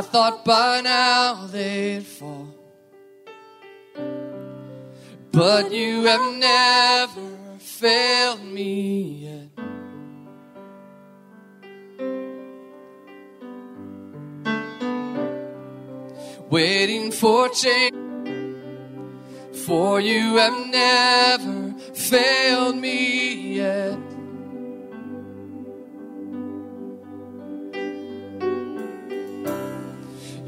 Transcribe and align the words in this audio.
I 0.00 0.02
thought 0.02 0.46
by 0.46 0.80
now 0.80 1.44
they'd 1.52 2.02
fall. 2.02 2.48
But 5.30 5.70
you 5.70 6.04
have 6.04 6.38
never 6.38 7.58
failed 7.58 8.42
me 8.42 9.28
yet. 9.28 9.48
Waiting 16.48 17.12
for 17.12 17.50
change, 17.50 17.94
for 19.66 20.00
you 20.00 20.36
have 20.36 20.66
never 20.70 21.74
failed 21.92 22.76
me 22.76 23.56
yet. 23.56 24.09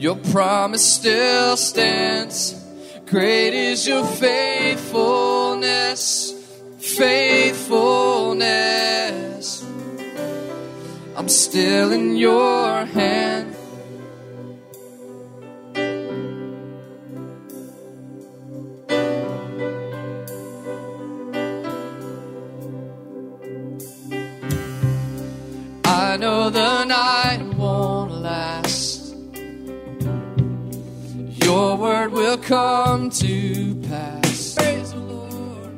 Your 0.03 0.17
promise 0.17 0.85
still 0.85 1.57
stands. 1.57 2.61
Great 3.07 3.55
is 3.55 3.87
your 3.87 4.05
faithfulness, 4.05 6.35
faithfulness. 6.81 9.65
I'm 11.15 11.29
still 11.29 11.93
in 11.93 12.17
your 12.17 12.85
hand. 12.85 13.55
I 25.85 26.17
know 26.17 26.51
the 26.51 26.82
come 32.43 33.09
to 33.09 33.75
pass. 33.89 34.55
Praise 34.55 34.93
the 34.93 34.99
Lord. 34.99 35.71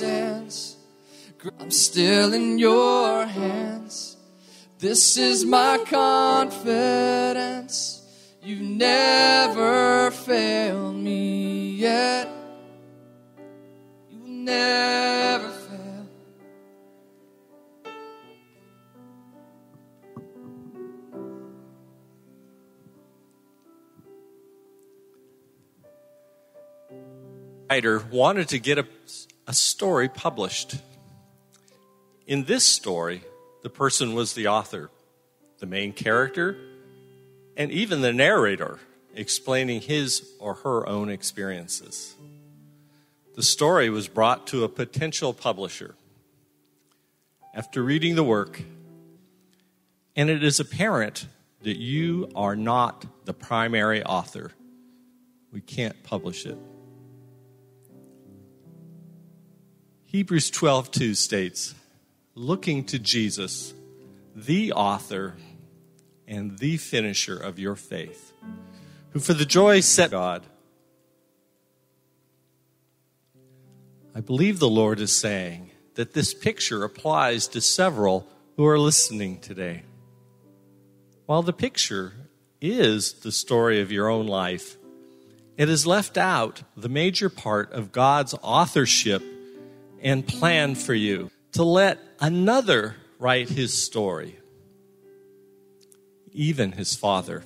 Stands. 0.00 0.76
I'm 1.60 1.70
still 1.70 2.32
in 2.32 2.58
your 2.58 3.26
hands. 3.26 4.16
This 4.78 5.18
is 5.18 5.44
my 5.44 5.76
confidence. 5.84 7.76
You've 8.42 8.62
never 8.62 10.10
failed 10.10 10.96
me 10.96 11.72
yet. 11.72 12.30
You 14.10 14.20
will 14.20 14.28
never 14.28 15.50
fail. 15.50 15.70
writer 27.70 28.04
wanted 28.10 28.48
to 28.48 28.58
get 28.58 28.78
a, 28.78 28.86
a 29.50 29.52
story 29.52 30.08
published. 30.08 30.76
In 32.24 32.44
this 32.44 32.64
story, 32.64 33.24
the 33.64 33.68
person 33.68 34.14
was 34.14 34.34
the 34.34 34.46
author, 34.46 34.92
the 35.58 35.66
main 35.66 35.92
character, 35.92 36.56
and 37.56 37.72
even 37.72 38.00
the 38.00 38.12
narrator 38.12 38.78
explaining 39.12 39.80
his 39.80 40.24
or 40.38 40.54
her 40.54 40.88
own 40.88 41.10
experiences. 41.10 42.14
The 43.34 43.42
story 43.42 43.90
was 43.90 44.06
brought 44.06 44.46
to 44.46 44.62
a 44.62 44.68
potential 44.68 45.34
publisher. 45.34 45.96
After 47.52 47.82
reading 47.82 48.14
the 48.14 48.22
work, 48.22 48.62
and 50.14 50.30
it 50.30 50.44
is 50.44 50.60
apparent 50.60 51.26
that 51.62 51.76
you 51.76 52.30
are 52.36 52.54
not 52.54 53.04
the 53.24 53.34
primary 53.34 54.04
author, 54.04 54.52
we 55.52 55.60
can't 55.60 56.00
publish 56.04 56.46
it. 56.46 56.56
Hebrews 60.10 60.50
12:2 60.50 61.14
states, 61.14 61.72
"Looking 62.34 62.82
to 62.86 62.98
Jesus, 62.98 63.74
the 64.34 64.72
author 64.72 65.36
and 66.26 66.58
the 66.58 66.78
finisher 66.78 67.36
of 67.36 67.60
your 67.60 67.76
faith, 67.76 68.32
who 69.10 69.20
for 69.20 69.34
the 69.34 69.44
joy 69.44 69.78
set 69.78 70.10
God." 70.10 70.44
I 74.12 74.20
believe 74.20 74.58
the 74.58 74.68
Lord 74.68 74.98
is 74.98 75.12
saying 75.12 75.70
that 75.94 76.12
this 76.12 76.34
picture 76.34 76.82
applies 76.82 77.46
to 77.46 77.60
several 77.60 78.26
who 78.56 78.66
are 78.66 78.80
listening 78.80 79.38
today. 79.38 79.84
While 81.26 81.44
the 81.44 81.52
picture 81.52 82.14
is 82.60 83.12
the 83.12 83.30
story 83.30 83.80
of 83.80 83.92
your 83.92 84.08
own 84.08 84.26
life, 84.26 84.76
it 85.56 85.68
has 85.68 85.86
left 85.86 86.18
out 86.18 86.64
the 86.76 86.88
major 86.88 87.28
part 87.28 87.70
of 87.70 87.92
God's 87.92 88.34
authorship 88.42 89.22
and 90.02 90.26
plan 90.26 90.74
for 90.74 90.94
you 90.94 91.30
to 91.52 91.64
let 91.64 91.98
another 92.20 92.96
write 93.18 93.48
his 93.48 93.82
story, 93.82 94.38
even 96.32 96.72
his 96.72 96.94
father. 96.94 97.44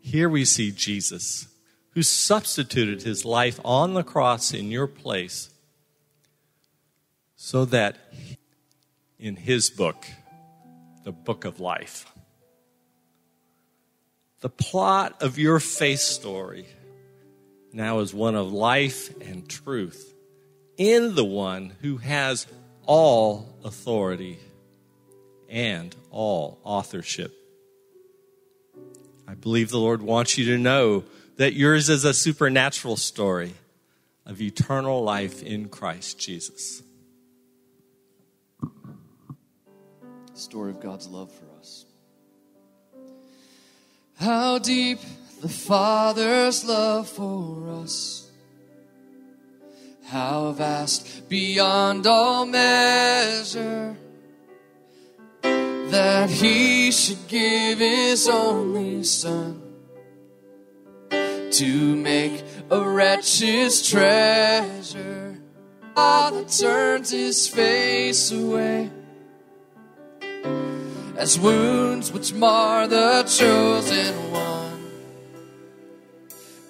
Here 0.00 0.28
we 0.28 0.44
see 0.44 0.70
Jesus, 0.70 1.46
who 1.90 2.02
substituted 2.02 3.02
his 3.02 3.24
life 3.24 3.60
on 3.64 3.94
the 3.94 4.02
cross 4.02 4.52
in 4.52 4.70
your 4.70 4.86
place, 4.86 5.50
so 7.36 7.64
that 7.66 7.96
in 9.18 9.36
his 9.36 9.70
book, 9.70 10.06
the 11.04 11.12
book 11.12 11.44
of 11.44 11.60
life, 11.60 12.10
the 14.40 14.48
plot 14.48 15.22
of 15.22 15.38
your 15.38 15.60
faith 15.60 16.00
story 16.00 16.66
now 17.72 18.00
is 18.00 18.14
one 18.14 18.34
of 18.34 18.52
life 18.52 19.14
and 19.20 19.48
truth 19.48 20.14
in 20.80 21.14
the 21.14 21.24
one 21.24 21.74
who 21.82 21.98
has 21.98 22.46
all 22.86 23.54
authority 23.62 24.38
and 25.46 25.94
all 26.10 26.58
authorship. 26.64 27.36
I 29.28 29.34
believe 29.34 29.68
the 29.68 29.78
Lord 29.78 30.00
wants 30.00 30.38
you 30.38 30.46
to 30.46 30.58
know 30.58 31.04
that 31.36 31.52
yours 31.52 31.90
is 31.90 32.04
a 32.04 32.14
supernatural 32.14 32.96
story 32.96 33.52
of 34.24 34.40
eternal 34.40 35.02
life 35.02 35.42
in 35.42 35.68
Christ 35.68 36.18
Jesus. 36.18 36.82
story 40.32 40.70
of 40.70 40.80
God's 40.80 41.06
love 41.06 41.30
for 41.30 41.44
us. 41.58 41.84
How 44.18 44.58
deep 44.58 44.98
the 45.42 45.50
Father's 45.50 46.64
love 46.64 47.06
for 47.06 47.68
us. 47.82 48.19
How 50.10 50.50
vast 50.50 51.28
beyond 51.28 52.04
all 52.04 52.44
measure 52.44 53.96
that 55.40 56.28
He 56.28 56.90
should 56.90 57.28
give 57.28 57.78
His 57.78 58.28
only 58.28 59.04
Son 59.04 59.62
to 61.52 61.94
make 61.94 62.42
a 62.72 62.80
wretch's 62.80 63.88
treasure. 63.88 65.40
Father 65.94 66.44
turns 66.44 67.12
His 67.12 67.46
face 67.46 68.32
away 68.32 68.90
as 71.16 71.38
wounds 71.38 72.10
which 72.12 72.34
mar 72.34 72.88
the 72.88 73.22
chosen 73.28 74.32
one 74.32 74.90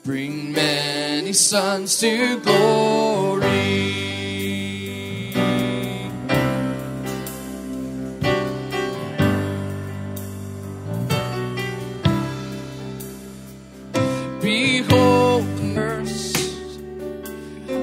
bring 0.05 0.53
many 0.53 1.33
sons 1.33 1.99
to 2.01 2.39
glory. 2.41 3.30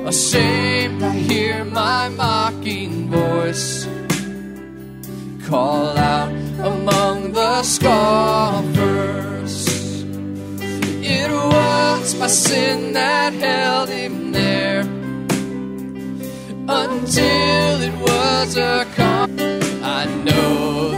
Ashamed 0.08 1.04
I 1.04 1.12
hear 1.12 1.66
my 1.66 2.08
mocking 2.08 3.10
voice 3.10 3.86
call 5.46 5.98
out 5.98 6.32
among 6.60 7.34
the 7.34 7.62
scoffers. 7.64 9.56
It 11.04 11.30
was 11.30 12.16
my 12.16 12.28
sin 12.28 12.94
that 12.94 13.34
held 13.34 13.90
him 13.90 14.32
there 14.32 14.82
until 16.70 17.82
it 17.90 17.96
was 18.10 18.56
accomplished. 18.56 19.84
I 19.84 20.06
know 20.24 20.97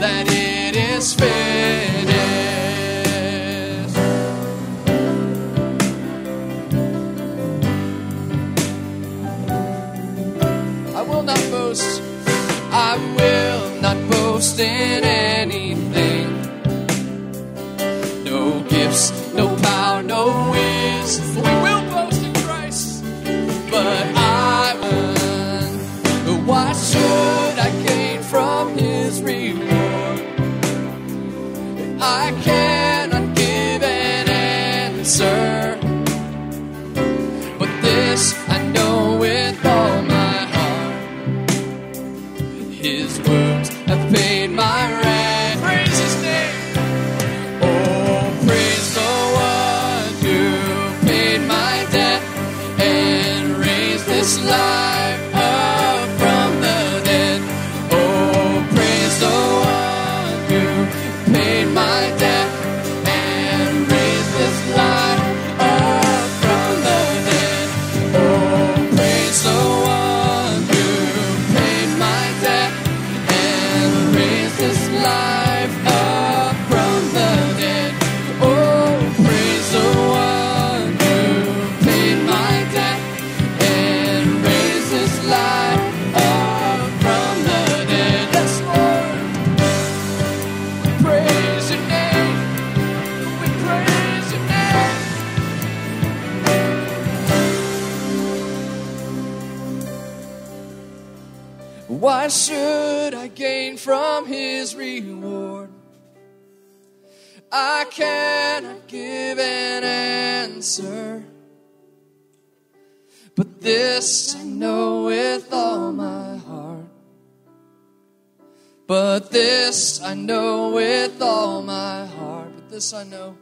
this 122.89 123.00
I 123.00 123.03
know. 123.03 123.38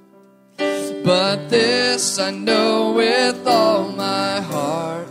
But 1.06 1.50
this 1.50 2.20
I 2.20 2.32
know 2.32 2.92
with 2.94 3.48
all 3.48 3.90
my 3.90 4.42
heart. 4.42 5.08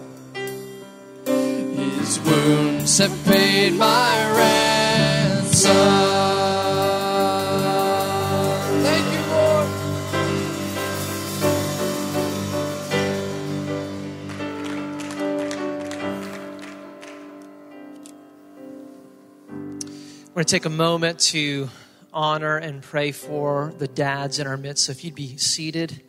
His 1.25 2.21
wounds 2.21 2.99
have 2.99 3.25
paid 3.25 3.73
my 3.75 4.35
ransom. 4.37 5.73
Thank 8.83 9.07
you, 9.14 9.23
Lord. 9.33 9.69
We're 20.28 20.35
going 20.35 20.45
to 20.45 20.50
take 20.50 20.66
a 20.66 20.71
moment 20.71 21.21
to 21.33 21.71
honor 22.17 22.57
and 22.57 22.83
pray 22.83 23.13
for 23.13 23.75
the 23.77 23.87
dads 23.87 24.39
in 24.39 24.47
our 24.47 24.57
midst. 24.57 24.87
So 24.87 24.93
if 24.93 25.05
you'd 25.05 25.15
be 25.15 25.37
seated. 25.37 26.03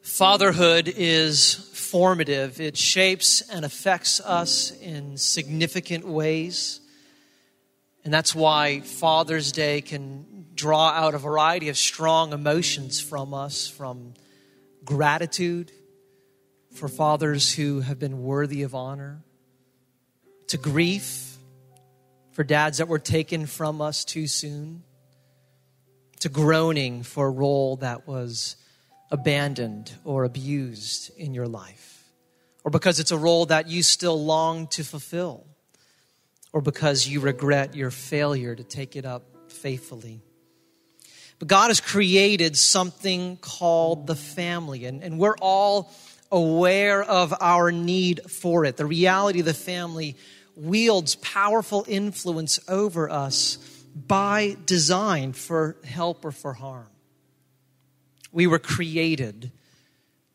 Fatherhood 0.00 0.88
is 0.96 1.52
formative, 1.74 2.58
it 2.58 2.74
shapes 2.74 3.42
and 3.42 3.66
affects 3.66 4.18
us 4.20 4.70
in 4.80 5.18
significant 5.18 6.06
ways. 6.06 6.80
And 8.02 8.14
that's 8.14 8.34
why 8.34 8.80
Father's 8.80 9.52
Day 9.52 9.82
can 9.82 10.46
draw 10.54 10.88
out 10.88 11.14
a 11.14 11.18
variety 11.18 11.68
of 11.68 11.76
strong 11.76 12.32
emotions 12.32 12.98
from 12.98 13.34
us 13.34 13.68
from 13.68 14.14
gratitude 14.86 15.70
for 16.72 16.88
fathers 16.88 17.52
who 17.52 17.80
have 17.80 17.98
been 17.98 18.22
worthy 18.22 18.62
of 18.62 18.74
honor, 18.74 19.22
to 20.48 20.56
grief 20.56 21.36
for 22.32 22.44
dads 22.44 22.78
that 22.78 22.88
were 22.88 22.98
taken 22.98 23.46
from 23.46 23.80
us 23.80 24.04
too 24.04 24.26
soon, 24.26 24.82
to 26.20 26.28
groaning 26.28 27.02
for 27.02 27.26
a 27.26 27.30
role 27.30 27.76
that 27.76 28.06
was 28.06 28.56
abandoned 29.10 29.92
or 30.04 30.24
abused 30.24 31.10
in 31.16 31.34
your 31.34 31.48
life, 31.48 32.04
or 32.64 32.70
because 32.70 33.00
it's 33.00 33.10
a 33.10 33.18
role 33.18 33.46
that 33.46 33.68
you 33.68 33.82
still 33.82 34.22
long 34.22 34.66
to 34.68 34.84
fulfill, 34.84 35.46
or 36.52 36.60
because 36.60 37.06
you 37.06 37.20
regret 37.20 37.74
your 37.74 37.90
failure 37.90 38.54
to 38.54 38.64
take 38.64 38.96
it 38.96 39.04
up 39.04 39.24
faithfully. 39.48 40.20
But 41.38 41.48
God 41.48 41.68
has 41.68 41.80
created 41.80 42.56
something 42.56 43.36
called 43.36 44.06
the 44.06 44.14
family, 44.14 44.84
and, 44.86 45.02
and 45.02 45.18
we're 45.18 45.36
all 45.36 45.92
aware 46.32 47.02
of 47.02 47.32
our 47.40 47.70
need 47.70 48.30
for 48.30 48.64
it. 48.64 48.76
The 48.76 48.86
reality 48.86 49.40
of 49.40 49.46
the 49.46 49.54
family 49.54 50.16
wields 50.56 51.14
powerful 51.16 51.84
influence 51.86 52.58
over 52.66 53.08
us 53.08 53.58
by 53.94 54.56
design 54.66 55.32
for 55.32 55.76
help 55.84 56.24
or 56.24 56.32
for 56.32 56.54
harm. 56.54 56.88
We 58.32 58.46
were 58.46 58.58
created 58.58 59.52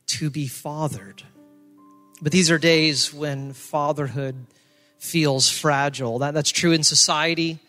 to 0.08 0.30
be 0.30 0.48
fathered. 0.48 1.24
But 2.22 2.32
these 2.32 2.52
are 2.52 2.58
days 2.58 3.14
when 3.14 3.54
fatherhood 3.54 4.46
feels 5.00 5.50
fragile. 5.50 6.20
That, 6.20 6.34
that's 6.34 6.52
true 6.52 6.72
in 6.72 6.84
society 6.84 7.60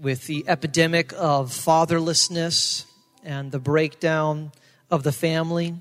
with 0.00 0.26
the 0.26 0.44
epidemic 0.48 1.12
of 1.16 1.50
fatherlessness 1.50 2.84
and 3.24 3.50
the 3.50 3.58
breakdown 3.58 4.52
of 4.90 5.02
the 5.02 5.12
family. 5.12 5.74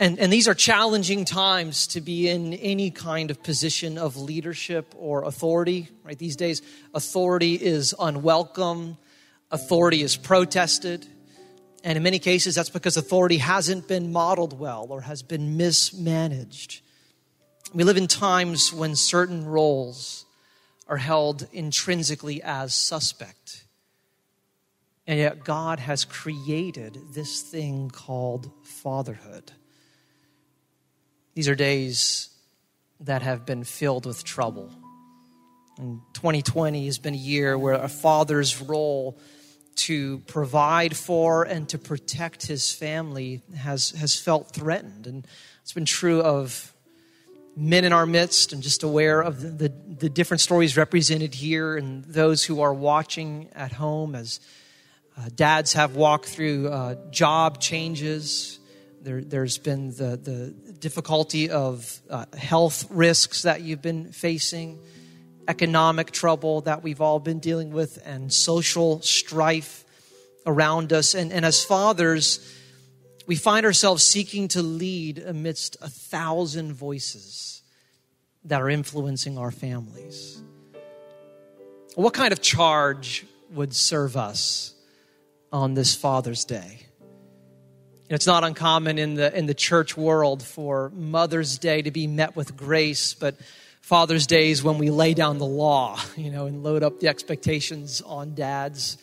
And, 0.00 0.18
and 0.18 0.32
these 0.32 0.48
are 0.48 0.54
challenging 0.54 1.26
times 1.26 1.88
to 1.88 2.00
be 2.00 2.26
in 2.26 2.54
any 2.54 2.90
kind 2.90 3.30
of 3.30 3.42
position 3.42 3.98
of 3.98 4.16
leadership 4.16 4.94
or 4.96 5.24
authority, 5.24 5.90
right? 6.04 6.18
These 6.18 6.36
days, 6.36 6.62
authority 6.94 7.54
is 7.54 7.94
unwelcome, 8.00 8.96
authority 9.50 10.00
is 10.00 10.16
protested. 10.16 11.06
And 11.84 11.98
in 11.98 12.02
many 12.02 12.18
cases, 12.18 12.54
that's 12.54 12.70
because 12.70 12.96
authority 12.96 13.36
hasn't 13.36 13.88
been 13.88 14.10
modeled 14.10 14.58
well 14.58 14.86
or 14.88 15.02
has 15.02 15.22
been 15.22 15.58
mismanaged. 15.58 16.80
We 17.74 17.84
live 17.84 17.98
in 17.98 18.06
times 18.06 18.72
when 18.72 18.96
certain 18.96 19.44
roles 19.44 20.24
are 20.88 20.96
held 20.96 21.46
intrinsically 21.52 22.42
as 22.42 22.72
suspect. 22.72 23.64
And 25.06 25.18
yet, 25.18 25.44
God 25.44 25.78
has 25.78 26.06
created 26.06 26.98
this 27.12 27.42
thing 27.42 27.90
called 27.90 28.50
fatherhood. 28.62 29.52
These 31.40 31.48
are 31.48 31.54
days 31.54 32.28
that 33.00 33.22
have 33.22 33.46
been 33.46 33.64
filled 33.64 34.04
with 34.04 34.24
trouble. 34.24 34.70
And 35.78 36.02
2020 36.12 36.84
has 36.84 36.98
been 36.98 37.14
a 37.14 37.16
year 37.16 37.56
where 37.56 37.72
a 37.72 37.88
father's 37.88 38.60
role 38.60 39.18
to 39.76 40.18
provide 40.26 40.94
for 40.94 41.44
and 41.44 41.66
to 41.70 41.78
protect 41.78 42.46
his 42.46 42.70
family 42.74 43.40
has, 43.56 43.92
has 43.92 44.20
felt 44.20 44.52
threatened. 44.52 45.06
And 45.06 45.26
it's 45.62 45.72
been 45.72 45.86
true 45.86 46.20
of 46.20 46.74
men 47.56 47.86
in 47.86 47.94
our 47.94 48.04
midst 48.04 48.52
and 48.52 48.62
just 48.62 48.82
aware 48.82 49.22
of 49.22 49.40
the, 49.40 49.48
the, 49.48 49.72
the 50.00 50.08
different 50.10 50.42
stories 50.42 50.76
represented 50.76 51.34
here 51.34 51.74
and 51.74 52.04
those 52.04 52.44
who 52.44 52.60
are 52.60 52.74
watching 52.74 53.48
at 53.54 53.72
home 53.72 54.14
as 54.14 54.40
uh, 55.16 55.30
dads 55.34 55.72
have 55.72 55.96
walked 55.96 56.26
through 56.26 56.68
uh, 56.68 56.96
job 57.10 57.62
changes. 57.62 58.58
There, 59.02 59.40
has 59.40 59.56
been 59.56 59.88
the, 59.96 60.18
the 60.18 60.69
difficulty 60.80 61.50
of 61.50 62.00
uh, 62.08 62.24
health 62.36 62.86
risks 62.90 63.42
that 63.42 63.60
you've 63.60 63.82
been 63.82 64.12
facing, 64.12 64.78
economic 65.48 66.10
trouble 66.10 66.62
that 66.62 66.82
we've 66.82 67.00
all 67.00 67.20
been 67.20 67.38
dealing 67.38 67.70
with, 67.70 68.02
and 68.04 68.32
social 68.32 69.00
strife 69.02 69.84
around 70.46 70.92
us. 70.92 71.14
And, 71.14 71.32
and 71.32 71.44
as 71.44 71.64
fathers, 71.64 72.40
we 73.26 73.36
find 73.36 73.64
ourselves 73.66 74.02
seeking 74.02 74.48
to 74.48 74.62
lead 74.62 75.18
amidst 75.18 75.76
a 75.80 75.88
thousand 75.88 76.72
voices 76.72 77.62
that 78.44 78.60
are 78.60 78.70
influencing 78.70 79.38
our 79.38 79.50
families. 79.50 80.42
What 81.94 82.14
kind 82.14 82.32
of 82.32 82.40
charge 82.40 83.26
would 83.52 83.74
serve 83.74 84.16
us 84.16 84.74
on 85.52 85.74
this 85.74 85.94
Father's 85.94 86.44
Day? 86.44 86.86
It's 88.10 88.26
not 88.26 88.42
uncommon 88.42 88.98
in 88.98 89.14
the, 89.14 89.32
in 89.38 89.46
the 89.46 89.54
church 89.54 89.96
world 89.96 90.42
for 90.42 90.90
Mother's 90.96 91.58
Day 91.58 91.80
to 91.80 91.92
be 91.92 92.08
met 92.08 92.34
with 92.34 92.56
grace, 92.56 93.14
but 93.14 93.36
Father's 93.82 94.26
Day 94.26 94.50
is 94.50 94.64
when 94.64 94.78
we 94.78 94.90
lay 94.90 95.14
down 95.14 95.38
the 95.38 95.46
law, 95.46 95.96
you 96.16 96.32
know, 96.32 96.46
and 96.46 96.64
load 96.64 96.82
up 96.82 96.98
the 96.98 97.06
expectations 97.06 98.00
on 98.00 98.34
dads. 98.34 98.98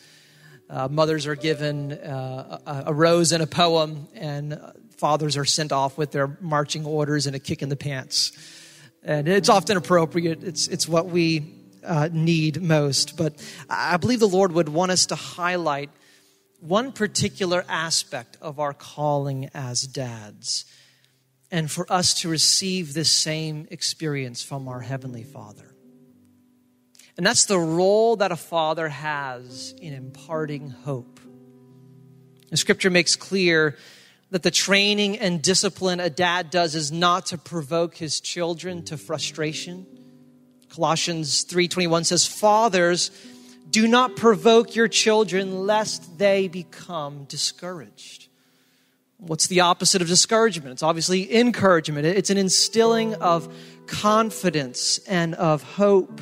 Uh, 0.68 0.88
mothers 0.88 1.26
are 1.26 1.36
given 1.36 1.92
uh, 1.92 2.58
a, 2.66 2.82
a, 2.88 2.92
rose 2.92 3.32
and 3.32 3.42
a 3.42 3.46
poem, 3.46 4.08
and 4.14 4.60
fathers 4.98 5.38
are 5.38 5.46
sent 5.46 5.72
off 5.72 5.96
with 5.96 6.10
their 6.10 6.36
marching 6.42 6.84
orders 6.84 7.26
and 7.26 7.34
a 7.34 7.38
kick 7.38 7.62
in 7.62 7.70
the 7.70 7.76
pants. 7.76 8.32
And 9.02 9.26
it's 9.26 9.48
often 9.48 9.78
appropriate. 9.78 10.44
It's, 10.44 10.68
it's 10.68 10.86
what 10.86 11.06
we 11.06 11.54
uh, 11.82 12.10
need 12.12 12.60
most. 12.60 13.16
But 13.16 13.42
I 13.70 13.96
believe 13.96 14.20
the 14.20 14.28
Lord 14.28 14.52
would 14.52 14.68
want 14.68 14.90
us 14.90 15.06
to 15.06 15.14
highlight 15.14 15.88
one 16.60 16.92
particular 16.92 17.64
aspect 17.68 18.36
of 18.40 18.58
our 18.58 18.74
calling 18.74 19.50
as 19.54 19.82
dads, 19.82 20.64
and 21.50 21.70
for 21.70 21.90
us 21.90 22.14
to 22.14 22.28
receive 22.28 22.94
this 22.94 23.10
same 23.10 23.66
experience 23.70 24.42
from 24.42 24.68
our 24.68 24.80
Heavenly 24.80 25.22
Father. 25.22 25.74
And 27.16 27.26
that's 27.26 27.46
the 27.46 27.58
role 27.58 28.16
that 28.16 28.32
a 28.32 28.36
father 28.36 28.88
has 28.88 29.74
in 29.80 29.92
imparting 29.92 30.70
hope. 30.70 31.20
The 32.50 32.56
scripture 32.56 32.90
makes 32.90 33.16
clear 33.16 33.76
that 34.30 34.42
the 34.42 34.50
training 34.50 35.18
and 35.18 35.42
discipline 35.42 36.00
a 36.00 36.10
dad 36.10 36.50
does 36.50 36.74
is 36.74 36.92
not 36.92 37.26
to 37.26 37.38
provoke 37.38 37.96
his 37.96 38.20
children 38.20 38.84
to 38.84 38.96
frustration. 38.96 39.86
Colossians 40.68 41.42
3:21 41.44 42.04
says, 42.04 42.26
"Fathers, 42.26 43.10
do 43.70 43.86
not 43.86 44.16
provoke 44.16 44.74
your 44.74 44.88
children 44.88 45.66
lest 45.66 46.18
they 46.18 46.48
become 46.48 47.24
discouraged." 47.24 48.28
What's 49.18 49.48
the 49.48 49.60
opposite 49.60 50.00
of 50.00 50.06
discouragement? 50.06 50.74
It's 50.74 50.82
obviously 50.82 51.34
encouragement. 51.34 52.06
It's 52.06 52.30
an 52.30 52.38
instilling 52.38 53.14
of 53.16 53.52
confidence 53.88 54.98
and 55.08 55.34
of 55.34 55.64
hope. 55.64 56.20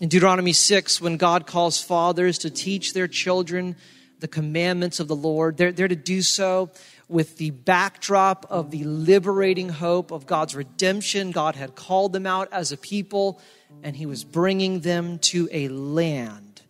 In 0.00 0.08
Deuteronomy 0.08 0.52
6, 0.52 1.00
when 1.00 1.16
God 1.16 1.46
calls 1.46 1.80
fathers 1.80 2.38
to 2.38 2.50
teach 2.50 2.92
their 2.92 3.06
children 3.06 3.76
the 4.18 4.26
commandments 4.26 4.98
of 4.98 5.06
the 5.06 5.14
Lord, 5.14 5.58
they're, 5.58 5.70
they're 5.70 5.86
to 5.86 5.94
do 5.94 6.22
so 6.22 6.70
with 7.08 7.36
the 7.36 7.50
backdrop 7.50 8.46
of 8.50 8.72
the 8.72 8.82
liberating 8.82 9.68
hope 9.68 10.10
of 10.10 10.26
God's 10.26 10.56
redemption. 10.56 11.30
God 11.30 11.54
had 11.54 11.76
called 11.76 12.12
them 12.12 12.26
out 12.26 12.48
as 12.50 12.72
a 12.72 12.76
people, 12.76 13.40
and 13.82 13.96
He 13.96 14.06
was 14.06 14.24
bringing 14.24 14.80
them 14.80 15.18
to 15.20 15.48
a 15.52 15.68
land 15.68 16.62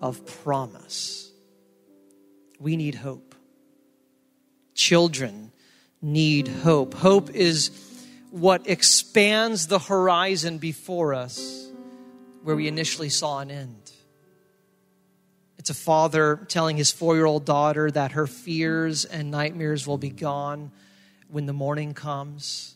of 0.00 0.26
promise. 0.42 1.30
We 2.58 2.76
need 2.76 2.94
hope. 2.94 3.34
Children 4.74 5.52
need 6.02 6.48
hope. 6.48 6.94
Hope 6.94 7.30
is 7.30 7.70
what 8.30 8.68
expands 8.68 9.68
the 9.68 9.78
horizon 9.78 10.58
before 10.58 11.14
us 11.14 11.70
where 12.42 12.54
we 12.54 12.68
initially 12.68 13.08
saw 13.08 13.38
an 13.38 13.50
end. 13.50 13.90
It's 15.56 15.70
a 15.70 15.74
father 15.74 16.44
telling 16.48 16.76
his 16.76 16.92
four 16.92 17.14
year 17.14 17.24
old 17.24 17.46
daughter 17.46 17.90
that 17.90 18.12
her 18.12 18.26
fears 18.26 19.06
and 19.06 19.30
nightmares 19.30 19.86
will 19.86 19.96
be 19.96 20.10
gone 20.10 20.70
when 21.28 21.46
the 21.46 21.54
morning 21.54 21.94
comes. 21.94 22.74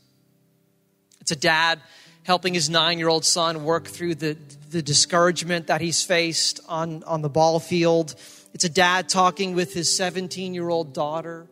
It's 1.21 1.31
a 1.31 1.37
dad 1.37 1.81
helping 2.29 2.53
his 2.53 2.69
nine 2.69 2.99
year 2.99 3.09
old 3.09 3.25
son 3.25 3.65
work 3.65 3.87
through 3.87 4.15
the, 4.15 4.37
the 4.69 4.83
discouragement 4.83 5.69
that 5.69 5.81
he's 5.81 6.03
faced 6.03 6.61
on, 6.69 7.03
on 7.05 7.23
the 7.23 7.29
ball 7.31 7.59
field. 7.59 8.15
It's 8.53 8.65
a 8.65 8.69
dad 8.69 9.09
talking 9.09 9.55
with 9.55 9.73
his 9.73 9.97
17 9.97 10.53
year 10.53 10.69
old 10.69 10.93
daughter 10.93 11.47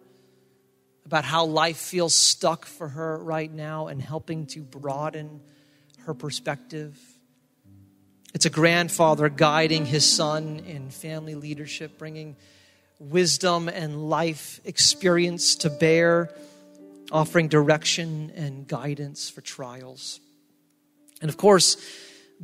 about 1.06 1.24
how 1.24 1.46
life 1.46 1.78
feels 1.78 2.14
stuck 2.14 2.66
for 2.66 2.88
her 2.88 3.16
right 3.16 3.50
now 3.50 3.86
and 3.86 4.02
helping 4.02 4.44
to 4.48 4.60
broaden 4.60 5.40
her 6.04 6.12
perspective. 6.12 6.94
It's 8.34 8.44
a 8.44 8.50
grandfather 8.50 9.30
guiding 9.30 9.86
his 9.86 10.04
son 10.04 10.60
in 10.66 10.90
family 10.90 11.36
leadership, 11.36 11.96
bringing 11.96 12.36
wisdom 12.98 13.70
and 13.70 14.10
life 14.10 14.60
experience 14.66 15.54
to 15.56 15.70
bear, 15.70 16.34
offering 17.10 17.48
direction 17.48 18.30
and 18.36 18.68
guidance 18.68 19.30
for 19.30 19.40
trials. 19.40 20.20
And 21.20 21.28
of 21.28 21.36
course, 21.36 21.76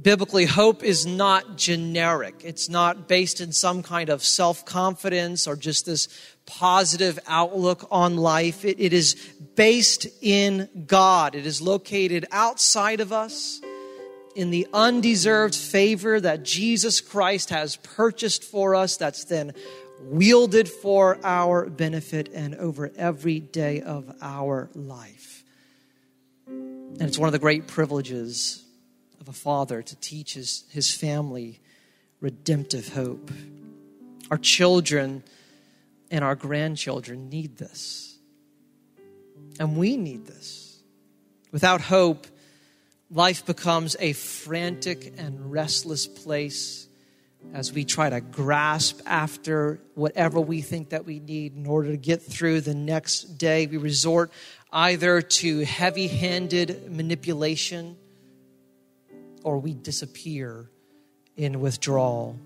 biblically, 0.01 0.47
hope 0.47 0.83
is 0.83 1.07
not 1.07 1.57
generic. 1.57 2.43
It's 2.45 2.69
not 2.69 3.09
based 3.09 3.41
in 3.41 3.53
some 3.53 3.83
kind 3.83 4.09
of 4.09 4.23
self 4.23 4.65
confidence 4.65 5.47
or 5.47 5.57
just 5.57 5.87
this 5.87 6.09
positive 6.47 7.19
outlook 7.27 7.87
on 7.91 8.17
life. 8.17 8.65
It, 8.65 8.81
it 8.81 8.93
is 8.93 9.15
based 9.55 10.07
in 10.21 10.69
God, 10.87 11.35
it 11.35 11.47
is 11.47 11.61
located 11.61 12.27
outside 12.31 13.01
of 13.01 13.13
us 13.13 13.61
in 14.35 14.51
the 14.51 14.67
undeserved 14.73 15.55
favor 15.55 16.19
that 16.21 16.43
Jesus 16.43 17.01
Christ 17.01 17.51
has 17.51 17.77
purchased 17.77 18.45
for 18.45 18.75
us, 18.75 18.97
that's 18.97 19.25
then 19.25 19.53
wielded 20.01 20.69
for 20.69 21.19
our 21.23 21.69
benefit 21.69 22.31
and 22.33 22.55
over 22.57 22.91
every 22.97 23.41
day 23.41 23.83
of 23.83 24.13
our 24.21 24.69
life. 24.75 25.45
And 26.47 27.03
it's 27.03 27.19
one 27.19 27.29
of 27.29 27.33
the 27.33 27.39
great 27.39 27.67
privileges 27.67 28.62
of 29.23 29.29
a 29.29 29.33
father 29.33 29.83
to 29.83 29.95
teach 29.97 30.35
his, 30.35 30.65
his 30.71 30.93
family 30.93 31.61
redemptive 32.21 32.89
hope. 32.89 33.31
Our 34.33 34.37
children 34.37 35.23
and 36.11 36.25
our 36.25 36.35
grandchildren 36.35 37.29
need 37.29 37.57
this. 37.57 38.19
And 39.61 39.77
we 39.77 39.97
need 39.97 40.27
this. 40.27 40.83
Without 41.53 41.81
hope, 41.81 42.27
life 43.13 43.47
becomes 43.47 43.95
a 44.01 44.13
frantic 44.13 45.15
and 45.17 45.53
restless 45.53 46.09
place 46.09 46.89
as 47.55 47.73
we 47.73 47.85
try 47.85 48.11
to 48.11 48.21
grasp 48.21 49.03
after 49.07 49.79
whatever 49.95 50.41
we 50.41 50.63
think 50.63 50.89
that 50.89 51.05
we 51.05 51.21
need 51.21 51.55
in 51.55 51.67
order 51.67 51.93
to 51.93 51.97
get 51.97 52.23
through 52.23 52.61
the 52.61 52.75
next 52.75 53.39
day. 53.39 53.69
We 53.69 53.77
resort 53.77 54.33
either 54.73 55.23
to 55.23 55.61
heavy 55.61 56.09
handed 56.09 56.91
manipulation 56.91 57.99
or 59.45 59.59
we 59.59 59.75
disappear 59.75 60.71
in 61.37 61.61
withdrawal. 61.61 62.39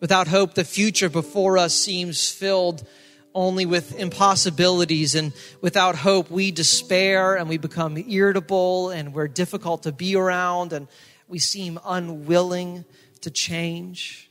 Without 0.00 0.28
hope, 0.28 0.54
the 0.54 0.64
future 0.64 1.08
before 1.08 1.58
us 1.58 1.74
seems 1.74 2.30
filled 2.30 2.86
only 3.34 3.66
with 3.66 3.98
impossibilities 3.98 5.14
and 5.14 5.32
without 5.60 5.96
hope, 5.96 6.30
we 6.30 6.50
despair 6.50 7.36
and 7.36 7.48
we 7.48 7.58
become 7.58 7.96
irritable 7.96 8.90
and 8.90 9.14
we're 9.14 9.28
difficult 9.28 9.84
to 9.84 9.92
be 9.92 10.16
around 10.16 10.72
and 10.72 10.88
we 11.28 11.38
seem 11.38 11.78
unwilling 11.84 12.84
to 13.20 13.30
change. 13.30 14.30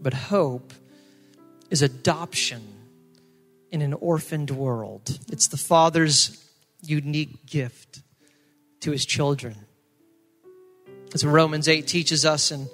But 0.00 0.14
hope 0.14 0.72
is 1.70 1.82
adoption 1.82 2.62
in 3.70 3.82
an 3.82 3.94
orphaned 3.94 4.50
world. 4.50 5.18
It's 5.30 5.48
the 5.48 5.56
Father's 5.56 6.40
unique 6.82 7.46
gift 7.46 8.02
to 8.80 8.92
his 8.92 9.04
children. 9.04 9.63
As 11.14 11.24
Romans 11.24 11.68
8 11.68 11.86
teaches 11.86 12.24
us 12.24 12.50
in 12.50 12.68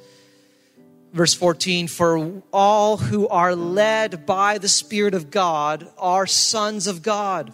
Verse 1.13 1.35
14, 1.35 1.89
for 1.89 2.43
all 2.53 2.97
who 2.97 3.27
are 3.27 3.57
led 3.57 4.27
by 4.27 4.59
the 4.59 4.69
Spirit 4.69 5.13
of 5.13 5.31
God 5.31 5.89
are 5.99 6.27
sons 6.27 6.87
of 6.87 7.03
God. 7.03 7.53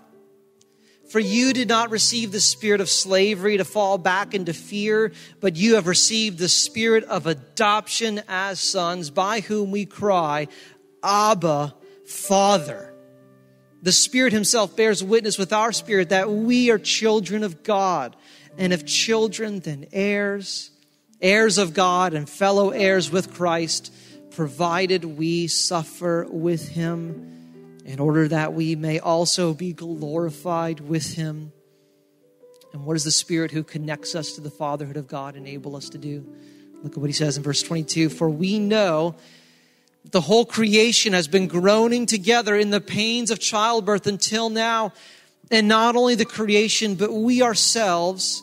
For 1.09 1.21
you 1.21 1.55
did 1.55 1.69
not 1.69 1.91
receive 1.91 2.33
the 2.33 2.41
spirit 2.41 2.83
of 2.83 2.91
slavery 2.91 3.57
to 3.57 3.65
fall 3.65 3.97
back 3.97 4.35
into 4.35 4.53
fear, 4.53 5.13
but 5.41 5.57
you 5.57 5.77
have 5.77 5.87
received 5.87 6.39
the 6.39 6.51
spirit 6.51 7.05
of 7.05 7.27
adoption 7.27 8.21
as 8.29 8.61
sons, 8.61 9.09
by 9.09 9.41
whom 9.41 9.71
we 9.71 9.87
cry, 9.87 10.49
Abba, 11.03 11.75
Father. 12.07 12.93
The 13.81 13.93
Spirit 13.93 14.35
Himself 14.35 14.77
bears 14.77 15.03
witness 15.03 15.39
with 15.39 15.53
our 15.53 15.73
spirit 15.73 16.11
that 16.11 16.29
we 16.31 16.71
are 16.71 16.79
children 16.79 17.43
of 17.43 17.63
God. 17.63 18.17
And 18.59 18.73
if 18.73 18.85
children, 18.85 19.61
then 19.61 19.87
heirs, 19.93 20.73
heirs 21.21 21.59
of 21.59 21.75
God 21.75 22.15
and 22.15 22.29
fellow 22.29 22.71
heirs 22.71 23.11
with 23.11 23.33
Christ, 23.33 23.93
provided 24.31 25.05
we 25.05 25.47
suffer 25.47 26.27
with 26.29 26.69
Him 26.69 27.81
in 27.85 28.01
order 28.01 28.29
that 28.29 28.53
we 28.53 28.75
may 28.75 28.99
also 28.99 29.55
be 29.55 29.73
glorified 29.73 30.81
with 30.81 31.15
Him. 31.15 31.53
And 32.73 32.85
what 32.85 32.95
does 32.95 33.05
the 33.05 33.11
Spirit 33.11 33.53
who 33.53 33.63
connects 33.63 34.15
us 34.15 34.33
to 34.33 34.41
the 34.41 34.51
fatherhood 34.51 34.97
of 34.97 35.07
God 35.07 35.37
enable 35.37 35.77
us 35.77 35.89
to 35.91 35.99
do? 35.99 36.27
Look 36.83 36.93
at 36.93 36.99
what 36.99 37.09
He 37.09 37.15
says 37.15 37.37
in 37.37 37.43
verse 37.43 37.63
22 37.63 38.11
For 38.11 38.29
we 38.29 38.59
know 38.59 39.15
that 40.03 40.13
the 40.13 40.21
whole 40.21 40.45
creation 40.45 41.13
has 41.13 41.29
been 41.29 41.47
groaning 41.47 42.07
together 42.07 42.55
in 42.55 42.71
the 42.71 42.81
pains 42.81 43.31
of 43.31 43.39
childbirth 43.39 44.07
until 44.07 44.51
now. 44.51 44.93
And 45.51 45.69
not 45.69 45.95
only 45.95 46.17
the 46.17 46.25
creation, 46.25 46.97
but 46.97 47.13
we 47.13 47.41
ourselves 47.41 48.43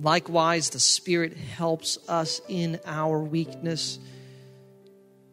Likewise, 0.00 0.70
the 0.70 0.80
Spirit 0.80 1.36
helps 1.36 1.98
us 2.08 2.40
in 2.48 2.80
our 2.86 3.20
weakness, 3.20 3.98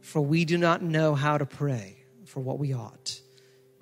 for 0.02 0.20
we 0.20 0.44
do 0.44 0.58
not 0.58 0.82
know 0.82 1.16
how 1.16 1.38
to 1.38 1.46
pray 1.46 1.96
for 2.26 2.42
what 2.42 2.60
we 2.60 2.74
ought. 2.74 3.22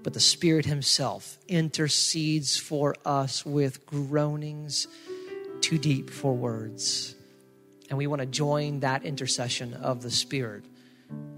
But 0.04 0.13
the 0.13 0.19
Spirit 0.19 0.65
Himself 0.65 1.39
intercedes 1.48 2.58
for 2.58 2.95
us 3.04 3.43
with 3.43 3.88
groanings 3.88 4.88
too 5.62 5.80
deep 5.80 6.12
for 6.12 6.36
words. 6.36 7.15
And 7.89 7.98
we 7.98 8.06
want 8.06 8.19
to 8.19 8.28
join 8.28 8.82
that 8.82 9.04
intercession 9.04 9.74
of 9.74 10.04
the 10.04 10.12
Spirit 10.12 10.63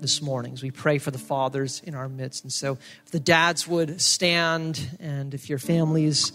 this 0.01 0.21
morning 0.21 0.53
as 0.53 0.63
we 0.63 0.71
pray 0.71 0.97
for 0.97 1.11
the 1.11 1.17
fathers 1.17 1.81
in 1.85 1.95
our 1.95 2.09
midst. 2.09 2.43
And 2.43 2.51
so, 2.51 2.77
if 3.05 3.11
the 3.11 3.19
dads 3.19 3.65
would 3.65 4.01
stand, 4.01 4.97
and 4.99 5.33
if 5.33 5.49
your 5.49 5.59
families 5.59 6.33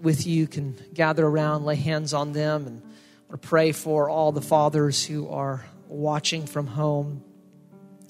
with 0.00 0.26
you 0.26 0.46
can 0.46 0.76
gather 0.92 1.26
around, 1.26 1.64
lay 1.64 1.76
hands 1.76 2.14
on 2.14 2.32
them, 2.32 2.66
and 2.66 2.82
or 3.28 3.36
pray 3.36 3.72
for 3.72 4.08
all 4.08 4.32
the 4.32 4.40
fathers 4.40 5.04
who 5.04 5.28
are 5.28 5.64
watching 5.88 6.46
from 6.46 6.68
home 6.68 7.24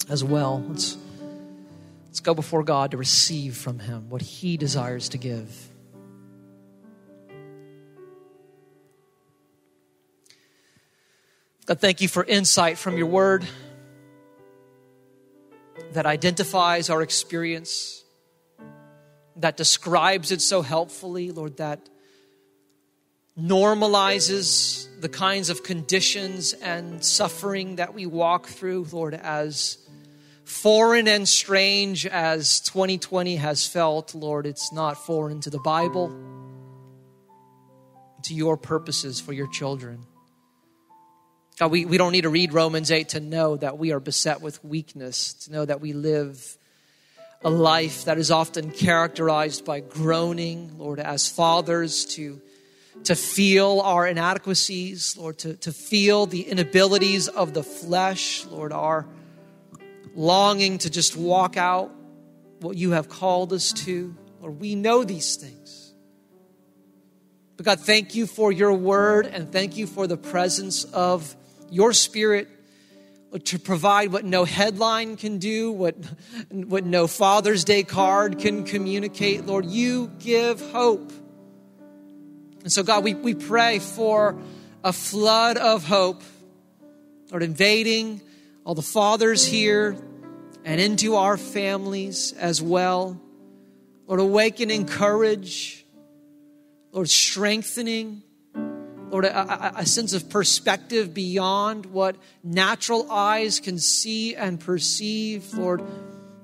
as 0.07 0.23
well. 0.23 0.63
Let's, 0.67 0.97
let's 2.05 2.19
go 2.19 2.35
before 2.35 2.63
God 2.63 2.91
to 2.91 2.97
receive 2.97 3.57
from 3.57 3.79
Him 3.79 4.09
what 4.09 4.21
He 4.21 4.55
desires 4.55 5.09
to 5.09 5.17
give. 5.17 5.71
God, 11.65 11.79
thank 11.79 12.01
you 12.01 12.07
for 12.07 12.23
insight 12.23 12.77
from 12.77 12.95
your 12.95 13.07
word 13.07 13.43
that 15.93 16.05
identifies 16.05 16.91
our 16.91 17.01
experience, 17.01 18.03
that 19.37 19.57
describes 19.57 20.31
it 20.31 20.41
so 20.41 20.61
helpfully, 20.61 21.31
Lord, 21.31 21.57
that 21.57 21.89
normalizes 23.37 24.87
the 25.01 25.09
kinds 25.09 25.49
of 25.49 25.63
conditions 25.63 26.53
and 26.53 27.03
suffering 27.03 27.75
that 27.75 27.93
we 27.93 28.05
walk 28.05 28.47
through, 28.47 28.87
Lord, 28.91 29.13
as 29.13 29.77
foreign 30.45 31.07
and 31.07 31.27
strange 31.27 32.05
as 32.05 32.61
2020 32.61 33.35
has 33.35 33.67
felt, 33.67 34.15
Lord, 34.15 34.45
it's 34.45 34.71
not 34.71 34.97
foreign 35.05 35.41
to 35.41 35.49
the 35.49 35.59
Bible, 35.59 36.15
to 38.23 38.33
your 38.33 38.55
purposes 38.55 39.19
for 39.19 39.33
your 39.33 39.47
children. 39.47 40.05
God, 41.57 41.71
we, 41.71 41.85
we 41.85 41.97
don't 41.97 42.11
need 42.11 42.21
to 42.21 42.29
read 42.29 42.53
Romans 42.53 42.91
8 42.91 43.09
to 43.09 43.19
know 43.19 43.55
that 43.57 43.77
we 43.77 43.91
are 43.91 43.99
beset 43.99 44.41
with 44.41 44.63
weakness, 44.63 45.33
to 45.45 45.51
know 45.51 45.65
that 45.65 45.81
we 45.81 45.93
live 45.93 46.57
a 47.45 47.49
life 47.49 48.05
that 48.05 48.17
is 48.17 48.31
often 48.31 48.71
characterized 48.71 49.65
by 49.65 49.79
groaning, 49.79 50.79
Lord, 50.79 50.99
as 50.99 51.29
fathers, 51.29 52.03
to, 52.15 52.41
to 53.03 53.15
feel 53.15 53.81
our 53.81 54.07
inadequacies, 54.07 55.15
Lord, 55.15 55.37
to, 55.39 55.53
to 55.57 55.71
feel 55.71 56.25
the 56.25 56.41
inabilities 56.41 57.27
of 57.27 57.53
the 57.53 57.61
flesh, 57.61 58.47
Lord, 58.47 58.73
our 58.73 59.05
longing 60.15 60.79
to 60.79 60.89
just 60.89 61.15
walk 61.15 61.55
out 61.55 61.91
what 62.61 62.77
you 62.77 62.91
have 62.91 63.09
called 63.09 63.53
us 63.53 63.73
to. 63.73 64.15
Lord, 64.39 64.59
we 64.59 64.73
know 64.73 65.03
these 65.03 65.35
things. 65.35 65.93
But 67.57 67.65
God, 67.67 67.79
thank 67.79 68.15
you 68.15 68.25
for 68.25 68.51
your 68.51 68.73
word 68.73 69.27
and 69.27 69.51
thank 69.51 69.77
you 69.77 69.85
for 69.85 70.07
the 70.07 70.17
presence 70.17 70.83
of 70.83 71.35
your 71.69 71.93
spirit 71.93 72.49
to 73.43 73.59
provide 73.59 74.11
what 74.11 74.23
no 74.23 74.45
headline 74.45 75.17
can 75.17 75.37
do, 75.37 75.71
what, 75.71 75.95
what 76.51 76.85
no 76.85 77.07
Father's 77.07 77.63
Day 77.63 77.83
card 77.83 78.39
can 78.39 78.63
communicate. 78.63 79.45
Lord, 79.45 79.65
you 79.65 80.11
give 80.19 80.61
hope. 80.71 81.11
And 82.63 82.71
so, 82.71 82.83
God, 82.83 83.03
we, 83.03 83.13
we 83.13 83.33
pray 83.33 83.79
for 83.79 84.37
a 84.83 84.93
flood 84.93 85.57
of 85.57 85.83
hope, 85.83 86.21
Lord, 87.31 87.43
invading 87.43 88.21
all 88.63 88.75
the 88.75 88.81
fathers 88.81 89.45
here 89.45 89.97
and 90.63 90.81
into 90.81 91.15
our 91.15 91.37
families 91.37 92.33
as 92.33 92.61
well. 92.61 93.21
Lord, 94.07 94.19
awakening 94.19 94.87
courage, 94.87 95.85
Lord, 96.91 97.09
strengthening 97.09 98.23
Lord, 99.09 99.25
a, 99.25 99.79
a, 99.79 99.85
sense 99.85 100.13
of 100.13 100.29
perspective 100.29 101.13
beyond 101.13 101.85
what 101.85 102.15
natural 102.43 103.09
eyes 103.11 103.59
can 103.59 103.77
see 103.77 104.35
and 104.35 104.59
perceive. 104.59 105.53
Lord, 105.53 105.83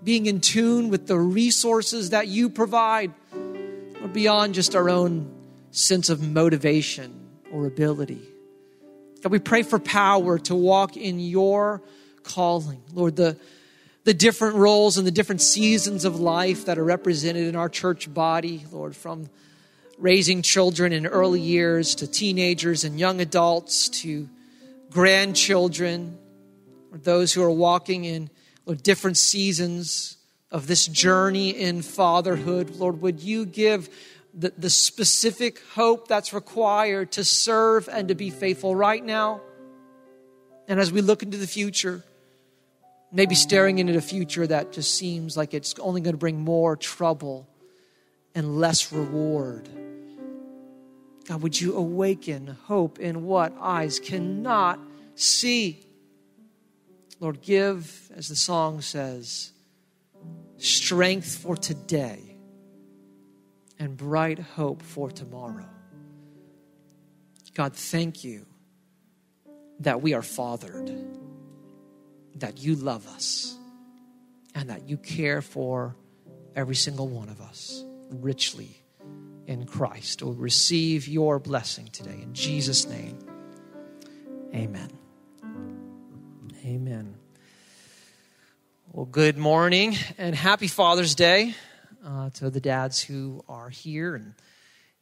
being 0.04 0.28
in 0.28 0.42
tune 0.42 0.90
with 0.90 1.08
the 1.08 1.18
resources 1.18 2.12
that 2.12 2.28
you 2.28 2.50
provide, 2.50 3.14
Lord, 3.34 4.14
beyond 4.14 4.54
just 4.54 4.76
our 4.76 4.90
own 4.90 5.34
sense 5.72 6.10
of 6.10 6.22
motivation 6.22 7.30
or 7.52 7.66
ability. 7.66 8.22
God, 9.22 9.32
we 9.32 9.40
pray 9.40 9.64
for 9.64 9.80
power 9.80 10.38
to 10.40 10.56
walk 10.56 10.98
in 10.98 11.20
your 11.20 11.82
calling. 12.24 12.82
Lord, 12.94 13.16
the, 13.16 13.38
the 14.04 14.14
different 14.14 14.56
roles 14.56 14.98
and 14.98 15.06
the 15.06 15.12
different 15.12 15.42
seasons 15.42 16.06
of 16.06 16.20
life 16.20 16.66
that 16.66 16.78
are 16.78 16.84
represented 16.84 17.48
in 17.48 17.56
our 17.56 17.70
church 17.70 18.12
body, 18.12 18.66
Lord, 18.72 18.96
from 18.96 19.30
raising 20.02 20.42
children 20.42 20.92
in 20.92 21.06
early 21.06 21.40
years 21.40 21.96
to 21.96 22.08
teenagers 22.08 22.84
and 22.84 23.00
young 23.00 23.22
adults 23.22 23.88
to 23.88 24.28
grandchildren, 24.90 26.18
or 26.92 26.98
those 26.98 27.32
who 27.32 27.44
are 27.44 27.52
walking 27.52 28.04
in 28.04 28.30
different 28.84 29.18
seasons 29.18 30.18
of 30.50 30.66
this 30.66 30.88
journey 30.88 31.50
in 31.50 31.82
fatherhood. 31.82 32.70
Lord, 32.72 33.02
would 33.02 33.20
you 33.20 33.46
give 33.46 33.90
the, 34.34 34.54
the 34.58 34.70
specific 34.70 35.62
hope 35.74 36.08
that's 36.08 36.34
required 36.34 37.12
to 37.14 37.24
serve 37.24 37.88
and 37.92 38.08
to 38.08 38.16
be 38.16 38.30
faithful 38.30 38.76
right 38.76 39.04
now? 39.04 39.42
And 40.68 40.80
as 40.80 40.92
we 40.92 41.02
look 41.02 41.22
into 41.22 41.38
the 41.38 41.48
future, 41.48 42.04
maybe 43.12 43.36
staring 43.36 43.80
into 43.80 43.94
the 43.94 44.02
future 44.02 44.48
that 44.48 44.72
just 44.72 44.96
seems 44.96 45.36
like 45.36 45.54
it's 45.54 45.78
only 45.80 46.02
going 46.02 46.14
to 46.14 46.20
bring 46.20 46.40
more 46.40 46.76
trouble 46.76 47.48
and 48.36 48.60
less 48.60 48.92
reward. 48.92 49.68
God, 51.28 51.42
would 51.42 51.60
you 51.60 51.76
awaken 51.76 52.58
hope 52.66 53.00
in 53.00 53.26
what 53.26 53.54
eyes 53.60 54.00
cannot 54.00 54.80
see? 55.16 55.86
Lord, 57.20 57.42
give, 57.42 58.12
as 58.16 58.30
the 58.30 58.36
song 58.36 58.82
says, 58.82 59.52
strength 60.58 61.38
for 61.38 61.56
today 61.56 62.36
and 63.80 63.96
bright 63.96 64.40
hope 64.40 64.82
for 64.82 65.12
tomorrow. 65.12 65.70
God, 67.54 67.76
thank 67.76 68.24
you 68.24 68.46
that 69.82 70.02
we 70.02 70.14
are 70.14 70.22
fathered, 70.22 70.92
that 72.36 72.58
you 72.60 72.76
love 72.76 73.08
us, 73.08 73.56
and 74.56 74.70
that 74.70 74.88
you 74.88 74.98
care 74.98 75.42
for 75.42 75.96
every 76.56 76.76
single 76.76 77.08
one 77.08 77.30
of 77.30 77.42
us 77.42 77.84
richly 78.12 78.82
in 79.48 79.66
Christ 79.66 80.22
will 80.22 80.34
receive 80.36 81.08
your 81.08 81.40
blessing 81.40 81.88
today. 81.92 82.20
In 82.22 82.34
Jesus' 82.34 82.88
name, 82.88 83.18
amen. 84.54 84.92
Amen. 86.66 87.16
Well, 88.92 89.06
good 89.06 89.38
morning 89.38 89.96
and 90.18 90.36
happy 90.36 90.68
Father's 90.68 91.16
Day. 91.16 91.56
uh, 92.06 92.30
to 92.32 92.50
the 92.50 92.60
dads 92.60 93.02
who 93.02 93.44
are 93.48 93.70
here. 93.70 94.16
And 94.16 94.34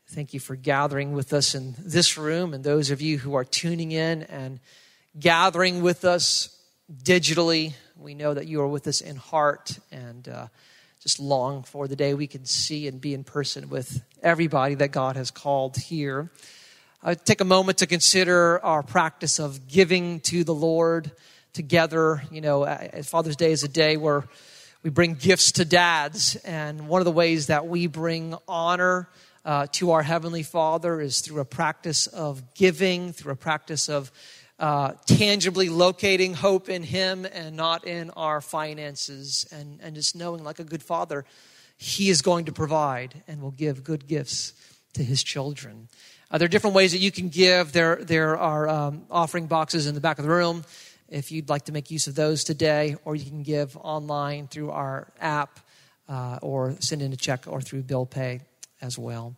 thank 0.08 0.34
you 0.34 0.40
for 0.40 0.56
gathering 0.56 1.14
with 1.14 1.34
us 1.34 1.56
in 1.56 1.76
this 1.80 2.18
room 2.18 2.54
and 2.54 2.64
those 2.64 2.92
of 2.92 3.02
you 3.02 3.18
who 3.18 3.36
are 3.36 3.46
tuning 3.46 3.92
in 3.92 4.24
and 4.24 4.60
gathering 5.20 5.82
with 5.82 6.06
us 6.06 6.58
digitally. 6.92 7.74
We 7.96 8.14
know 8.16 8.34
that 8.34 8.48
you 8.48 8.62
are 8.62 8.68
with 8.68 8.88
us 8.88 9.02
in 9.02 9.16
heart 9.16 9.80
and 9.92 10.28
uh, 10.28 10.48
just 11.00 11.20
long 11.20 11.64
for 11.64 11.88
the 11.88 11.96
day 11.96 12.14
we 12.14 12.28
can 12.28 12.44
see 12.44 12.86
and 12.86 13.00
be 13.00 13.14
in 13.14 13.24
person 13.24 13.70
with 13.70 14.04
everybody 14.22 14.76
that 14.76 14.92
God 14.92 15.16
has 15.16 15.32
called 15.32 15.78
here. 15.78 16.30
I 17.02 17.14
take 17.14 17.40
a 17.40 17.46
moment 17.46 17.78
to 17.78 17.88
consider 17.88 18.60
our 18.66 18.84
practice 18.84 19.40
of 19.40 19.70
giving 19.70 20.20
to 20.22 20.44
the 20.44 20.54
Lord 20.54 21.12
together. 21.54 22.22
You 22.32 22.42
know, 22.42 22.66
Father's 23.04 23.38
Day 23.38 23.54
is 23.54 23.64
a 23.64 23.70
day 23.70 23.96
where 23.96 24.26
we 24.84 24.90
bring 24.90 25.14
gifts 25.14 25.54
to 25.54 25.64
dads, 25.64 26.36
and 26.38 26.90
one 26.90 27.00
of 27.00 27.06
the 27.06 27.12
ways 27.12 27.48
that 27.48 27.66
we 27.66 27.88
bring 27.88 28.36
honor 28.46 29.08
uh, 29.46 29.68
to 29.72 29.92
our 29.92 30.04
Heavenly 30.04 30.44
Father 30.44 31.00
is 31.00 31.22
through 31.22 31.40
a 31.40 31.46
practice 31.46 32.08
of 32.08 32.54
giving, 32.56 33.14
through 33.14 33.32
a 33.32 33.38
practice 33.38 33.88
of 33.88 34.12
uh, 34.60 34.94
tangibly 35.06 35.70
locating 35.70 36.34
hope 36.34 36.70
in 36.70 36.84
Him 36.84 37.26
and 37.26 37.56
not 37.56 37.88
in 37.88 38.10
our 38.12 38.42
finances, 38.42 39.48
and, 39.52 39.80
and 39.82 39.96
just 39.96 40.16
knowing, 40.16 40.44
like 40.44 40.60
a 40.60 40.64
good 40.64 40.84
father, 40.84 41.26
He 41.78 42.10
is 42.10 42.22
going 42.22 42.46
to 42.46 42.52
provide 42.52 43.24
and 43.28 43.42
will 43.42 43.52
give 43.52 43.84
good 43.84 44.08
gifts 44.08 44.54
to 44.94 45.04
His 45.04 45.24
children. 45.24 45.88
Uh, 46.30 46.38
there 46.38 46.46
are 46.46 46.50
different 46.50 46.76
ways 46.76 46.92
that 46.92 47.00
you 47.00 47.12
can 47.12 47.30
give. 47.30 47.72
There, 47.72 47.96
there 47.96 48.38
are 48.38 48.68
um, 48.68 49.06
offering 49.10 49.48
boxes 49.48 49.88
in 49.88 49.96
the 49.96 50.02
back 50.02 50.20
of 50.20 50.26
the 50.26 50.30
room 50.30 50.64
if 51.08 51.32
you'd 51.32 51.50
like 51.50 51.66
to 51.66 51.72
make 51.72 51.90
use 51.90 52.08
of 52.08 52.16
those 52.16 52.44
today, 52.44 52.96
or 53.04 53.16
you 53.16 53.26
can 53.26 53.44
give 53.44 53.76
online 53.78 54.48
through 54.48 54.72
our 54.72 55.12
app 55.20 55.60
uh, 56.08 56.40
or 56.42 56.76
send 56.80 57.02
in 57.02 57.14
a 57.14 57.16
check 57.16 57.46
or 57.48 57.62
through 57.62 57.84
bill 57.84 58.06
pay 58.06 58.42
as 58.82 58.98
well. 58.98 59.36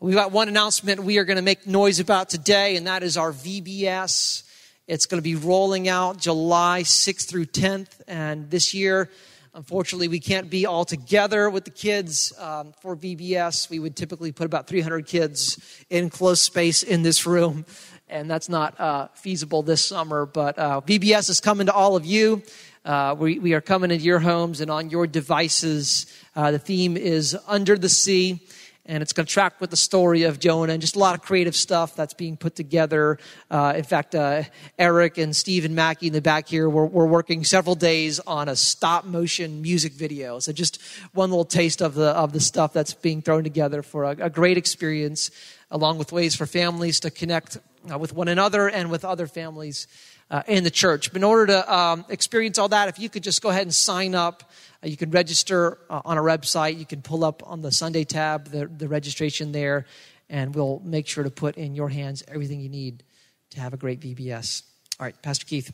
We've 0.00 0.14
got 0.14 0.32
one 0.32 0.48
announcement 0.48 1.04
we 1.04 1.18
are 1.18 1.24
going 1.24 1.36
to 1.36 1.42
make 1.42 1.66
noise 1.66 2.00
about 2.00 2.28
today, 2.28 2.76
and 2.76 2.86
that 2.86 3.02
is 3.02 3.16
our 3.16 3.32
VBS. 3.32 4.42
It's 4.88 5.06
going 5.06 5.18
to 5.18 5.22
be 5.22 5.36
rolling 5.36 5.88
out 5.88 6.18
July 6.18 6.82
6th 6.82 7.28
through 7.28 7.46
10th. 7.46 8.00
And 8.08 8.50
this 8.50 8.74
year, 8.74 9.10
unfortunately, 9.54 10.08
we 10.08 10.18
can't 10.18 10.50
be 10.50 10.66
all 10.66 10.84
together 10.84 11.48
with 11.48 11.64
the 11.64 11.70
kids 11.70 12.32
um, 12.36 12.72
for 12.82 12.96
VBS. 12.96 13.70
We 13.70 13.78
would 13.78 13.94
typically 13.94 14.32
put 14.32 14.44
about 14.44 14.66
300 14.66 15.06
kids 15.06 15.84
in 15.88 16.10
close 16.10 16.42
space 16.42 16.82
in 16.82 17.02
this 17.02 17.24
room. 17.26 17.64
And 18.08 18.28
that's 18.28 18.48
not 18.48 18.78
uh, 18.80 19.06
feasible 19.14 19.62
this 19.62 19.84
summer. 19.84 20.26
But 20.26 20.58
uh, 20.58 20.80
VBS 20.80 21.30
is 21.30 21.40
coming 21.40 21.68
to 21.68 21.72
all 21.72 21.94
of 21.94 22.04
you. 22.04 22.42
Uh, 22.84 23.14
we, 23.16 23.38
we 23.38 23.54
are 23.54 23.60
coming 23.60 23.92
into 23.92 24.04
your 24.04 24.18
homes 24.18 24.60
and 24.60 24.68
on 24.68 24.90
your 24.90 25.06
devices. 25.06 26.12
Uh, 26.34 26.50
the 26.50 26.58
theme 26.58 26.96
is 26.96 27.38
Under 27.46 27.78
the 27.78 27.88
Sea 27.88 28.40
and 28.84 29.00
it's 29.02 29.12
going 29.12 29.26
to 29.26 29.32
track 29.32 29.60
with 29.60 29.70
the 29.70 29.76
story 29.76 30.24
of 30.24 30.40
Jonah 30.40 30.72
and 30.72 30.80
just 30.80 30.96
a 30.96 30.98
lot 30.98 31.14
of 31.14 31.22
creative 31.22 31.54
stuff 31.54 31.94
that's 31.94 32.14
being 32.14 32.36
put 32.36 32.56
together. 32.56 33.18
Uh, 33.50 33.74
in 33.76 33.84
fact, 33.84 34.14
uh, 34.14 34.42
Eric 34.78 35.18
and 35.18 35.36
Steve 35.36 35.64
and 35.64 35.76
Mackie 35.76 36.08
in 36.08 36.12
the 36.12 36.20
back 36.20 36.48
here 36.48 36.68
were, 36.68 36.86
were 36.86 37.06
working 37.06 37.44
several 37.44 37.76
days 37.76 38.18
on 38.20 38.48
a 38.48 38.56
stop 38.56 39.04
motion 39.04 39.62
music 39.62 39.92
video. 39.92 40.40
So 40.40 40.52
just 40.52 40.82
one 41.12 41.30
little 41.30 41.44
taste 41.44 41.80
of 41.80 41.94
the 41.94 42.08
of 42.08 42.32
the 42.32 42.40
stuff 42.40 42.72
that's 42.72 42.94
being 42.94 43.22
thrown 43.22 43.44
together 43.44 43.82
for 43.82 44.04
a, 44.04 44.10
a 44.18 44.30
great 44.30 44.56
experience, 44.56 45.30
along 45.70 45.98
with 45.98 46.10
ways 46.10 46.34
for 46.34 46.46
families 46.46 47.00
to 47.00 47.10
connect 47.10 47.58
uh, 47.90 47.98
with 47.98 48.12
one 48.12 48.28
another 48.28 48.68
and 48.68 48.90
with 48.90 49.04
other 49.04 49.26
families. 49.26 49.86
Uh, 50.32 50.42
in 50.48 50.64
the 50.64 50.70
church. 50.70 51.12
But 51.12 51.18
in 51.18 51.24
order 51.24 51.48
to 51.48 51.74
um, 51.76 52.06
experience 52.08 52.56
all 52.56 52.70
that, 52.70 52.88
if 52.88 52.98
you 52.98 53.10
could 53.10 53.22
just 53.22 53.42
go 53.42 53.50
ahead 53.50 53.64
and 53.64 53.74
sign 53.74 54.14
up 54.14 54.50
uh, 54.82 54.88
you 54.88 54.96
can 54.96 55.10
register 55.10 55.78
uh, 55.88 56.02
on 56.04 56.18
our 56.18 56.24
website. 56.24 56.78
You 56.78 56.86
can 56.86 57.02
pull 57.02 57.24
up 57.24 57.42
on 57.46 57.62
the 57.62 57.70
Sunday 57.70 58.04
tab 58.04 58.48
the, 58.48 58.66
the 58.66 58.88
registration 58.88 59.52
there, 59.52 59.86
and 60.28 60.54
we'll 60.54 60.80
make 60.84 61.06
sure 61.06 61.24
to 61.24 61.30
put 61.30 61.56
in 61.56 61.74
your 61.74 61.88
hands 61.88 62.24
everything 62.26 62.60
you 62.60 62.68
need 62.68 63.04
to 63.50 63.60
have 63.60 63.72
a 63.74 63.76
great 63.76 64.00
VBS. 64.00 64.62
All 64.98 65.06
right, 65.06 65.20
Pastor 65.22 65.46
Keith. 65.46 65.72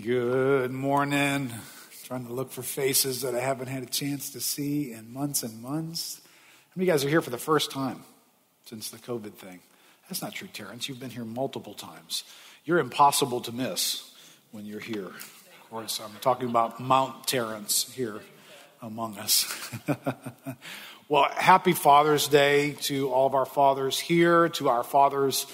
Good 0.00 0.70
morning. 0.70 1.52
Trying 2.04 2.26
to 2.26 2.32
look 2.32 2.50
for 2.50 2.62
faces 2.62 3.22
that 3.22 3.34
I 3.34 3.40
haven't 3.40 3.68
had 3.68 3.82
a 3.82 3.86
chance 3.86 4.30
to 4.30 4.40
see 4.40 4.92
in 4.92 5.12
months 5.12 5.42
and 5.42 5.60
months. 5.60 6.21
How 6.72 6.78
many 6.78 6.88
of 6.88 6.88
you 6.88 6.92
guys 6.94 7.04
are 7.04 7.10
here 7.10 7.20
for 7.20 7.28
the 7.28 7.36
first 7.36 7.70
time 7.70 8.02
since 8.64 8.88
the 8.88 8.96
COVID 8.96 9.34
thing? 9.34 9.60
That's 10.08 10.22
not 10.22 10.32
true, 10.32 10.48
Terrence. 10.50 10.88
You've 10.88 10.98
been 10.98 11.10
here 11.10 11.26
multiple 11.26 11.74
times. 11.74 12.24
You're 12.64 12.78
impossible 12.78 13.42
to 13.42 13.52
miss 13.52 14.10
when 14.52 14.64
you're 14.64 14.80
here. 14.80 15.04
Of 15.04 15.68
course, 15.68 16.00
I'm 16.02 16.12
talking 16.22 16.48
about 16.48 16.80
Mount 16.80 17.26
Terrence 17.26 17.92
here 17.92 18.20
among 18.80 19.18
us. 19.18 19.70
well, 21.10 21.28
happy 21.36 21.74
Father's 21.74 22.26
Day 22.26 22.72
to 22.84 23.10
all 23.12 23.26
of 23.26 23.34
our 23.34 23.44
fathers 23.44 23.98
here, 24.00 24.48
to 24.48 24.70
our 24.70 24.82
fathers 24.82 25.44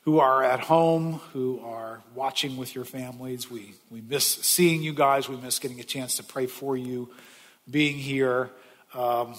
who 0.00 0.18
are 0.18 0.42
at 0.42 0.58
home, 0.58 1.20
who 1.34 1.60
are 1.60 2.02
watching 2.16 2.56
with 2.56 2.74
your 2.74 2.84
families. 2.84 3.48
We, 3.48 3.74
we 3.90 4.00
miss 4.00 4.26
seeing 4.26 4.82
you 4.82 4.92
guys. 4.92 5.28
We 5.28 5.36
miss 5.36 5.60
getting 5.60 5.78
a 5.78 5.84
chance 5.84 6.16
to 6.16 6.24
pray 6.24 6.46
for 6.46 6.76
you, 6.76 7.10
being 7.70 7.96
here. 7.96 8.50
Um, 8.92 9.36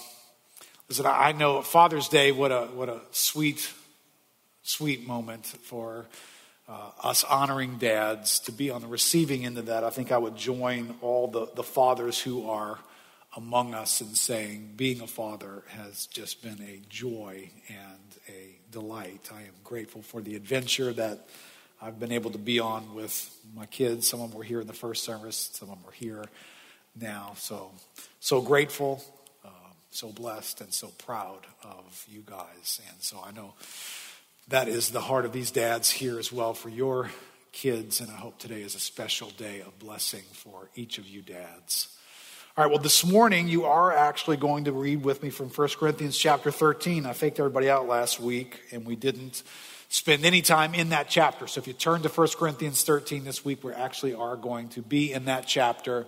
listen, 0.89 1.05
I 1.05 1.31
know 1.31 1.61
Father's 1.61 2.07
Day, 2.07 2.31
what 2.31 2.51
a, 2.51 2.65
what 2.65 2.89
a 2.89 3.01
sweet 3.11 3.71
sweet 4.65 5.05
moment 5.05 5.45
for 5.45 6.07
uh, 6.67 6.89
us 7.03 7.23
honoring 7.23 7.77
dads 7.77 8.39
to 8.39 8.51
be 8.51 8.71
on 8.71 8.81
the 8.81 8.87
receiving 8.87 9.45
end 9.45 9.59
of 9.59 9.67
that. 9.67 9.83
I 9.83 9.91
think 9.91 10.11
I 10.11 10.17
would 10.17 10.35
join 10.35 10.95
all 11.01 11.27
the, 11.27 11.47
the 11.55 11.61
fathers 11.61 12.19
who 12.19 12.49
are 12.49 12.79
among 13.37 13.75
us 13.75 14.01
in 14.01 14.15
saying 14.15 14.73
being 14.75 15.01
a 15.01 15.07
father 15.07 15.63
has 15.67 16.07
just 16.07 16.41
been 16.41 16.59
a 16.61 16.81
joy 16.89 17.51
and 17.67 18.17
a 18.27 18.57
delight. 18.71 19.29
I 19.31 19.41
am 19.41 19.53
grateful 19.63 20.01
for 20.01 20.21
the 20.21 20.35
adventure 20.35 20.91
that 20.93 21.27
I've 21.79 21.99
been 21.99 22.11
able 22.11 22.31
to 22.31 22.39
be 22.39 22.59
on 22.59 22.95
with 22.95 23.29
my 23.53 23.67
kids. 23.67 24.07
Some 24.07 24.21
of 24.21 24.31
them 24.31 24.37
were 24.37 24.43
here 24.43 24.61
in 24.61 24.67
the 24.67 24.73
first 24.73 25.03
service, 25.03 25.51
some 25.53 25.69
of 25.69 25.75
them 25.75 25.87
are 25.87 25.93
here 25.93 26.25
now. 26.99 27.33
So, 27.37 27.71
so 28.19 28.41
grateful, 28.41 29.03
so 29.95 30.09
blessed, 30.09 30.59
and 30.59 30.73
so 30.73 30.89
proud 31.05 31.39
of 31.63 32.05
you 32.09 32.21
guys. 32.25 32.81
And 32.89 33.01
so 33.01 33.23
I 33.25 33.31
know 33.31 33.53
that 34.49 34.67
is 34.67 34.89
the 34.89 34.99
heart 34.99 35.23
of 35.23 35.31
these 35.31 35.51
dads 35.51 35.89
here 35.89 36.19
as 36.19 36.33
well 36.33 36.53
for 36.53 36.67
your 36.67 37.09
kids. 37.53 38.01
And 38.01 38.11
I 38.11 38.15
hope 38.15 38.37
today 38.37 38.61
is 38.61 38.75
a 38.75 38.79
special 38.79 39.29
day 39.29 39.61
of 39.61 39.79
blessing 39.79 40.23
for 40.33 40.69
each 40.75 40.97
of 40.97 41.07
you 41.07 41.21
dads. 41.21 41.87
All 42.57 42.65
right, 42.65 42.71
well, 42.71 42.81
this 42.81 43.05
morning 43.05 43.47
you 43.47 43.65
are 43.65 43.91
actually 43.91 44.37
going 44.37 44.65
to 44.65 44.73
read 44.73 45.03
with 45.03 45.23
me 45.23 45.29
from 45.29 45.49
1 45.49 45.69
Corinthians 45.79 46.17
chapter 46.17 46.51
13. 46.51 47.05
I 47.05 47.13
faked 47.13 47.39
everybody 47.39 47.69
out 47.69 47.87
last 47.87 48.19
week, 48.19 48.59
and 48.73 48.85
we 48.85 48.97
didn't 48.97 49.43
spend 49.87 50.25
any 50.25 50.41
time 50.41 50.73
in 50.73 50.89
that 50.89 51.09
chapter. 51.09 51.47
So 51.47 51.59
if 51.59 51.67
you 51.67 51.73
turn 51.73 52.01
to 52.01 52.09
1 52.09 52.27
Corinthians 52.37 52.83
13 52.83 53.23
this 53.23 53.45
week, 53.45 53.63
we 53.63 53.71
actually 53.71 54.13
are 54.13 54.35
going 54.35 54.67
to 54.69 54.81
be 54.81 55.13
in 55.13 55.25
that 55.25 55.47
chapter. 55.47 56.05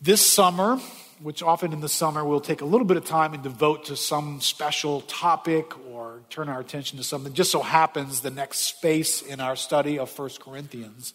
This 0.00 0.24
summer, 0.24 0.80
which 1.22 1.42
often 1.42 1.72
in 1.72 1.80
the 1.80 1.88
summer 1.88 2.24
we'll 2.24 2.40
take 2.40 2.60
a 2.60 2.64
little 2.64 2.86
bit 2.86 2.96
of 2.96 3.04
time 3.04 3.32
and 3.32 3.42
devote 3.42 3.84
to 3.84 3.96
some 3.96 4.40
special 4.40 5.02
topic 5.02 5.72
or 5.88 6.20
turn 6.30 6.48
our 6.48 6.60
attention 6.60 6.98
to 6.98 7.04
something. 7.04 7.32
Just 7.32 7.52
so 7.52 7.62
happens 7.62 8.20
the 8.20 8.30
next 8.30 8.58
space 8.60 9.22
in 9.22 9.40
our 9.40 9.54
study 9.54 9.98
of 9.98 10.16
1 10.18 10.30
Corinthians 10.40 11.14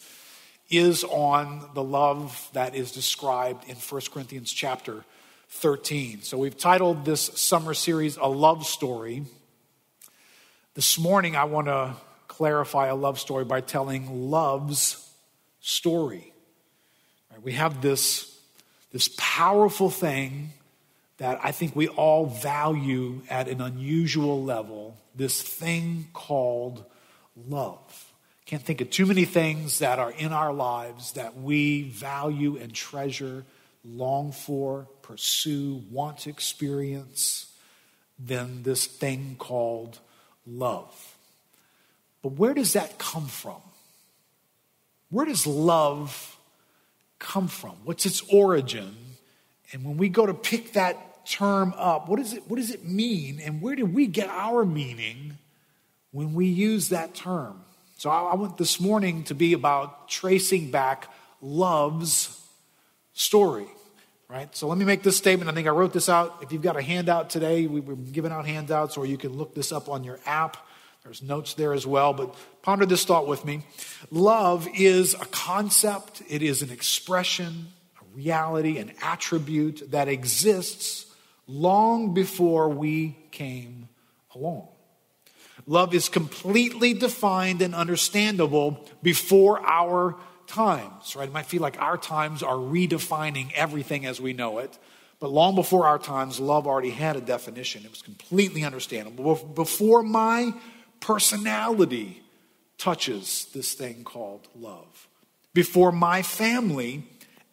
is 0.70 1.04
on 1.04 1.70
the 1.74 1.84
love 1.84 2.50
that 2.54 2.76
is 2.76 2.92
described 2.92 3.68
in 3.70 3.76
1 3.76 4.02
Corinthians 4.14 4.52
chapter 4.52 5.04
13. 5.50 6.22
So 6.22 6.38
we've 6.38 6.58
titled 6.58 7.06
this 7.06 7.22
summer 7.22 7.74
series 7.74 8.18
A 8.18 8.28
Love 8.28 8.66
Story. 8.66 9.26
This 10.74 10.98
morning 11.00 11.36
I 11.36 11.46
want 11.46 11.68
to 11.68 11.96
clarify 12.28 12.88
a 12.88 12.96
love 12.96 13.20
story 13.20 13.46
by 13.46 13.62
telling 13.62 14.30
love's 14.30 15.12
story. 15.60 16.34
We 17.44 17.54
have 17.54 17.82
this 17.82 18.37
this 18.92 19.10
powerful 19.18 19.90
thing 19.90 20.52
that 21.18 21.40
I 21.44 21.52
think 21.52 21.76
we 21.76 21.88
all 21.88 22.28
value 22.28 23.22
at 23.30 23.48
an 23.48 23.62
unusual 23.62 24.44
level 24.44 24.98
this 25.16 25.42
thing 25.42 26.08
called 26.14 26.86
love. 27.48 28.14
Can't 28.46 28.62
think 28.62 28.80
of 28.82 28.90
too 28.90 29.06
many 29.06 29.26
things 29.26 29.80
that 29.80 30.00
are 30.00 30.12
in 30.12 30.32
our 30.32 30.54
lives 30.54 31.14
that 31.14 31.36
we 31.36 31.82
value 31.90 32.56
and 32.56 32.74
treasure, 32.74 33.44
long 33.84 34.32
for, 34.32 34.88
pursue, 35.02 35.84
want 35.92 36.20
to 36.20 36.30
experience 36.30 37.52
than 38.18 38.64
this 38.64 38.86
thing 38.86 39.36
called 39.38 40.00
love. 40.46 41.18
But 42.22 42.34
where 42.34 42.54
does 42.54 42.74
that 42.74 42.98
come 42.98 43.28
from? 43.28 43.62
Where 45.10 45.26
does 45.26 45.46
love 45.46 46.37
come 47.20 47.48
from? 47.48 47.76
What's 47.84 48.06
its 48.06 48.22
origin? 48.32 48.96
And 49.72 49.84
when 49.84 49.98
we 49.98 50.10
go 50.10 50.26
to 50.26 50.34
pick 50.34 50.74
that 50.74 51.26
term 51.26 51.74
up, 51.78 52.08
what, 52.08 52.20
is 52.20 52.34
it, 52.34 52.44
what 52.48 52.58
does 52.58 52.72
it 52.72 52.86
mean? 52.86 53.40
And 53.44 53.62
where 53.62 53.76
do 53.76 53.86
we 53.86 54.08
get 54.08 54.30
our 54.30 54.66
meaning 54.66 55.38
when 56.12 56.34
we 56.34 56.46
use 56.48 56.90
that 56.90 57.14
term? 57.14 57.62
So 57.98 58.10
I, 58.10 58.32
I 58.32 58.36
want 58.36 58.58
this 58.58 58.80
morning 58.80 59.24
to 59.26 59.36
be 59.36 59.54
about 59.54 60.08
tracing 60.08 60.72
back 60.72 61.12
love's 61.42 62.40
story, 63.14 63.68
right? 64.30 64.56
So 64.56 64.68
let 64.68 64.78
me 64.78 64.86
make 64.86 65.04
this 65.04 65.18
statement. 65.18 65.50
I 65.50 65.54
think 65.54 65.68
I 65.68 65.72
wrote 65.72 65.94
this 65.94 66.08
out. 66.08 66.38
If 66.42 66.52
you've 66.52 66.62
got 66.62 66.78
a 66.78 66.82
handout 66.82 67.30
today, 67.30 67.66
we 67.68 67.80
were 67.80 67.96
giving 67.96 68.32
out 68.32 68.46
handouts, 68.46 68.98
or 68.98 69.06
you 69.06 69.18
can 69.18 69.34
look 69.34 69.56
this 69.56 69.72
up 69.72 69.90
on 69.90 70.04
your 70.04 70.20
app. 70.26 70.58
There's 71.08 71.24
notes 71.24 71.54
there 71.54 71.72
as 71.72 71.88
well, 71.88 72.12
but 72.12 72.36
ponder 72.62 72.86
this 72.86 73.06
thought 73.06 73.28
with 73.28 73.46
me. 73.46 73.62
Love 74.12 74.68
is 74.76 75.14
a 75.14 75.26
concept, 75.28 76.22
it 76.28 76.42
is 76.42 76.62
an 76.62 76.70
expression, 76.70 77.68
a 78.02 78.04
reality, 78.14 78.78
an 78.78 78.92
attribute 79.02 79.90
that 79.92 80.10
exists 80.10 81.06
long 81.48 82.14
before 82.14 82.68
we 82.68 83.18
came 83.32 83.88
along. 84.36 84.68
Love 85.66 85.94
is 85.94 86.10
completely 86.10 86.94
defined 86.94 87.62
and 87.62 87.74
understandable 87.74 88.86
before 89.02 89.66
our 89.66 90.18
times, 90.46 91.16
right? 91.16 91.30
It 91.30 91.34
might 91.34 91.46
feel 91.46 91.62
like 91.62 91.82
our 91.82 91.98
times 91.98 92.44
are 92.44 92.58
redefining 92.58 93.54
everything 93.54 94.06
as 94.06 94.20
we 94.20 94.34
know 94.34 94.60
it. 94.60 94.78
But 95.22 95.32
long 95.32 95.56
before 95.56 95.88
our 95.88 96.00
times, 96.00 96.38
love 96.38 96.68
already 96.68 96.90
had 96.90 97.16
a 97.16 97.22
definition. 97.22 97.86
It 97.86 97.92
was 97.92 98.02
completely 98.02 98.66
understandable. 98.66 99.36
Before 99.36 100.04
my 100.04 100.54
personality 101.00 102.22
touches 102.78 103.48
this 103.54 103.74
thing 103.74 104.04
called 104.04 104.48
love, 104.60 105.08
before 105.54 105.92
my 105.92 106.22
family 106.22 107.04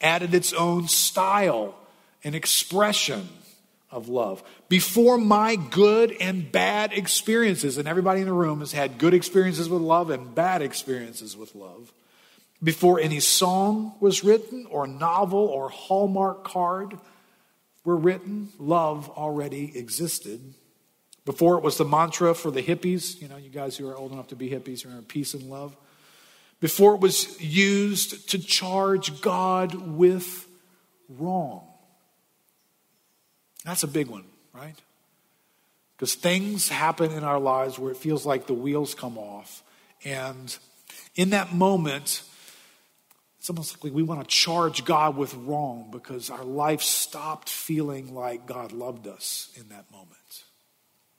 added 0.01 0.35
its 0.35 0.53
own 0.53 0.87
style 0.89 1.75
and 2.23 2.35
expression 2.35 3.29
of 3.91 4.09
love. 4.09 4.43
Before 4.69 5.17
my 5.17 5.57
good 5.57 6.15
and 6.21 6.51
bad 6.51 6.93
experiences, 6.93 7.79
and 7.79 7.87
everybody 7.87 8.21
in 8.21 8.27
the 8.27 8.33
room 8.33 8.61
has 8.61 8.73
had 8.73 8.99
good 8.99 9.15
experiences 9.15 9.69
with 9.69 9.81
love 9.81 10.11
and 10.11 10.35
bad 10.35 10.63
experiences 10.63 11.37
with 11.37 11.55
love. 11.55 11.93
Before 12.63 12.99
any 12.99 13.21
song 13.21 13.95
was 14.01 14.25
written, 14.25 14.67
or 14.69 14.87
novel, 14.87 15.47
or 15.47 15.69
Hallmark 15.69 16.45
card 16.45 16.99
were 17.85 17.97
written, 17.97 18.49
love 18.59 19.09
already 19.11 19.77
existed. 19.79 20.55
Before 21.25 21.57
it 21.57 21.63
was 21.63 21.79
the 21.79 21.85
mantra 21.85 22.35
for 22.35 22.51
the 22.51 22.63
hippies, 22.63 23.21
you 23.21 23.29
know, 23.29 23.37
you 23.37 23.49
guys 23.49 23.77
who 23.77 23.89
are 23.89 23.97
old 23.97 24.13
enough 24.13 24.29
to 24.29 24.37
be 24.37 24.51
hippies, 24.51 24.85
remember 24.85 25.07
peace 25.07 25.33
and 25.35 25.45
love. 25.45 25.77
Before 26.61 26.95
it 26.95 27.01
was 27.01 27.41
used 27.41 28.29
to 28.31 28.39
charge 28.39 29.21
God 29.21 29.75
with 29.75 30.47
wrong. 31.09 31.67
That's 33.65 33.83
a 33.83 33.89
big 33.89 34.09
one, 34.09 34.25
right? 34.53 34.77
Because 35.97 36.15
things 36.15 36.69
happen 36.69 37.13
in 37.13 37.25
our 37.25 37.39
lives 37.39 37.79
where 37.79 37.91
it 37.91 37.97
feels 37.97 38.27
like 38.27 38.47
the 38.47 38.55
wheels 38.55 38.95
come 38.95 39.17
off. 39.17 39.63
And 40.05 40.57
in 41.15 41.31
that 41.31 41.55
moment, 41.55 42.23
it's 43.39 43.49
almost 43.49 43.83
like 43.83 43.93
we 43.93 44.03
want 44.03 44.21
to 44.21 44.27
charge 44.27 44.85
God 44.85 45.17
with 45.17 45.35
wrong 45.35 45.89
because 45.91 46.31
our 46.31 46.45
life 46.45 46.83
stopped 46.83 47.49
feeling 47.49 48.15
like 48.15 48.47
God 48.47 48.73
loved 48.73 49.07
us 49.07 49.51
in 49.55 49.69
that 49.69 49.91
moment. 49.91 50.11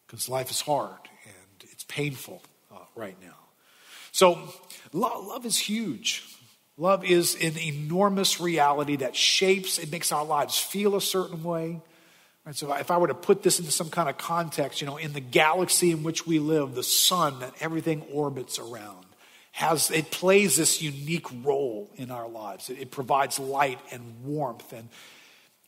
Because 0.05 0.29
life 0.29 0.51
is 0.51 0.61
hard 0.61 0.99
and 1.25 1.69
it's 1.71 1.83
painful 1.83 2.41
uh, 2.73 2.79
right 2.95 3.15
now. 3.21 3.35
So, 4.11 4.39
love, 4.93 5.25
love 5.25 5.45
is 5.45 5.57
huge. 5.57 6.23
Love 6.77 7.05
is 7.05 7.35
an 7.35 7.57
enormous 7.57 8.39
reality 8.41 8.97
that 8.97 9.15
shapes, 9.15 9.79
it 9.79 9.91
makes 9.91 10.11
our 10.11 10.25
lives 10.25 10.57
feel 10.57 10.95
a 10.95 11.01
certain 11.01 11.43
way. 11.43 11.81
Right, 12.45 12.55
so 12.55 12.71
if 12.73 12.91
I 12.91 12.97
were 12.97 13.07
to 13.07 13.15
put 13.15 13.41
this 13.41 13.59
into 13.59 13.71
some 13.71 13.89
kind 13.89 14.07
of 14.07 14.17
context, 14.17 14.79
you 14.79 14.87
know, 14.87 14.97
in 14.97 15.13
the 15.13 15.19
galaxy 15.19 15.91
in 15.91 16.03
which 16.03 16.27
we 16.27 16.37
live, 16.37 16.75
the 16.75 16.83
sun 16.83 17.39
that 17.39 17.53
everything 17.59 18.03
orbits 18.11 18.59
around 18.59 19.05
has 19.53 19.89
it 19.89 20.11
plays 20.11 20.57
this 20.57 20.81
unique 20.81 21.27
role 21.43 21.89
in 21.95 22.11
our 22.11 22.27
lives. 22.27 22.69
It, 22.69 22.77
it 22.79 22.91
provides 22.91 23.39
light 23.39 23.79
and 23.89 24.23
warmth. 24.23 24.73
And 24.73 24.89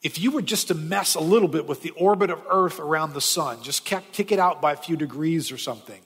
if 0.04 0.20
you 0.20 0.32
were 0.32 0.42
just 0.42 0.68
to 0.68 0.76
mess 0.76 1.16
a 1.16 1.20
little 1.20 1.48
bit 1.48 1.68
with 1.68 1.82
the 1.82 1.92
orbit 1.92 2.30
of 2.30 2.42
Earth 2.50 2.80
around 2.80 3.14
the 3.14 3.22
sun, 3.22 3.64
just 3.64 3.86
kick 3.86 4.32
it 4.32 4.40
out 4.40 4.62
by 4.62 4.74
a 4.74 4.78
few 4.78 4.96
degrees 4.96 5.52
or 5.52 5.58
something, 5.58 6.02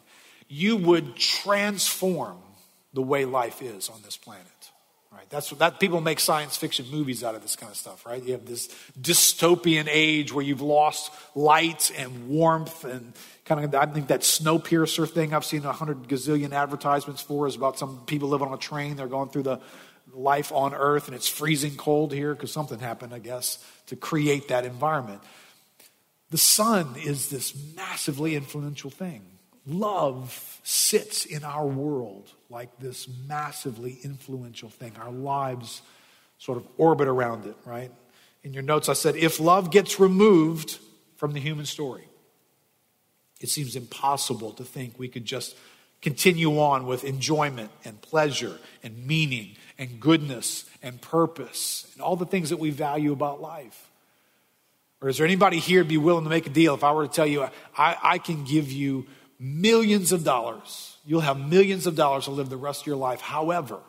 you 0.48 0.78
would 0.78 1.16
transform 1.16 2.38
the 2.94 3.02
way 3.02 3.26
life 3.26 3.62
is 3.62 3.90
on 3.90 4.02
this 4.04 4.18
planet. 4.18 4.46
Right? 5.12 5.30
That's 5.30 5.52
what 5.52 5.60
that 5.60 5.80
people 5.80 6.00
make 6.00 6.22
science 6.22 6.56
fiction 6.56 6.86
movies 6.90 7.22
out 7.22 7.36
of 7.36 7.42
this 7.42 7.58
kind 7.58 7.70
of 7.70 7.78
stuff, 7.78 8.06
right? 8.06 8.24
You 8.24 8.32
have 8.32 8.46
this 8.46 8.70
dystopian 9.00 9.88
age 9.90 10.32
where 10.32 10.44
you've 10.44 10.62
lost 10.62 11.12
light 11.36 11.92
and 11.98 12.30
warmth 12.30 12.86
and 12.86 13.12
kind 13.44 13.66
of 13.66 13.76
I 13.76 13.88
think 13.88 14.08
that 14.08 14.22
Snowpiercer 14.22 15.10
thing 15.10 15.34
I've 15.34 15.44
seen 15.44 15.66
a 15.66 15.74
hundred 15.74 16.04
gazillion 16.04 16.54
advertisements 16.54 17.22
for 17.22 17.46
is 17.46 17.58
about 17.58 17.78
some 17.78 18.04
people 18.06 18.30
live 18.30 18.42
on 18.42 18.54
a 18.54 18.58
train, 18.58 18.96
they're 18.96 19.08
going 19.08 19.30
through 19.30 19.44
the 19.44 19.60
life 20.14 20.52
on 20.52 20.74
earth 20.74 21.08
and 21.08 21.16
it's 21.16 21.28
freezing 21.28 21.76
cold 21.76 22.14
here 22.14 22.34
because 22.34 22.52
something 22.52 22.80
happened, 22.80 23.14
I 23.14 23.20
guess, 23.20 23.64
to 23.88 23.96
create 23.96 24.48
that 24.50 24.66
environment. 24.66 25.22
The 26.30 26.38
sun 26.38 26.96
is 26.98 27.30
this 27.30 27.54
massively 27.76 28.36
influential 28.36 28.90
thing. 28.90 29.22
Love 29.68 30.60
sits 30.64 31.26
in 31.26 31.44
our 31.44 31.68
world 31.68 32.32
like 32.50 32.80
this 32.80 33.08
massively 33.28 33.98
influential 34.04 34.70
thing. 34.70 34.94
Our 35.00 35.12
lives 35.12 35.82
sort 36.38 36.58
of 36.58 36.66
orbit 36.78 37.08
around 37.08 37.46
it, 37.46 37.56
right? 37.66 37.92
In 38.44 38.54
your 38.54 38.64
notes, 38.64 38.90
I 38.90 38.94
said, 38.94 39.16
if 39.16 39.40
love 39.40 39.72
gets 39.72 40.00
removed 40.00 40.80
from 41.16 41.34
the 41.34 41.40
human 41.40 41.66
story, 41.66 42.08
it 43.40 43.50
seems 43.50 43.76
impossible 43.76 44.52
to 44.54 44.64
think 44.64 44.98
we 44.98 45.08
could 45.08 45.26
just 45.26 45.56
continue 46.02 46.60
on 46.60 46.86
with 46.86 47.04
enjoyment 47.04 47.72
and 47.86 48.02
pleasure 48.02 48.58
and 48.84 49.06
meaning 49.06 49.56
and 49.78 50.00
goodness 50.00 50.66
and 50.82 51.02
purpose 51.02 51.90
and 51.94 52.02
all 52.02 52.16
the 52.16 52.26
things 52.26 52.50
that 52.50 52.58
we 52.58 52.70
value 52.70 53.12
about 53.12 53.42
life. 53.42 53.90
Or 55.02 55.10
is 55.10 55.18
there 55.18 55.26
anybody 55.26 55.60
here 55.60 55.84
be 55.84 55.98
willing 55.98 56.24
to 56.24 56.30
make 56.30 56.46
a 56.46 56.52
deal 56.52 56.76
if 56.76 56.84
I 56.84 56.92
were 56.92 57.08
to 57.08 57.14
tell 57.14 57.26
you, 57.26 57.48
I, 57.78 57.98
I 58.02 58.18
can 58.18 58.44
give 58.44 58.72
you 58.72 59.08
millions 59.40 60.12
of 60.12 60.24
dollars 60.24 60.92
You'll 61.06 61.22
have 61.22 61.40
millions 61.40 61.88
of 61.88 61.96
dollars 61.96 62.26
to 62.26 62.32
live 62.32 62.50
the 62.50 62.58
rest 62.58 62.82
of 62.82 62.88
your 62.88 62.96
life. 62.96 63.22
However, 63.22 63.80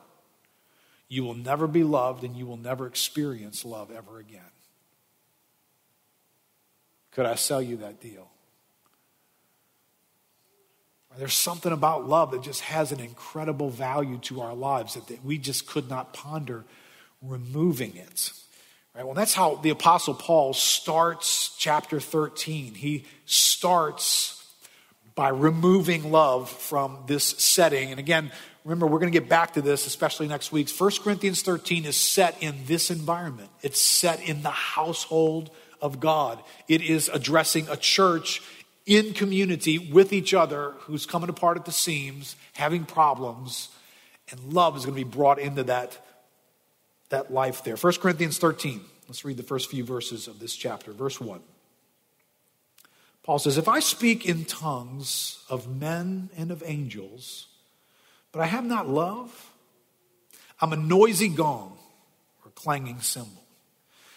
you 1.09 1.25
will 1.25 1.35
never 1.35 1.67
be 1.67 1.85
loved 1.85 2.25
and 2.25 2.37
you 2.37 2.47
will 2.47 2.57
never 2.57 2.87
experience 2.87 3.65
love 3.65 3.91
ever 3.91 4.19
again. 4.19 4.41
Could 7.13 7.27
I 7.27 7.35
sell 7.35 7.61
you 7.61 7.77
that 7.79 8.01
deal? 8.01 8.32
There's 11.19 11.35
something 11.35 11.73
about 11.73 12.09
love 12.09 12.31
that 12.31 12.43
just 12.43 12.63
has 12.63 12.93
an 12.93 13.01
incredible 13.01 13.71
value 13.71 14.19
to 14.19 14.41
our 14.41 14.55
lives 14.55 14.95
that 14.95 15.25
we 15.25 15.39
just 15.39 15.67
could 15.67 15.89
not 15.89 16.13
ponder 16.13 16.65
removing 17.21 17.97
it. 17.97 18.33
Right? 18.95 19.05
Well, 19.05 19.15
that's 19.15 19.35
how 19.35 19.57
the 19.57 19.71
Apostle 19.71 20.15
Paul 20.15 20.53
starts 20.53 21.55
chapter 21.59 22.01
13. 22.01 22.75
He 22.75 23.07
starts 23.25 24.39
by 25.15 25.29
removing 25.29 26.11
love 26.11 26.51
from 26.51 27.05
this 27.07 27.25
setting. 27.25 27.91
And 27.91 28.01
again, 28.01 28.33
remember, 28.65 28.87
we're 28.87 28.99
going 28.99 29.13
to 29.13 29.19
get 29.19 29.29
back 29.29 29.55
to 29.55 29.63
this, 29.63 29.87
especially 29.87 30.29
next 30.29 30.53
week. 30.53 30.71
1 30.71 30.91
Corinthians 31.03 31.43
13 31.43 31.85
is 31.85 31.97
set 31.97 32.43
in 32.43 32.67
this 32.67 32.91
environment, 32.91 33.51
it's 33.63 33.81
set 33.81 34.27
in 34.27 34.43
the 34.43 34.51
household 34.51 35.51
of 35.81 36.01
God. 36.01 36.43
It 36.69 36.83
is 36.83 37.11
addressing 37.13 37.69
a 37.69 37.77
church 37.77 38.41
in 38.87 39.15
community 39.15 39.79
with 39.79 40.13
each 40.13 40.35
other 40.35 40.73
who's 40.81 41.07
coming 41.07 41.29
apart 41.29 41.57
at 41.57 41.65
the 41.65 41.73
seams, 41.73 42.37
having 42.55 42.85
problems, 42.85 43.69
and 44.31 44.53
love 44.53 44.77
is 44.77 44.85
going 44.85 44.97
to 44.97 45.05
be 45.05 45.11
brought 45.11 45.39
into 45.39 45.63
that, 45.65 45.99
that 47.11 47.33
life 47.33 47.63
there. 47.65 47.77
1 47.77 47.93
Corinthians 47.95 48.39
13. 48.39 48.81
Let's 49.09 49.25
read 49.25 49.37
the 49.37 49.43
first 49.43 49.71
few 49.71 49.85
verses 49.85 50.27
of 50.27 50.39
this 50.39 50.55
chapter. 50.55 50.93
Verse 50.93 51.21
1. 51.21 51.41
Paul 53.23 53.39
says, 53.39 53.59
If 53.59 53.69
I 53.69 53.81
speak 53.81 54.27
in 54.27 54.45
tongues 54.45 55.45
of 55.49 55.69
men 55.69 56.31
and 56.37 56.51
of 56.51 56.63
angels, 56.67 57.47
but 58.33 58.41
I 58.41 58.47
have 58.47 58.65
not 58.65 58.89
love, 58.89 59.53
I'm 60.61 60.73
a 60.73 60.77
noisy 60.77 61.29
gong 61.29 61.79
or 62.45 62.51
clanging 62.53 63.01
cymbal. 63.01 63.42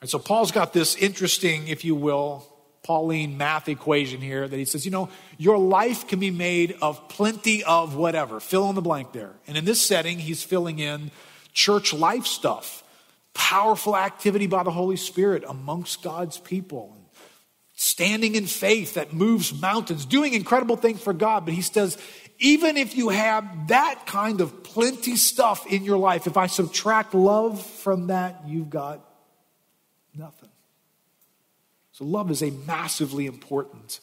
And 0.00 0.08
so 0.08 0.18
Paul's 0.18 0.52
got 0.52 0.72
this 0.72 0.94
interesting, 0.96 1.68
if 1.68 1.84
you 1.84 1.94
will, 1.94 2.46
Pauline 2.84 3.36
math 3.36 3.68
equation 3.68 4.20
here 4.20 4.46
that 4.46 4.56
he 4.56 4.64
says, 4.64 4.84
you 4.84 4.90
know, 4.90 5.08
your 5.36 5.58
life 5.58 6.06
can 6.06 6.20
be 6.20 6.30
made 6.30 6.76
of 6.80 7.08
plenty 7.08 7.64
of 7.64 7.96
whatever. 7.96 8.40
Fill 8.40 8.68
in 8.70 8.76
the 8.76 8.80
blank 8.80 9.12
there. 9.12 9.34
And 9.46 9.58
in 9.58 9.64
this 9.64 9.84
setting, 9.84 10.18
he's 10.18 10.42
filling 10.42 10.78
in 10.78 11.10
church 11.52 11.92
life 11.92 12.26
stuff, 12.26 12.84
powerful 13.34 13.96
activity 13.96 14.46
by 14.46 14.62
the 14.62 14.70
Holy 14.70 14.96
Spirit 14.96 15.44
amongst 15.46 16.02
God's 16.02 16.38
people, 16.38 16.96
standing 17.74 18.36
in 18.36 18.46
faith 18.46 18.94
that 18.94 19.12
moves 19.12 19.60
mountains, 19.60 20.06
doing 20.06 20.32
incredible 20.32 20.76
things 20.76 21.00
for 21.00 21.12
God. 21.12 21.44
But 21.44 21.54
he 21.54 21.62
says, 21.62 21.98
even 22.38 22.76
if 22.76 22.96
you 22.96 23.08
have 23.08 23.68
that 23.68 24.06
kind 24.06 24.40
of 24.40 24.62
plenty 24.62 25.16
stuff 25.16 25.66
in 25.66 25.82
your 25.84 25.98
life, 25.98 26.26
if 26.26 26.36
I 26.36 26.46
subtract 26.46 27.14
love 27.14 27.60
from 27.60 28.06
that, 28.06 28.44
you've 28.46 28.70
got 28.70 29.04
nothing. 30.18 30.50
So, 31.92 32.04
love 32.04 32.30
is 32.30 32.42
a 32.42 32.50
massively 32.50 33.26
important 33.26 34.00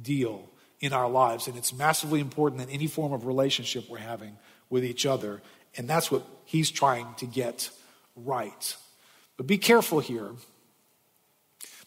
deal 0.00 0.48
in 0.80 0.92
our 0.92 1.08
lives, 1.08 1.46
and 1.46 1.56
it's 1.56 1.72
massively 1.72 2.20
important 2.20 2.62
in 2.62 2.70
any 2.70 2.86
form 2.86 3.12
of 3.12 3.26
relationship 3.26 3.88
we're 3.88 3.98
having 3.98 4.36
with 4.70 4.84
each 4.84 5.06
other. 5.06 5.42
And 5.76 5.88
that's 5.88 6.10
what 6.10 6.26
he's 6.44 6.70
trying 6.70 7.06
to 7.18 7.26
get 7.26 7.70
right. 8.14 8.76
But 9.36 9.46
be 9.46 9.58
careful 9.58 10.00
here, 10.00 10.30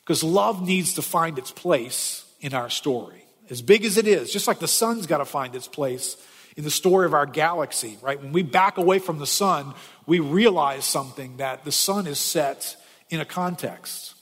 because 0.02 0.24
love 0.24 0.66
needs 0.66 0.94
to 0.96 1.02
find 1.02 1.38
its 1.38 1.52
place 1.52 2.26
in 2.42 2.54
our 2.54 2.70
story. 2.70 3.24
As 3.50 3.62
big 3.62 3.84
as 3.84 3.98
it 3.98 4.08
is, 4.08 4.32
just 4.32 4.48
like 4.48 4.60
the 4.60 4.68
sun's 4.68 5.08
got 5.08 5.18
to 5.18 5.26
find 5.26 5.56
its 5.56 5.68
place 5.68 6.18
in 6.56 6.64
the 6.64 6.72
story 6.72 7.06
of 7.06 7.14
our 7.14 7.26
galaxy, 7.26 7.98
right? 8.02 8.22
When 8.22 8.32
we 8.32 8.44
back 8.44 8.78
away 8.78 9.00
from 9.00 9.18
the 9.20 9.28
sun, 9.28 9.74
we 10.06 10.20
realize 10.20 10.86
something 10.86 11.38
that 11.38 11.64
the 11.64 11.72
sun 11.72 12.06
is 12.06 12.20
set 12.20 12.76
in 13.10 13.20
a 13.20 13.26
context, 13.26 14.16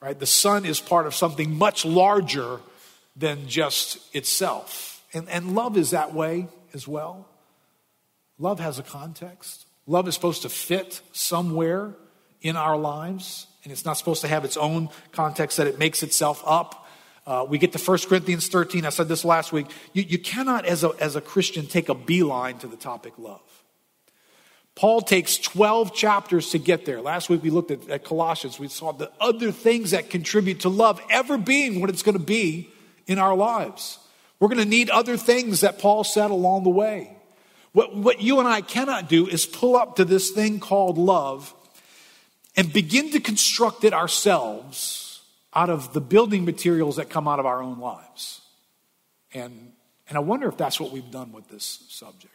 right? 0.00 0.18
The 0.18 0.26
sun 0.26 0.64
is 0.64 0.80
part 0.80 1.06
of 1.06 1.14
something 1.14 1.56
much 1.56 1.84
larger 1.84 2.60
than 3.16 3.48
just 3.48 4.14
itself. 4.14 5.04
And, 5.12 5.28
and 5.28 5.54
love 5.54 5.76
is 5.76 5.90
that 5.90 6.12
way 6.12 6.48
as 6.72 6.88
well. 6.88 7.28
Love 8.38 8.58
has 8.58 8.78
a 8.78 8.82
context. 8.82 9.66
Love 9.86 10.08
is 10.08 10.14
supposed 10.14 10.42
to 10.42 10.48
fit 10.48 11.00
somewhere 11.12 11.94
in 12.42 12.56
our 12.56 12.76
lives, 12.76 13.46
and 13.62 13.72
it's 13.72 13.84
not 13.84 13.94
supposed 13.94 14.20
to 14.22 14.28
have 14.28 14.44
its 14.44 14.56
own 14.56 14.88
context 15.12 15.56
that 15.56 15.66
it 15.66 15.78
makes 15.78 16.02
itself 16.02 16.42
up. 16.44 16.86
Uh, 17.26 17.46
we 17.48 17.56
get 17.56 17.72
to 17.72 17.78
1 17.78 17.98
Corinthians 18.08 18.48
13. 18.48 18.84
I 18.84 18.90
said 18.90 19.08
this 19.08 19.24
last 19.24 19.52
week. 19.52 19.66
You, 19.92 20.02
you 20.02 20.18
cannot, 20.18 20.66
as 20.66 20.84
a, 20.84 20.90
as 21.00 21.16
a 21.16 21.20
Christian, 21.20 21.66
take 21.66 21.88
a 21.88 21.94
beeline 21.94 22.58
to 22.58 22.66
the 22.66 22.76
topic 22.76 23.14
love. 23.18 23.40
Paul 24.74 25.02
takes 25.02 25.38
12 25.38 25.94
chapters 25.94 26.50
to 26.50 26.58
get 26.58 26.84
there. 26.84 27.00
Last 27.00 27.30
week 27.30 27.42
we 27.42 27.50
looked 27.50 27.70
at, 27.70 27.88
at 27.88 28.04
Colossians. 28.04 28.58
We 28.58 28.68
saw 28.68 28.92
the 28.92 29.10
other 29.20 29.52
things 29.52 29.92
that 29.92 30.10
contribute 30.10 30.60
to 30.60 30.68
love 30.68 31.00
ever 31.10 31.38
being 31.38 31.80
what 31.80 31.90
it's 31.90 32.02
going 32.02 32.18
to 32.18 32.24
be 32.24 32.70
in 33.06 33.18
our 33.18 33.36
lives. 33.36 33.98
We're 34.40 34.48
going 34.48 34.58
to 34.58 34.68
need 34.68 34.90
other 34.90 35.16
things 35.16 35.60
that 35.60 35.78
Paul 35.78 36.02
said 36.02 36.30
along 36.30 36.64
the 36.64 36.70
way. 36.70 37.16
What, 37.72 37.94
what 37.94 38.20
you 38.20 38.40
and 38.40 38.48
I 38.48 38.60
cannot 38.60 39.08
do 39.08 39.26
is 39.26 39.46
pull 39.46 39.76
up 39.76 39.96
to 39.96 40.04
this 40.04 40.30
thing 40.30 40.60
called 40.60 40.98
love 40.98 41.54
and 42.56 42.72
begin 42.72 43.10
to 43.12 43.20
construct 43.20 43.84
it 43.84 43.92
ourselves 43.92 45.22
out 45.54 45.70
of 45.70 45.92
the 45.92 46.00
building 46.00 46.44
materials 46.44 46.96
that 46.96 47.10
come 47.10 47.28
out 47.28 47.38
of 47.38 47.46
our 47.46 47.62
own 47.62 47.78
lives. 47.78 48.40
And, 49.32 49.72
and 50.08 50.18
I 50.18 50.20
wonder 50.20 50.48
if 50.48 50.56
that's 50.56 50.80
what 50.80 50.90
we've 50.90 51.10
done 51.10 51.32
with 51.32 51.48
this 51.48 51.84
subject. 51.88 52.33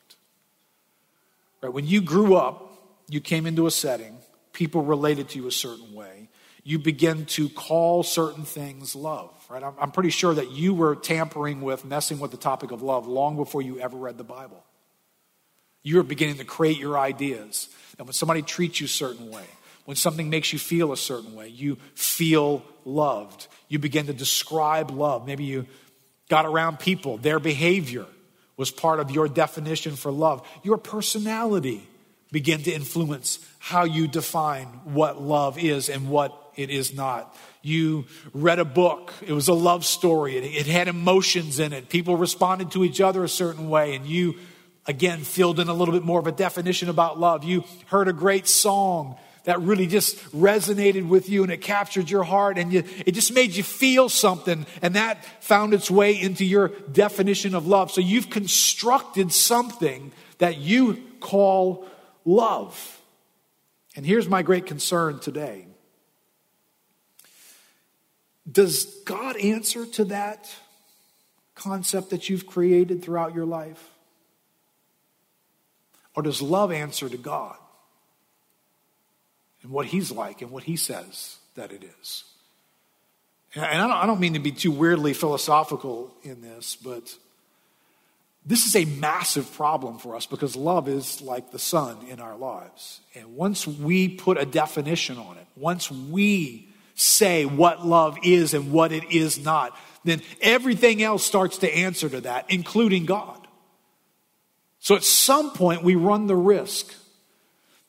Right? 1.62 1.74
When 1.74 1.86
you 1.86 2.01
grew 2.01 2.36
up, 2.36 2.70
you 3.07 3.22
came 3.22 3.45
into 3.45 3.68
a 3.68 3.72
setting, 3.72 4.18
people 4.53 4.84
related 4.84 5.30
to 5.30 5.39
you 5.39 5.47
a 5.47 5.51
certain 5.51 5.93
way. 5.93 6.30
You 6.64 6.78
begin 6.78 7.26
to 7.28 7.49
call 7.49 8.03
certain 8.03 8.43
things 8.43 8.95
love, 8.95 9.32
right? 9.49 9.64
I'm, 9.64 9.74
I'm 9.80 9.91
pretty 9.91 10.10
sure 10.10 10.34
that 10.34 10.51
you 10.51 10.74
were 10.74 10.95
tampering 10.95 11.62
with, 11.62 11.86
messing 11.86 12.20
with 12.20 12.32
the 12.32 12.38
topic 12.38 12.72
of 12.72 12.82
love 12.82 13.07
long 13.07 13.38
before 13.38 13.62
you 13.62 13.80
ever 13.80 13.97
read 13.97 14.18
the 14.18 14.24
Bible. 14.24 14.64
You 15.82 15.97
were 15.97 16.03
beginning 16.03 16.38
to 16.38 16.45
create 16.45 16.78
your 16.78 16.99
ideas. 16.99 17.70
And 17.97 18.05
when 18.05 18.14
somebody 18.14 18.41
treats 18.41 18.82
you 18.82 18.86
a 18.86 18.89
certain 18.89 19.32
way, 19.32 19.45
when 19.86 19.95
something 19.95 20.30
makes 20.30 20.53
you 20.53 20.60
feel 20.60 20.91
a 20.91 20.97
certain 20.97 21.34
way, 21.34 21.47
you 21.47 21.78
feel 21.95 22.64
loved. 22.86 23.47
You 23.70 23.80
begin 23.80 24.05
to 24.07 24.14
describe 24.14 24.91
love. 24.91 25.26
Maybe 25.26 25.45
you 25.45 25.66
got 26.30 26.45
around 26.45 26.80
people, 26.80 27.18
their 27.18 27.39
behavior 27.39 28.05
was 28.60 28.72
part 28.72 28.99
of 28.99 29.10
your 29.10 29.30
definition 29.30 29.95
for 29.95 30.12
love. 30.12 30.45
Your 30.64 30.78
personality 30.78 31.88
began 32.30 32.62
to 32.62 32.72
influence 32.74 33.39
how 33.57 33.86
you 33.86 34.05
define 34.05 34.66
what 34.84 35.22
love 35.22 35.57
is 35.57 35.88
and 35.88 36.10
what 36.10 36.51
it 36.57 36.70
is 36.70 36.93
not. 36.93 37.34
You 37.62 38.03
read 38.34 38.60
a 38.60 38.66
book, 38.66 39.14
it 39.26 39.32
was 39.32 39.47
a 39.47 39.53
love 39.53 39.86
story, 39.86 40.36
it, 40.36 40.43
it 40.43 40.68
had 40.68 40.89
emotions 40.89 41.57
in 41.57 41.72
it. 41.72 41.88
People 41.88 42.18
responded 42.18 42.72
to 42.72 42.84
each 42.84 42.99
other 42.99 43.24
a 43.24 43.30
certain 43.30 43.70
way, 43.70 43.95
and 43.95 44.05
you 44.05 44.36
again 44.86 45.20
filled 45.20 45.62
in 45.62 45.70
a 45.70 45.74
little 45.74 45.93
bit 45.93 46.03
more 46.03 46.20
of 46.20 46.28
a 46.28 46.32
definition 46.34 46.89
about 46.89 47.18
love. 47.18 47.45
You 47.45 47.64
heard 47.86 48.10
a 48.10 48.14
great 48.14 48.45
song 48.45 49.18
that 49.49 49.59
really 49.61 49.87
just 49.87 50.15
resonated 50.31 51.07
with 51.07 51.27
you 51.27 51.41
and 51.41 51.51
it 51.51 51.59
captured 51.59 52.07
your 52.07 52.23
heart 52.23 52.59
and 52.59 52.71
you, 52.71 52.83
it 53.03 53.13
just 53.13 53.33
made 53.33 53.49
you 53.49 53.63
feel 53.63 54.07
something 54.07 54.63
and 54.83 54.93
that 54.93 55.25
found 55.43 55.73
its 55.73 55.89
way 55.89 56.21
into 56.21 56.45
your 56.45 56.67
definition 56.91 57.55
of 57.55 57.65
love. 57.65 57.89
So 57.89 57.99
you've 57.99 58.29
constructed 58.29 59.33
something 59.33 60.11
that 60.37 60.59
you 60.59 61.01
call 61.19 61.87
love. 62.25 63.01
And 63.95 64.05
here's 64.05 64.29
my 64.29 64.43
great 64.43 64.67
concern 64.67 65.19
today. 65.19 65.65
Does 68.51 68.85
God 69.03 69.35
answer 69.35 69.87
to 69.87 70.05
that 70.05 70.47
concept 71.55 72.11
that 72.11 72.29
you've 72.29 72.45
created 72.45 73.03
throughout 73.03 73.33
your 73.33 73.47
life? 73.47 73.83
Or 76.15 76.21
does 76.21 76.39
love 76.39 76.71
answer 76.71 77.09
to 77.09 77.17
God? 77.17 77.57
And 79.62 79.72
what 79.72 79.86
he's 79.86 80.12
like 80.12 80.41
and 80.41 80.51
what 80.51 80.64
he 80.64 80.76
says 80.76 81.38
that 81.55 81.72
it 81.72 81.84
is. 82.01 82.24
And 83.55 83.66
I 83.66 83.78
don't, 83.78 83.91
I 83.91 84.05
don't 84.05 84.20
mean 84.20 84.34
to 84.34 84.39
be 84.39 84.51
too 84.51 84.72
weirdly 84.72 85.14
philosophical 85.14 86.14
in 86.24 86.41
this, 86.41 86.76
but 86.76 87.16
this 88.45 88.66
is 88.66 88.76
a 88.76 88.86
massive 88.86 89.51
problem 89.53 89.97
for 89.97 90.16
us 90.16 90.26
because 90.26 90.55
love 90.55 90.88
is 90.88 91.22
like 91.22 91.51
the 91.51 91.60
sun 91.60 91.97
in 92.07 92.20
our 92.20 92.38
lives. 92.38 93.01
And 93.16 93.36
once 93.36 93.68
we 93.68 94.07
put 94.07 94.38
a 94.38 94.45
definition 94.45 95.18
on 95.18 95.38
it, 95.38 95.45
once 95.55 95.91
we 95.91 96.70
say 96.95 97.45
what 97.45 97.86
love 97.86 98.18
is 98.24 98.53
and 98.53 98.72
what 98.72 98.91
it 98.91 99.12
is 99.12 99.43
not, 99.43 99.76
then 100.03 100.22
everything 100.41 101.01
else 101.01 101.26
starts 101.26 101.57
to 101.60 101.76
answer 101.76 102.07
to 102.10 102.22
that, 102.22 102.45
including 102.49 103.05
God. 103.05 103.47
So 104.80 104.95
at 104.95 105.03
some 105.03 105.51
point, 105.51 105.84
we 105.84 105.95
run 105.95 106.28
the 106.28 106.36
risk 106.36 106.93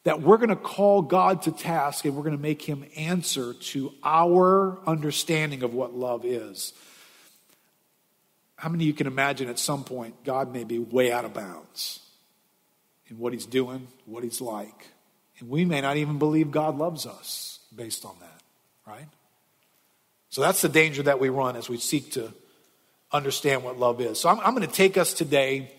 that 0.04 0.22
we're 0.22 0.38
going 0.38 0.48
to 0.50 0.56
call 0.56 1.02
God 1.02 1.42
to 1.42 1.52
task 1.52 2.04
and 2.04 2.16
we're 2.16 2.22
going 2.22 2.36
to 2.36 2.42
make 2.42 2.62
him 2.62 2.84
answer 2.96 3.52
to 3.54 3.92
our 4.02 4.78
understanding 4.86 5.62
of 5.62 5.74
what 5.74 5.94
love 5.94 6.24
is. 6.24 6.72
How 8.56 8.68
many 8.68 8.84
of 8.84 8.88
you 8.88 8.94
can 8.94 9.06
imagine 9.06 9.48
at 9.48 9.58
some 9.58 9.84
point 9.84 10.24
God 10.24 10.52
may 10.52 10.64
be 10.64 10.78
way 10.78 11.12
out 11.12 11.24
of 11.24 11.34
bounds 11.34 12.00
in 13.08 13.18
what 13.18 13.32
he's 13.32 13.46
doing, 13.46 13.88
what 14.06 14.24
he's 14.24 14.40
like? 14.40 14.88
And 15.38 15.48
we 15.48 15.64
may 15.64 15.80
not 15.80 15.96
even 15.96 16.18
believe 16.18 16.50
God 16.50 16.76
loves 16.76 17.06
us 17.06 17.60
based 17.74 18.04
on 18.04 18.14
that, 18.20 18.40
right? 18.86 19.06
So 20.28 20.40
that's 20.40 20.62
the 20.62 20.68
danger 20.68 21.02
that 21.02 21.18
we 21.20 21.28
run 21.28 21.56
as 21.56 21.68
we 21.68 21.78
seek 21.78 22.12
to 22.12 22.32
understand 23.12 23.64
what 23.64 23.78
love 23.78 24.00
is. 24.00 24.20
So 24.20 24.28
I'm, 24.28 24.38
I'm 24.40 24.54
going 24.54 24.66
to 24.66 24.72
take 24.72 24.96
us 24.96 25.12
today 25.12 25.72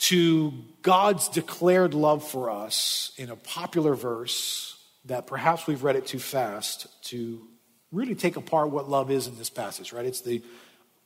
to 0.00 0.54
God's 0.80 1.28
declared 1.28 1.92
love 1.92 2.26
for 2.26 2.50
us 2.50 3.12
in 3.18 3.28
a 3.28 3.36
popular 3.36 3.94
verse 3.94 4.78
that 5.04 5.26
perhaps 5.26 5.66
we've 5.66 5.82
read 5.82 5.96
it 5.96 6.06
too 6.06 6.18
fast 6.18 6.86
to 7.04 7.46
really 7.92 8.14
take 8.14 8.36
apart 8.36 8.70
what 8.70 8.88
love 8.88 9.10
is 9.10 9.26
in 9.26 9.36
this 9.36 9.50
passage, 9.50 9.92
right? 9.92 10.06
It's 10.06 10.22
the 10.22 10.42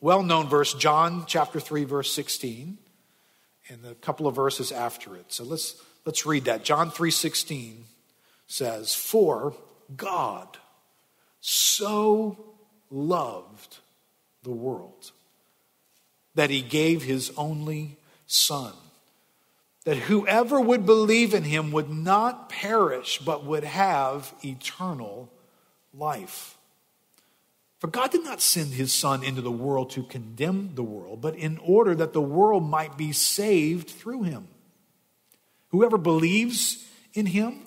well 0.01 0.22
known 0.22 0.49
verse, 0.49 0.74
John 0.74 1.24
chapter 1.26 1.59
3, 1.59 1.84
verse 1.84 2.12
16, 2.12 2.78
and 3.68 3.84
a 3.84 3.95
couple 3.97 4.28
of 4.28 4.36
verses 4.36 4.70
after 4.70 5.16
it. 5.16 5.32
So 5.32 5.42
let's, 5.42 5.74
let's 6.05 6.24
read 6.24 6.45
that. 6.45 6.62
John 6.62 6.90
3 6.90 7.11
16 7.11 7.84
says, 8.47 8.95
For 8.95 9.57
God 9.97 10.57
so 11.40 12.55
loved 12.90 13.78
the 14.45 14.53
world 14.53 15.11
that 16.36 16.51
he 16.51 16.62
gave 16.62 17.03
his 17.03 17.32
only 17.36 17.97
Son 18.26 18.72
that 19.85 19.97
whoever 19.97 20.61
would 20.61 20.87
believe 20.87 21.35
in 21.35 21.45
him 21.45 21.70
would 21.70 21.91
not 21.91 22.49
perish, 22.49 23.18
but 23.18 23.45
would 23.45 23.64
have 23.64 24.35
eternal 24.43 25.30
life. 25.93 26.57
For 27.78 27.89
God 27.89 28.11
did 28.11 28.24
not 28.24 28.41
send 28.41 28.72
his 28.72 28.95
Son 28.95 29.22
into 29.22 29.43
the 29.43 29.53
world 29.53 29.91
to 29.91 30.03
condemn 30.03 30.74
the 30.74 30.82
world, 30.82 31.20
but 31.20 31.37
in 31.37 31.59
order 31.59 31.95
that 31.95 32.14
the 32.14 32.22
world 32.22 32.64
might 32.64 32.97
be 32.97 33.12
saved 33.12 33.91
through 33.91 34.22
him. 34.22 34.49
Whoever 35.68 35.99
believes 35.99 36.87
in 37.12 37.26
him 37.26 37.61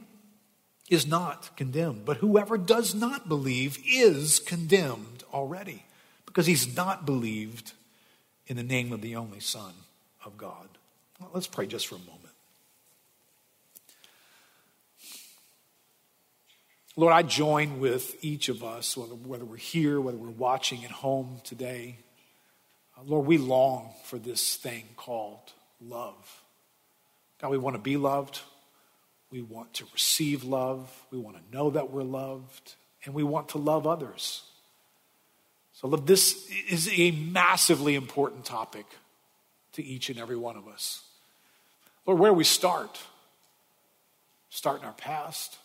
is 0.90 1.06
not 1.06 1.56
condemned, 1.56 2.06
but 2.06 2.18
whoever 2.18 2.58
does 2.58 2.96
not 2.96 3.30
believe 3.30 3.78
is 3.86 4.40
condemned 4.40 5.24
already 5.32 5.84
because 6.26 6.48
he's 6.48 6.76
not 6.76 7.06
believed 7.06 7.74
in 8.48 8.56
the 8.56 8.64
name 8.64 8.94
of 8.94 9.02
the 9.02 9.16
only 9.16 9.40
Son 9.40 9.74
of 10.26 10.38
God. 10.38 10.77
Well, 11.20 11.32
let's 11.34 11.48
pray 11.48 11.68
just 11.68 11.88
for 11.88 11.96
a 11.96 12.00
moment. 12.00 12.28
Lord, 17.00 17.14
I 17.14 17.22
join 17.22 17.80
with 17.80 18.18
each 18.24 18.50
of 18.50 18.64
us, 18.64 18.98
whether, 18.98 19.14
whether 19.14 19.46
we're 19.46 19.58
here, 19.58 20.02
whether 20.02 20.18
we're 20.18 20.30
watching 20.30 20.84
at 20.84 20.90
home 20.90 21.42
today. 21.44 21.98
Uh, 22.98 23.04
Lord, 23.06 23.28
we 23.28 23.38
long 23.38 23.92
for 24.06 24.18
this 24.18 24.56
thing 24.56 24.84
called 24.96 25.54
love. 25.80 26.42
God, 27.40 27.52
we 27.52 27.60
want 27.60 27.76
to 27.76 27.82
be 27.82 27.98
loved. 27.98 28.42
We 29.30 29.44
want 29.44 29.76
to 29.76 29.86
receive 29.94 30.44
love. 30.44 30.90
We 31.12 31.20
want 31.20 31.38
to 31.38 31.56
know 31.56 31.70
that 31.70 31.92
we're 31.92 32.02
loved. 32.02 32.74
And 33.06 33.14
we 33.14 33.24
want 33.24 33.50
to 33.50 33.60
love 33.60 33.86
others. 33.86 34.42
So, 35.74 35.88
this 35.90 36.50
is 36.68 36.90
a 36.92 37.12
massively 37.12 37.94
important 37.94 38.44
topic 38.44 38.88
to 39.74 39.84
each 39.84 40.10
and 40.10 40.18
every 40.18 40.36
one 40.36 40.58
of 40.58 40.68
us. 40.68 41.07
Lord, 42.08 42.20
where 42.20 42.34
we 42.34 42.44
start? 42.44 43.00
Start 44.50 44.80
in 44.80 44.88
our 44.88 44.94
past 44.94 45.58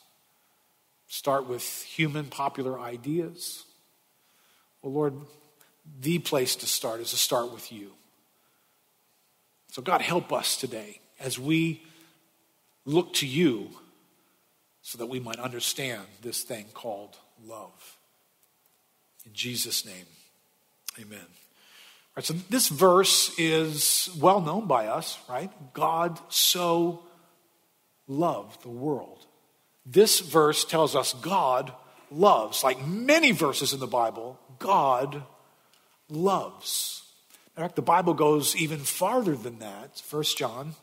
start 1.12 1.46
with 1.46 1.82
human 1.82 2.24
popular 2.24 2.80
ideas. 2.80 3.64
Well, 4.80 4.94
Lord, 4.94 5.14
the 6.00 6.18
place 6.20 6.56
to 6.56 6.66
start 6.66 7.00
is 7.00 7.10
to 7.10 7.18
start 7.18 7.52
with 7.52 7.70
you. 7.70 7.90
So, 9.72 9.82
God, 9.82 10.00
help 10.00 10.32
us 10.32 10.56
today 10.56 11.00
as 11.20 11.38
we 11.38 11.82
look 12.86 13.12
to 13.14 13.26
you 13.26 13.68
so 14.80 14.96
that 14.96 15.06
we 15.06 15.20
might 15.20 15.38
understand 15.38 16.04
this 16.22 16.44
thing 16.44 16.64
called 16.72 17.18
love. 17.44 17.98
In 19.26 19.34
Jesus' 19.34 19.84
name, 19.84 20.06
amen. 20.98 21.26
Right, 22.16 22.24
so 22.24 22.34
this 22.50 22.68
verse 22.68 23.32
is 23.38 24.10
well 24.20 24.40
known 24.40 24.66
by 24.66 24.86
us, 24.86 25.18
right? 25.28 25.50
God 25.72 26.20
so 26.28 27.02
loved 28.06 28.62
the 28.62 28.68
world 28.68 29.26
this 29.84 30.20
verse 30.20 30.64
tells 30.64 30.94
us 30.94 31.12
God 31.14 31.72
loves. 32.10 32.62
Like 32.62 32.84
many 32.86 33.32
verses 33.32 33.72
in 33.72 33.80
the 33.80 33.86
Bible, 33.86 34.38
God 34.58 35.22
loves. 36.08 37.02
In 37.56 37.62
fact, 37.62 37.76
the 37.76 37.82
Bible 37.82 38.14
goes 38.14 38.56
even 38.56 38.78
farther 38.78 39.34
than 39.34 39.58
that. 39.58 39.98
First 39.98 40.38
John, 40.38 40.74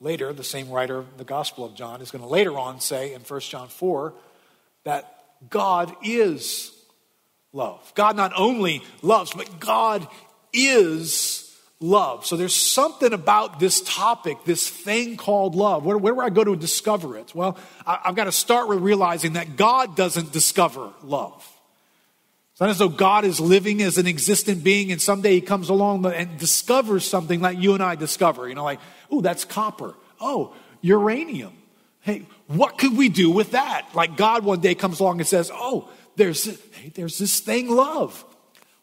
later, 0.00 0.32
the 0.32 0.44
same 0.44 0.70
writer 0.70 1.04
the 1.16 1.24
Gospel 1.24 1.64
of 1.64 1.74
John 1.74 2.00
is 2.00 2.10
going 2.10 2.22
to 2.22 2.28
later 2.28 2.58
on 2.58 2.80
say 2.80 3.14
in 3.14 3.22
First 3.22 3.50
John 3.50 3.68
4 3.68 4.12
that 4.84 5.24
God 5.48 5.94
is 6.02 6.72
love. 7.52 7.92
God 7.94 8.16
not 8.16 8.32
only 8.36 8.82
loves, 9.02 9.32
but 9.32 9.60
God 9.60 10.06
is 10.56 11.42
love. 11.78 12.24
So 12.24 12.36
there's 12.36 12.54
something 12.54 13.12
about 13.12 13.60
this 13.60 13.82
topic, 13.82 14.38
this 14.44 14.68
thing 14.68 15.16
called 15.16 15.54
love. 15.54 15.84
Where, 15.84 15.98
where 15.98 16.14
do 16.14 16.20
I 16.20 16.30
go 16.30 16.44
to 16.44 16.56
discover 16.56 17.16
it? 17.18 17.34
Well, 17.34 17.58
I, 17.86 17.98
I've 18.06 18.16
got 18.16 18.24
to 18.24 18.32
start 18.32 18.68
with 18.68 18.78
realizing 18.80 19.34
that 19.34 19.56
God 19.56 19.94
doesn't 19.94 20.32
discover 20.32 20.90
love. 21.02 21.46
It's 22.52 22.60
not 22.62 22.70
as 22.70 22.78
though 22.78 22.88
God 22.88 23.26
is 23.26 23.38
living 23.38 23.82
as 23.82 23.98
an 23.98 24.06
existent 24.06 24.64
being 24.64 24.90
and 24.90 25.00
someday 25.00 25.34
he 25.34 25.40
comes 25.42 25.68
along 25.68 26.06
and 26.06 26.38
discovers 26.38 27.06
something 27.06 27.40
like 27.42 27.58
you 27.58 27.74
and 27.74 27.82
I 27.82 27.96
discover. 27.96 28.48
You 28.48 28.54
know, 28.54 28.64
like, 28.64 28.80
oh, 29.10 29.20
that's 29.20 29.44
copper. 29.44 29.94
Oh, 30.18 30.54
uranium. 30.80 31.52
Hey, 32.00 32.24
what 32.46 32.78
could 32.78 32.96
we 32.96 33.10
do 33.10 33.30
with 33.30 33.50
that? 33.50 33.86
Like 33.92 34.16
God 34.16 34.42
one 34.42 34.60
day 34.60 34.74
comes 34.74 35.00
along 35.00 35.18
and 35.18 35.26
says, 35.26 35.50
oh, 35.52 35.90
there's, 36.16 36.44
hey, 36.76 36.88
there's 36.94 37.18
this 37.18 37.40
thing, 37.40 37.68
love. 37.68 38.24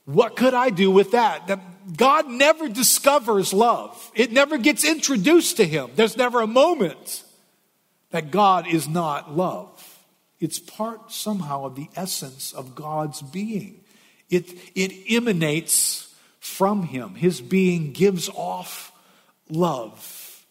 What 0.06 0.36
could 0.36 0.54
I 0.54 0.70
do 0.70 0.92
with 0.92 1.12
that? 1.12 1.48
That 1.48 1.60
God 1.98 2.28
never 2.28 2.68
discovers 2.70 3.54
love. 3.54 4.12
It 4.16 4.32
never 4.32 4.58
gets 4.58 4.84
introduced 4.84 5.58
to 5.58 5.66
him. 5.66 5.92
There's 5.96 6.18
never 6.18 6.42
a 6.42 6.48
moment 6.48 7.24
that 8.12 8.32
God 8.32 8.68
is 8.68 8.88
not 8.88 9.36
love. 9.36 10.00
It's 10.40 10.60
part 10.60 11.12
somehow 11.12 11.66
of 11.66 11.76
the 11.76 11.90
essence 11.96 12.54
of 12.54 12.76
God's 12.76 13.22
being. 13.22 13.80
It, 14.30 14.46
it 14.76 15.16
emanates 15.16 16.14
from 16.40 16.84
him. 16.84 17.16
His 17.16 17.40
being 17.40 17.94
gives 17.94 18.30
off 18.30 18.92
love. 19.50 20.44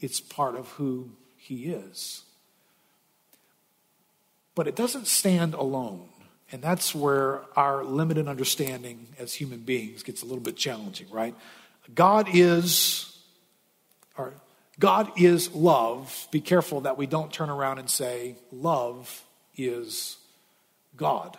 It's 0.00 0.20
part 0.20 0.54
of 0.54 0.68
who 0.70 1.10
he 1.36 1.66
is. 1.66 2.22
But 4.54 4.68
it 4.68 4.76
doesn't 4.76 5.06
stand 5.06 5.54
alone. 5.54 6.09
And 6.52 6.60
that's 6.60 6.94
where 6.94 7.42
our 7.56 7.84
limited 7.84 8.26
understanding 8.26 9.06
as 9.18 9.34
human 9.34 9.60
beings 9.60 10.02
gets 10.02 10.22
a 10.22 10.24
little 10.24 10.40
bit 10.40 10.56
challenging, 10.56 11.08
right? 11.10 11.34
God 11.94 12.28
is, 12.32 13.18
or 14.16 14.32
God 14.78 15.12
is 15.16 15.54
love. 15.54 16.28
Be 16.30 16.40
careful 16.40 16.82
that 16.82 16.98
we 16.98 17.06
don't 17.06 17.32
turn 17.32 17.50
around 17.50 17.78
and 17.78 17.88
say, 17.88 18.36
love 18.50 19.22
is 19.56 20.16
God. 20.96 21.36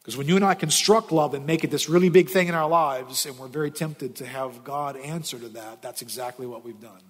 Because 0.00 0.16
when 0.16 0.28
you 0.28 0.36
and 0.36 0.44
I 0.44 0.54
construct 0.54 1.10
love 1.10 1.34
and 1.34 1.44
make 1.46 1.64
it 1.64 1.70
this 1.70 1.88
really 1.88 2.10
big 2.10 2.30
thing 2.30 2.46
in 2.46 2.54
our 2.54 2.68
lives, 2.68 3.26
and 3.26 3.36
we're 3.38 3.48
very 3.48 3.72
tempted 3.72 4.16
to 4.16 4.26
have 4.26 4.62
God 4.62 4.96
answer 4.96 5.38
to 5.38 5.48
that, 5.48 5.82
that's 5.82 6.00
exactly 6.00 6.46
what 6.46 6.64
we've 6.64 6.80
done. 6.80 7.02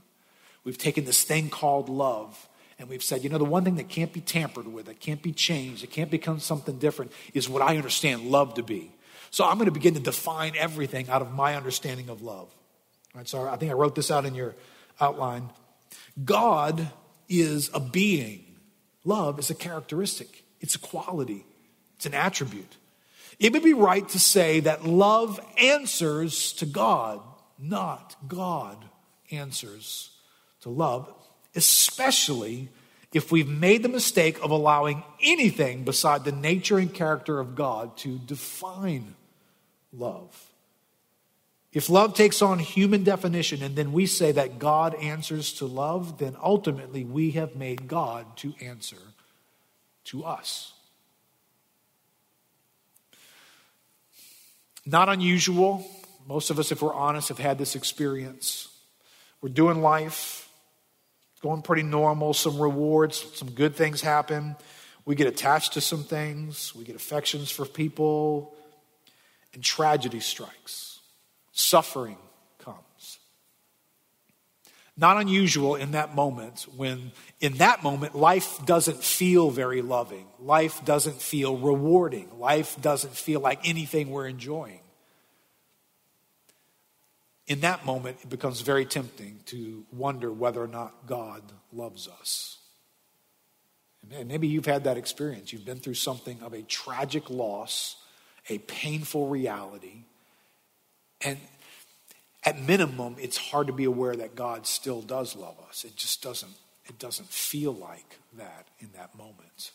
We've 0.64 0.79
taken 0.79 1.05
this 1.05 1.22
thing 1.22 1.51
called 1.51 1.89
love 1.89 2.49
and 2.79 2.89
we've 2.89 3.03
said, 3.03 3.24
you 3.24 3.31
know, 3.31 3.39
the 3.39 3.45
one 3.45 3.64
thing 3.64 3.77
that 3.77 3.89
can't 3.89 4.12
be 4.12 4.20
tampered 4.20 4.66
with, 4.66 4.87
that 4.87 5.01
can't 5.01 5.22
be 5.22 5.33
changed, 5.33 5.83
it 5.83 5.91
can't 5.91 6.11
become 6.11 6.41
something 6.41 6.79
different, 6.79 7.12
is 7.33 7.49
what 7.49 7.62
I 7.62 7.77
understand 7.77 8.31
love 8.31 8.55
to 8.55 8.62
be. 8.62 8.93
So 9.31 9.45
I'm 9.45 9.57
going 9.57 9.66
to 9.66 9.72
begin 9.72 9.95
to 9.95 10.01
define 10.01 10.55
everything 10.57 11.09
out 11.09 11.22
of 11.22 11.33
my 11.33 11.57
understanding 11.57 12.09
of 12.09 12.22
love. 12.22 12.55
All 13.14 13.20
right, 13.20 13.29
so 13.29 13.49
I 13.49 13.57
think 13.57 13.70
I 13.70 13.74
wrote 13.74 13.95
this 13.95 14.11
out 14.11 14.27
in 14.27 14.35
your 14.35 14.55
outline. 15.01 15.51
God 16.22 16.91
is 17.29 17.70
a 17.72 17.81
being. 17.81 18.45
Love 19.05 19.39
is 19.39 19.51
a 19.51 19.55
characteristic, 19.55 20.45
it's 20.61 20.74
a 20.74 20.81
quality, 20.81 21.47
it's 21.95 22.07
an 22.07 22.14
attribute. 22.14 22.77
It 23.39 23.53
would 23.53 23.62
be 23.62 23.74
right 23.74 24.07
to 24.09 24.18
say 24.18 24.61
that 24.61 24.85
love 24.85 25.39
answers 25.61 26.53
to 26.55 26.66
God, 26.66 27.20
not 27.59 28.16
God 28.27 28.85
answers 29.31 30.11
to 30.62 30.70
love 30.70 31.12
especially 31.57 32.68
if 33.12 33.32
we've 33.32 33.48
made 33.48 33.82
the 33.82 33.88
mistake 33.88 34.38
of 34.42 34.50
allowing 34.50 35.02
anything 35.22 35.84
beside 35.84 36.24
the 36.24 36.32
nature 36.32 36.78
and 36.78 36.92
character 36.92 37.40
of 37.40 37.54
God 37.54 37.96
to 37.98 38.18
define 38.18 39.14
love. 39.92 40.50
If 41.72 41.90
love 41.90 42.14
takes 42.14 42.42
on 42.42 42.59
human 42.59 43.04
definition 43.04 43.62
and 43.62 43.76
then 43.76 43.92
we 43.92 44.07
say 44.07 44.32
that 44.32 44.59
God 44.59 44.94
answers 44.94 45.52
to 45.54 45.66
love, 45.66 46.18
then 46.18 46.36
ultimately 46.42 47.04
we 47.04 47.32
have 47.32 47.57
made 47.57 47.88
God 47.88 48.36
to 48.38 48.54
answer 48.61 48.96
to 50.04 50.24
us. 50.24 50.72
Not 54.84 55.09
unusual. 55.09 55.86
Most 56.28 56.50
of 56.50 56.59
us, 56.59 56.70
if 56.72 56.80
we're 56.80 56.94
honest, 56.94 57.28
have 57.28 57.38
had 57.38 57.59
this 57.59 57.74
experience. 57.74 58.68
We're 59.40 59.48
doing 59.48 59.82
life 59.82 60.45
going 61.41 61.62
pretty 61.62 61.82
normal, 61.82 62.34
some 62.34 62.59
rewards, 62.59 63.24
some 63.34 63.51
good 63.51 63.74
things 63.74 64.01
happen. 64.01 64.57
We 65.05 65.14
get 65.14 65.26
attached 65.26 65.74
to 65.74 65.80
some 65.80 66.03
things, 66.03 66.74
we 66.74 66.84
get 66.84 66.97
affections 66.97 67.51
for 67.51 67.64
people, 67.64 68.55
and 69.55 69.62
tragedy 69.62 70.20
strikes. 70.20 71.01
Suffering 71.53 72.18
comes. 72.59 73.18
Not 74.97 75.18
unusual 75.18 75.76
in 75.76 75.93
that 75.93 76.14
moment 76.14 76.66
when, 76.76 77.12
in 77.41 77.55
that 77.55 77.82
moment, 77.82 78.14
life 78.14 78.64
doesn't 78.64 79.03
feel 79.05 79.51
very 79.51 79.82
loving. 79.82 80.26
Life 80.41 80.84
doesn't 80.84 81.20
feel 81.20 81.57
rewarding. 81.57 82.39
Life 82.39 82.80
doesn't 82.80 83.14
feel 83.14 83.41
like 83.41 83.68
anything 83.68 84.11
we're 84.11 84.26
enjoying 84.26 84.80
in 87.47 87.61
that 87.61 87.86
moment, 87.86 88.18
it 88.22 88.28
becomes 88.28 88.61
very 88.61 88.84
tempting 88.84 89.40
to 89.47 89.84
wonder 89.92 90.32
whether 90.32 90.62
or 90.62 90.66
not 90.66 91.07
God 91.07 91.42
loves 91.72 92.09
us. 92.09 92.59
And 94.12 94.28
maybe 94.28 94.49
you've 94.49 94.66
had 94.66 94.84
that 94.84 94.97
experience. 94.97 95.53
You've 95.53 95.64
been 95.64 95.78
through 95.78 95.94
something 95.94 96.38
of 96.42 96.53
a 96.53 96.62
tragic 96.62 97.30
loss, 97.30 97.97
a 98.49 98.59
painful 98.59 99.28
reality. 99.28 100.05
And 101.20 101.38
at 102.44 102.61
minimum, 102.61 103.16
it's 103.18 103.36
hard 103.36 103.66
to 103.68 103.72
be 103.72 103.84
aware 103.84 104.14
that 104.14 104.36
God 104.36 104.66
still 104.66 105.03
does 105.03 105.34
love 105.34 105.57
us. 105.68 105.84
It 105.84 105.97
just 105.97 106.22
doesn't, 106.22 106.53
it 106.86 106.99
doesn't 106.99 107.28
feel 107.28 107.72
like 107.72 108.18
that 108.38 108.66
in 108.80 108.88
that 108.97 109.16
moment. 109.16 109.70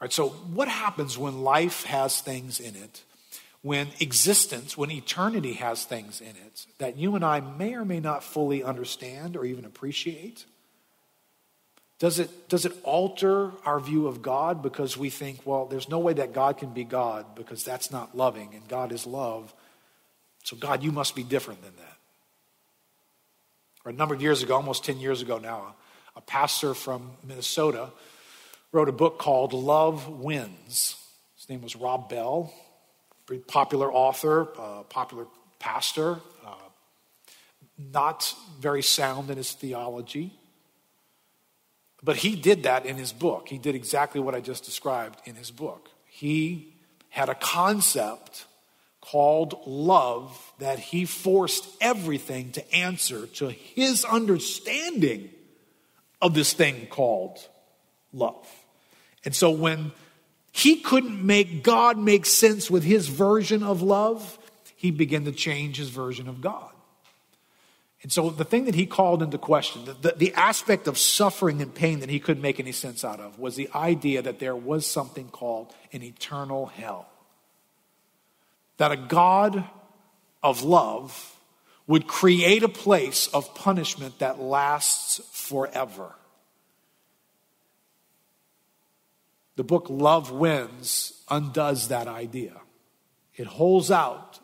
All 0.00 0.06
right, 0.06 0.12
so 0.12 0.30
what 0.30 0.68
happens 0.68 1.16
when 1.16 1.42
life 1.42 1.84
has 1.84 2.20
things 2.20 2.60
in 2.60 2.76
it 2.76 3.02
when 3.62 3.88
existence, 4.00 4.76
when 4.76 4.90
eternity 4.90 5.54
has 5.54 5.84
things 5.84 6.20
in 6.20 6.30
it 6.30 6.66
that 6.78 6.96
you 6.96 7.14
and 7.14 7.24
I 7.24 7.40
may 7.40 7.74
or 7.74 7.84
may 7.84 8.00
not 8.00 8.24
fully 8.24 8.62
understand 8.62 9.36
or 9.36 9.44
even 9.44 9.64
appreciate. 9.64 10.44
Does 12.00 12.18
it, 12.18 12.48
does 12.48 12.66
it 12.66 12.72
alter 12.82 13.52
our 13.64 13.78
view 13.78 14.08
of 14.08 14.22
God 14.22 14.60
because 14.60 14.96
we 14.96 15.08
think, 15.08 15.38
well, 15.44 15.66
there's 15.66 15.88
no 15.88 16.00
way 16.00 16.12
that 16.14 16.32
God 16.32 16.58
can 16.58 16.72
be 16.72 16.82
God 16.82 17.36
because 17.36 17.64
that's 17.64 17.92
not 17.92 18.16
loving 18.16 18.50
and 18.54 18.66
God 18.66 18.90
is 18.90 19.06
love. 19.06 19.54
So, 20.42 20.56
God, 20.56 20.82
you 20.82 20.90
must 20.90 21.14
be 21.14 21.22
different 21.22 21.62
than 21.62 21.76
that. 21.76 21.96
Or 23.84 23.90
a 23.90 23.94
number 23.94 24.16
of 24.16 24.22
years 24.22 24.42
ago, 24.42 24.56
almost 24.56 24.84
10 24.84 24.98
years 24.98 25.22
ago 25.22 25.38
now, 25.38 25.76
a 26.16 26.20
pastor 26.20 26.74
from 26.74 27.12
Minnesota 27.24 27.90
wrote 28.72 28.88
a 28.88 28.92
book 28.92 29.18
called 29.18 29.52
Love 29.52 30.08
Wins. 30.08 30.96
His 31.36 31.48
name 31.48 31.62
was 31.62 31.76
Rob 31.76 32.08
Bell, 32.08 32.52
pretty 33.32 33.44
popular 33.44 33.90
author, 33.90 34.46
uh, 34.58 34.82
popular 34.82 35.26
pastor, 35.58 36.20
uh, 36.44 36.54
not 37.78 38.34
very 38.60 38.82
sound 38.82 39.30
in 39.30 39.38
his 39.38 39.52
theology. 39.52 40.34
But 42.02 42.16
he 42.16 42.36
did 42.36 42.64
that 42.64 42.84
in 42.84 42.96
his 42.96 43.10
book. 43.10 43.48
He 43.48 43.56
did 43.56 43.74
exactly 43.74 44.20
what 44.20 44.34
I 44.34 44.40
just 44.40 44.64
described 44.64 45.18
in 45.24 45.34
his 45.34 45.50
book. 45.50 45.88
He 46.04 46.74
had 47.08 47.30
a 47.30 47.34
concept 47.34 48.44
called 49.00 49.58
love 49.66 50.52
that 50.58 50.78
he 50.78 51.06
forced 51.06 51.66
everything 51.80 52.52
to 52.52 52.74
answer 52.74 53.26
to 53.28 53.48
his 53.48 54.04
understanding 54.04 55.30
of 56.20 56.34
this 56.34 56.52
thing 56.52 56.86
called 56.90 57.38
love. 58.12 58.46
And 59.24 59.34
so 59.34 59.50
when 59.50 59.92
he 60.52 60.76
couldn't 60.76 61.24
make 61.24 61.62
God 61.62 61.98
make 61.98 62.26
sense 62.26 62.70
with 62.70 62.84
his 62.84 63.08
version 63.08 63.62
of 63.62 63.80
love, 63.82 64.38
he 64.76 64.90
began 64.90 65.24
to 65.24 65.32
change 65.32 65.78
his 65.78 65.88
version 65.88 66.28
of 66.28 66.40
God. 66.40 66.70
And 68.02 68.12
so 68.12 68.30
the 68.30 68.44
thing 68.44 68.64
that 68.66 68.74
he 68.74 68.84
called 68.84 69.22
into 69.22 69.38
question, 69.38 69.84
the, 69.84 69.94
the, 69.94 70.14
the, 70.16 70.34
aspect 70.34 70.88
of 70.88 70.98
suffering 70.98 71.62
and 71.62 71.72
pain 71.72 72.00
that 72.00 72.10
he 72.10 72.18
couldn't 72.18 72.42
make 72.42 72.58
any 72.58 72.72
sense 72.72 73.04
out 73.04 73.20
of, 73.20 73.38
was 73.38 73.54
the 73.54 73.70
idea 73.74 74.22
that 74.22 74.40
there 74.40 74.56
was 74.56 74.86
something 74.86 75.28
called 75.28 75.72
an 75.92 76.02
eternal 76.02 76.66
hell. 76.66 77.08
That 78.78 78.90
a 78.90 78.96
God 78.96 79.64
of 80.42 80.64
love 80.64 81.36
would 81.86 82.08
create 82.08 82.64
a 82.64 82.68
place 82.68 83.28
of 83.28 83.54
punishment 83.54 84.18
that 84.18 84.40
lasts 84.40 85.20
forever. 85.30 86.12
The 89.56 89.64
book 89.64 89.86
Love 89.88 90.30
Wins 90.30 91.12
undoes 91.28 91.88
that 91.88 92.08
idea. 92.08 92.60
It 93.34 93.46
holds 93.46 93.90
out 93.90 94.38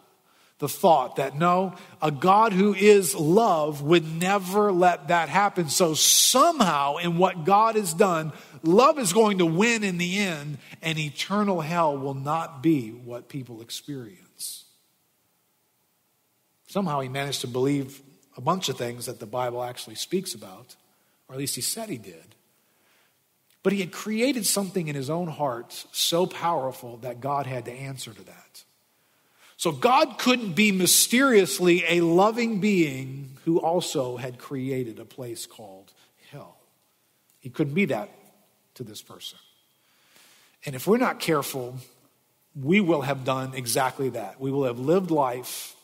the 0.59 0.69
thought 0.69 1.17
that 1.17 1.39
no, 1.39 1.75
a 2.03 2.11
God 2.11 2.53
who 2.53 2.75
is 2.75 3.15
love 3.15 3.81
would 3.83 4.05
never 4.19 4.73
let 4.73 5.09
that 5.09 5.29
happen. 5.29 5.69
So 5.69 5.95
somehow, 5.95 6.97
in 6.97 7.17
what 7.17 7.45
God 7.45 7.77
has 7.77 7.95
done, 7.95 8.33
love 8.63 8.99
is 8.99 9.13
going 9.13 9.39
to 9.39 9.47
win 9.47 9.85
in 9.85 9.99
the 9.99 10.19
end, 10.19 10.59
and 10.83 10.99
eternal 10.99 11.61
hell 11.61 11.97
will 11.97 12.15
not 12.15 12.63
be 12.63 12.91
what 12.91 13.29
people 13.29 13.63
experience. 13.63 14.65
Somehow, 16.67 17.01
he 17.01 17.09
managed 17.09 17.43
to 17.43 17.47
believe 17.47 18.03
a 18.37 18.41
bunch 18.41 18.69
of 18.69 18.77
things 18.77 19.07
that 19.07 19.21
the 19.21 19.27
Bible 19.27 19.63
actually 19.63 19.97
speaks 19.97 20.35
about, 20.35 20.75
or 21.29 21.35
at 21.35 21.39
least 21.39 21.55
he 21.55 21.61
said 21.61 21.89
he 21.89 21.99
did. 21.99 22.35
But 23.63 23.73
he 23.73 23.81
had 23.81 23.93
created 23.93 24.47
something 24.47 24.89
in 24.89 24.95
his 24.95 25.11
own 25.11 25.29
heart 25.29 25.87
so 25.93 26.27
powerful 26.27 26.99
that 26.99 27.21
God 27.21 27.47
had 27.47 27.65
to 27.65 27.73
answer 27.73 28.13
to 28.13 28.23
that. 28.25 28.65
So 29.57 29.73
God 29.73 30.19
couldn't 30.19 30.53
be 30.53 30.71
mysteriously 30.71 31.85
a 31.89 32.01
loving 32.01 32.61
being 32.61 33.37
who 33.45 33.59
also 33.59 34.17
had 34.17 34.39
created 34.39 35.01
a 35.01 35.05
place 35.05 35.47
called 35.47 35.93
hell. 36.31 36.57
He 37.41 37.51
couldn't 37.51 37.75
be 37.75 37.87
that 37.87 38.11
to 38.75 38.85
this 38.85 39.03
person. 39.03 39.39
And 40.65 40.77
if 40.77 40.87
we're 40.87 40.99
not 40.99 41.19
careful, 41.19 41.77
we 42.55 42.81
will 42.81 43.03
have 43.03 43.25
done 43.25 43.55
exactly 43.55 44.11
that. 44.11 44.41
We 44.41 44.53
will 44.53 44.65
have 44.65 44.79
lived 44.79 45.11
life 45.11 45.75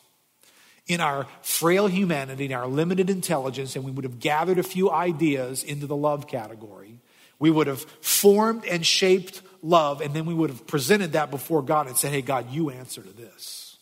in 0.87 1.01
our 1.01 1.27
frail 1.41 1.87
humanity, 1.87 2.45
in 2.45 2.53
our 2.53 2.67
limited 2.67 3.09
intelligence, 3.09 3.75
and 3.75 3.83
we 3.83 3.91
would 3.91 4.05
have 4.05 4.19
gathered 4.19 4.59
a 4.59 4.63
few 4.63 4.91
ideas 4.91 5.63
into 5.63 5.87
the 5.87 5.95
love 5.95 6.27
category. 6.27 6.99
We 7.39 7.51
would 7.51 7.67
have 7.67 7.81
formed 8.01 8.65
and 8.65 8.85
shaped 8.85 9.41
love, 9.61 10.01
and 10.01 10.13
then 10.13 10.25
we 10.25 10.33
would 10.33 10.49
have 10.49 10.67
presented 10.67 11.13
that 11.13 11.31
before 11.31 11.61
God 11.61 11.87
and 11.87 11.97
said, 11.97 12.11
Hey, 12.11 12.21
God, 12.21 12.51
you 12.51 12.69
answer 12.69 13.01
to 13.01 13.09
this. 13.09 13.77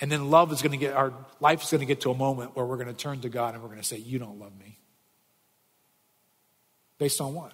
And 0.00 0.10
then 0.10 0.30
love 0.30 0.52
is 0.52 0.62
going 0.62 0.72
to 0.72 0.78
get, 0.78 0.94
our 0.94 1.12
life 1.38 1.62
is 1.62 1.70
going 1.70 1.78
to 1.78 1.86
get 1.86 2.00
to 2.00 2.10
a 2.10 2.14
moment 2.14 2.56
where 2.56 2.66
we're 2.66 2.76
going 2.76 2.88
to 2.88 2.92
turn 2.92 3.20
to 3.20 3.28
God 3.28 3.54
and 3.54 3.62
we're 3.62 3.68
going 3.68 3.80
to 3.80 3.86
say, 3.86 3.98
You 3.98 4.18
don't 4.18 4.38
love 4.38 4.52
me. 4.58 4.78
Based 6.98 7.20
on 7.20 7.34
what? 7.34 7.52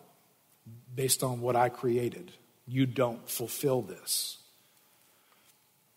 Based 0.95 1.23
on 1.23 1.41
what 1.41 1.57
I 1.57 1.69
created. 1.69 2.33
You 2.67 2.87
don't 2.87 3.29
fulfill 3.29 3.83
this. 3.83 4.39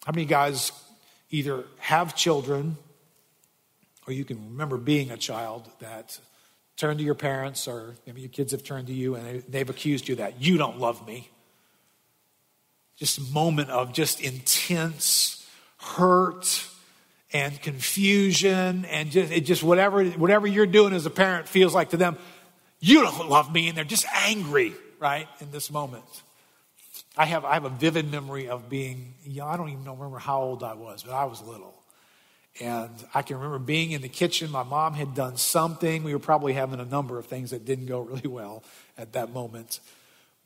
How 0.06 0.12
many 0.12 0.26
guys 0.26 0.72
either 1.30 1.66
have 1.80 2.16
children 2.16 2.78
or 4.08 4.14
you 4.14 4.26
can 4.26 4.52
remember 4.52 4.78
being 4.78 5.12
a 5.12 5.18
child 5.18 5.70
that 5.80 6.20
turned 6.78 6.99
to 6.99 7.05
your 7.05 7.15
parents 7.15 7.67
or 7.67 7.95
maybe 8.05 8.22
your 8.22 8.30
kids 8.30 8.51
have 8.51 8.63
turned 8.63 8.88
to 8.88 8.93
you 8.93 9.15
and 9.15 9.43
they've 9.49 9.69
accused 9.69 10.07
you 10.07 10.15
that 10.15 10.41
you 10.41 10.57
don't 10.57 10.80
love 10.80 11.05
me? 11.05 11.30
Just 12.97 13.17
a 13.17 13.34
moment 13.34 13.69
of 13.69 13.93
just 13.93 14.22
intense 14.22 15.47
hurt 15.78 16.67
and 17.34 17.59
confusion 17.61 18.86
and 18.86 19.11
just, 19.11 19.32
it 19.32 19.41
just 19.41 19.63
whatever, 19.63 20.05
whatever 20.05 20.47
you're 20.47 20.65
doing 20.65 20.93
as 20.93 21.05
a 21.05 21.09
parent 21.09 21.47
feels 21.47 21.74
like 21.74 21.91
to 21.91 21.97
them, 21.97 22.17
you 22.80 23.01
don't 23.01 23.30
love 23.30 23.51
me. 23.51 23.67
And 23.67 23.78
they're 23.78 23.84
just 23.84 24.05
angry, 24.26 24.74
right, 24.99 25.28
in 25.39 25.51
this 25.51 25.72
moment. 25.72 26.03
I 27.17 27.26
have, 27.26 27.45
I 27.45 27.53
have 27.53 27.65
a 27.65 27.69
vivid 27.69 28.09
memory 28.11 28.47
of 28.47 28.69
being. 28.69 29.13
I 29.41 29.57
don't 29.57 29.69
even 29.69 29.84
remember 29.86 30.17
how 30.17 30.41
old 30.41 30.63
I 30.63 30.74
was, 30.74 31.03
but 31.03 31.13
I 31.13 31.26
was 31.26 31.41
little. 31.41 31.81
And 32.60 32.91
I 33.14 33.22
can 33.22 33.38
remember 33.38 33.60
being 33.60 33.91
in 33.91 34.02
the 34.02 34.10
kitchen. 34.10 34.52
My 34.52 34.64
mom 34.64 34.93
had 34.93 35.16
done 35.16 35.38
something. 35.38 36.04
We 36.04 36.14
were 36.14 36.20
probably 36.20 36.54
having 36.54 36.80
a 36.80 36.86
number 36.86 37.18
of 37.18 37.26
things 37.26 37.52
that 37.52 37.66
didn't 37.66 37.86
go 37.86 37.99
really 38.02 38.28
well 38.28 38.64
at 38.97 39.14
that 39.14 39.32
moment. 39.32 39.80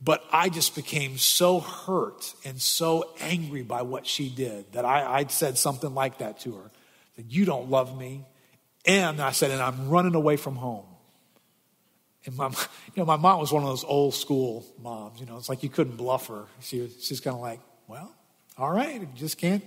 But 0.02 0.24
I 0.32 0.50
just 0.50 0.76
became 0.76 1.18
so 1.18 1.60
hurt 1.60 2.34
and 2.44 2.62
so 2.62 3.10
angry 3.22 3.64
by 3.64 3.82
what 3.82 4.06
she 4.06 4.30
did 4.30 4.72
that 4.74 4.86
I, 4.86 5.20
I'd 5.20 5.32
said 5.32 5.58
something 5.58 5.94
like 5.94 6.20
that 6.20 6.42
to 6.42 6.54
her 6.56 6.72
that 7.16 7.32
you 7.32 7.46
don't 7.46 7.70
love 7.70 7.98
me. 7.98 8.26
And 8.86 9.20
I 9.22 9.32
said, 9.32 9.52
and 9.52 9.62
I'm 9.62 9.90
running 9.90 10.14
away 10.14 10.36
from 10.36 10.58
home. 10.58 10.86
And 12.26 12.36
my, 12.36 12.48
you 12.50 12.58
know, 12.98 13.06
my 13.06 13.16
mom 13.16 13.40
was 13.40 13.52
one 13.52 13.64
of 13.64 13.70
those 13.70 13.84
old 13.84 14.14
school 14.14 14.66
moms. 14.82 15.20
You 15.20 15.26
know, 15.26 15.38
it's 15.38 15.50
like 15.50 15.64
you 15.64 15.70
couldn't 15.70 15.96
bluff 15.96 16.28
her. 16.28 16.46
She 16.60 16.82
was, 16.82 17.04
she's 17.04 17.20
kind 17.20 17.36
of 17.36 17.42
like, 17.42 17.62
well, 17.88 18.14
all 18.58 18.72
right, 18.72 19.02
you 19.02 19.08
just 19.16 19.38
can't 19.38 19.64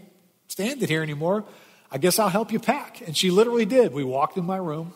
stand 0.48 0.82
it 0.82 0.88
here 0.88 1.02
anymore. 1.02 1.44
I 1.90 1.98
guess 1.98 2.18
I'll 2.18 2.28
help 2.28 2.52
you 2.52 2.58
pack. 2.58 3.00
And 3.06 3.16
she 3.16 3.30
literally 3.30 3.64
did. 3.64 3.92
We 3.92 4.04
walked 4.04 4.36
in 4.36 4.44
my 4.44 4.58
room, 4.58 4.92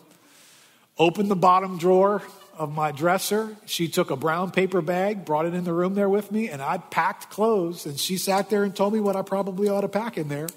opened 0.99 1.31
the 1.31 1.37
bottom 1.37 1.79
drawer, 1.79 2.23
of 2.57 2.75
my 2.75 2.93
dresser. 2.93 3.57
She 3.67 3.89
took 3.89 4.11
a 4.11 4.17
brown 4.17 4.51
paper 4.51 4.81
bag, 4.81 5.25
brought 5.25 5.47
it 5.47 5.55
in 5.55 5.65
the 5.65 5.73
room 5.73 5.95
there 5.95 6.09
with 6.09 6.31
me, 6.31 6.49
and 6.49 6.61
I 6.61 6.79
packed 6.79 7.31
clothes. 7.31 7.87
And 7.87 7.99
she 7.99 8.17
sat 8.17 8.51
there 8.51 8.63
and 8.65 8.75
told 8.75 8.93
me 8.93 9.01
what 9.01 9.17
I 9.17 9.23
probably 9.23 9.69
ought 9.69 9.81
to 9.83 9.89
pack 9.89 10.19
in 10.19 10.29
there. 10.29 10.49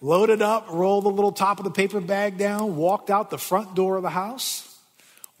Loaded 0.00 0.42
up, 0.42 0.66
rolled 0.70 1.04
the 1.04 1.10
little 1.10 1.32
top 1.32 1.58
of 1.58 1.64
the 1.64 1.70
paper 1.70 2.00
bag 2.00 2.36
down, 2.36 2.76
walked 2.76 3.10
out 3.10 3.30
the 3.30 3.38
front 3.38 3.74
door 3.74 3.96
of 3.96 4.02
the 4.02 4.10
house, 4.10 4.63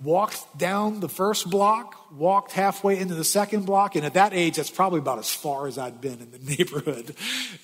walked 0.02 0.58
down 0.58 1.00
the 1.00 1.08
first 1.08 1.48
block, 1.48 2.12
walked 2.12 2.52
halfway 2.52 2.98
into 2.98 3.14
the 3.14 3.24
second 3.24 3.64
block. 3.64 3.96
And 3.96 4.04
at 4.04 4.14
that 4.14 4.34
age, 4.34 4.56
that's 4.56 4.70
probably 4.70 4.98
about 4.98 5.18
as 5.18 5.30
far 5.30 5.66
as 5.66 5.78
I'd 5.78 6.00
been 6.00 6.20
in 6.20 6.30
the 6.30 6.38
neighborhood. 6.56 7.14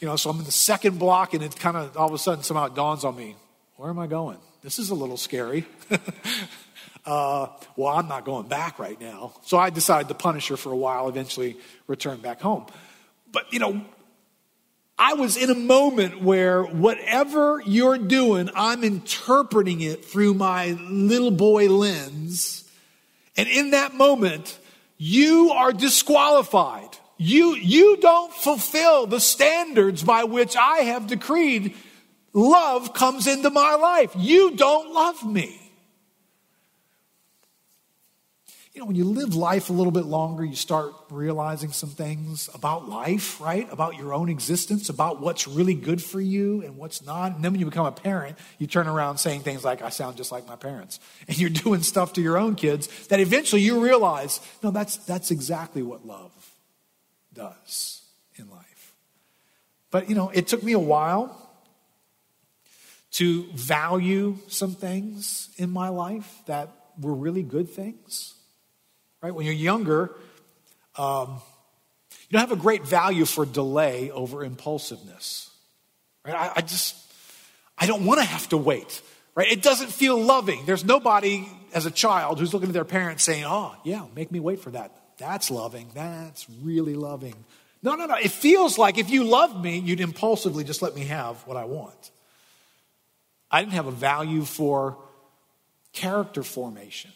You 0.01 0.09
know, 0.09 0.17
so 0.17 0.31
I'm 0.31 0.39
in 0.39 0.45
the 0.45 0.53
second 0.53 0.99
block, 0.99 1.35
and 1.35 1.43
it 1.43 1.57
kind 1.57 1.77
of 1.77 1.97
all 1.97 2.09
of 2.09 2.15
a 2.15 2.19
sudden 2.19 2.45
somehow 2.45 2.67
it 2.67 2.75
dawns 2.75 3.05
on 3.05 3.17
me 3.17 3.37
where 3.81 3.89
am 3.89 3.99
I 3.99 4.09
going? 4.09 4.37
This 4.63 4.79
is 4.79 4.91
a 4.91 4.95
little 4.95 5.17
scary. 5.17 5.65
uh, 7.07 7.47
well, 7.77 7.89
I'm 7.97 8.09
not 8.09 8.27
going 8.27 8.47
back 8.47 8.79
right 8.79 9.01
now. 9.01 9.33
So 9.43 9.57
I 9.57 9.71
decided 9.71 10.09
to 10.09 10.15
punish 10.15 10.49
her 10.49 10.59
for 10.59 10.71
a 10.71 10.77
while, 10.77 11.09
eventually 11.09 11.57
return 11.87 12.21
back 12.21 12.43
home. 12.43 12.67
But, 13.33 13.51
you 13.55 13.59
know, 13.59 13.83
I 15.01 15.15
was 15.15 15.39
in 15.39 15.49
a 15.49 15.55
moment 15.55 16.21
where 16.21 16.63
whatever 16.63 17.63
you're 17.65 17.97
doing, 17.97 18.51
I'm 18.55 18.85
interpreting 18.85 19.81
it 19.81 20.05
through 20.05 20.35
my 20.35 20.73
little 20.91 21.31
boy 21.31 21.69
lens. 21.71 22.71
And 23.35 23.49
in 23.49 23.71
that 23.71 23.95
moment, 23.95 24.59
you 24.99 25.53
are 25.53 25.73
disqualified. 25.73 26.99
You, 27.17 27.55
you 27.55 27.97
don't 27.97 28.31
fulfill 28.31 29.07
the 29.07 29.21
standards 29.21 30.03
by 30.03 30.25
which 30.25 30.55
I 30.55 30.81
have 30.81 31.07
decreed 31.07 31.75
love 32.35 32.93
comes 32.93 33.27
into 33.27 33.49
my 33.49 33.77
life. 33.77 34.13
You 34.19 34.55
don't 34.55 34.93
love 34.93 35.25
me. 35.25 35.60
You 38.73 38.81
know, 38.81 38.87
when 38.87 38.95
you 38.95 39.05
live 39.05 39.35
life 39.35 39.69
a 39.69 39.73
little 39.73 39.91
bit 39.91 40.05
longer, 40.05 40.45
you 40.45 40.55
start 40.55 40.93
realizing 41.11 41.73
some 41.73 41.89
things 41.89 42.49
about 42.55 42.89
life, 42.89 43.41
right? 43.41 43.71
About 43.73 43.97
your 43.97 44.15
own 44.15 44.29
existence, 44.29 44.89
about 44.89 45.21
what's 45.21 45.49
really 45.49 45.75
good 45.75 46.01
for 46.01 46.21
you 46.21 46.63
and 46.63 46.77
what's 46.77 47.05
not. 47.05 47.35
And 47.35 47.45
then 47.45 47.51
when 47.51 47.59
you 47.59 47.67
become 47.67 47.87
a 47.87 47.93
parent, 47.93 48.39
you 48.59 48.69
turn 48.69 48.87
around 48.87 49.19
saying 49.19 49.41
things 49.41 49.65
like, 49.65 49.83
I 49.83 49.89
sound 49.89 50.17
just 50.17 50.31
like 50.31 50.47
my 50.47 50.57
parents. 50.57 51.01
And 51.29 51.39
you're 51.39 51.51
doing 51.51 51.83
stuff 51.83 52.13
to 52.15 52.21
your 52.21 52.39
own 52.39 52.55
kids 52.55 52.87
that 53.09 53.21
eventually 53.21 53.63
you 53.63 53.81
realize, 53.81 54.41
no, 54.63 54.71
that's, 54.71 54.97
that's 54.99 55.31
exactly 55.31 55.83
what 55.83 56.07
love 56.07 56.33
does 57.33 58.03
in 58.37 58.51
life. 58.51 58.95
But, 59.91 60.09
you 60.09 60.15
know, 60.15 60.29
it 60.31 60.47
took 60.47 60.63
me 60.63 60.73
a 60.73 60.79
while 60.79 61.37
to 63.13 63.45
value 63.53 64.39
some 64.47 64.75
things 64.75 65.51
in 65.57 65.71
my 65.71 65.89
life 65.89 66.43
that 66.47 66.69
were 67.01 67.15
really 67.15 67.43
good 67.43 67.69
things 67.69 68.35
right? 69.23 69.35
When 69.35 69.47
you're 69.47 69.55
younger, 69.55 70.11
um, 70.97 71.41
you 72.11 72.39
don't 72.39 72.41
have 72.41 72.53
a 72.53 72.61
great 72.61 72.87
value 72.87 73.25
for 73.25 73.45
delay 73.45 74.11
over 74.11 74.45
impulsiveness, 74.45 75.51
right? 76.25 76.35
I, 76.35 76.53
I 76.57 76.61
just, 76.61 76.97
I 77.79 77.87
don't 77.87 78.05
want 78.05 78.21
to 78.21 78.25
have 78.25 78.49
to 78.51 78.57
wait, 78.57 79.03
right? 79.35 79.51
It 79.51 79.63
doesn't 79.63 79.91
feel 79.91 80.21
loving. 80.21 80.65
There's 80.67 80.85
nobody 80.85 81.49
as 81.73 81.87
a 81.87 81.91
child 81.91 82.39
who's 82.39 82.53
looking 82.53 82.69
at 82.69 82.75
their 82.75 82.85
parents 82.85 83.25
saying, 83.25 83.45
oh, 83.47 83.75
yeah, 83.85 84.05
make 84.15 84.31
me 84.31 84.41
wait 84.41 84.61
for 84.61 84.71
that. 84.71 84.95
That's 85.19 85.51
loving. 85.51 85.91
That's 85.95 86.47
really 86.63 86.95
loving. 86.95 87.35
No, 87.83 87.95
no, 87.95 88.07
no. 88.07 88.17
It 88.17 88.31
feels 88.31 88.79
like 88.79 88.99
if 88.99 89.11
you 89.11 89.25
loved 89.25 89.63
me, 89.63 89.79
you'd 89.79 90.01
impulsively 90.01 90.65
just 90.65 90.83
let 90.83 90.95
me 90.95 91.05
have 91.07 91.37
what 91.47 91.57
I 91.57 91.65
want. 91.65 92.11
I 93.51 93.61
didn't 93.61 93.73
have 93.73 93.87
a 93.87 93.93
value 93.93 94.45
for 94.45 94.97
character 95.93 96.43
formation 96.43 97.11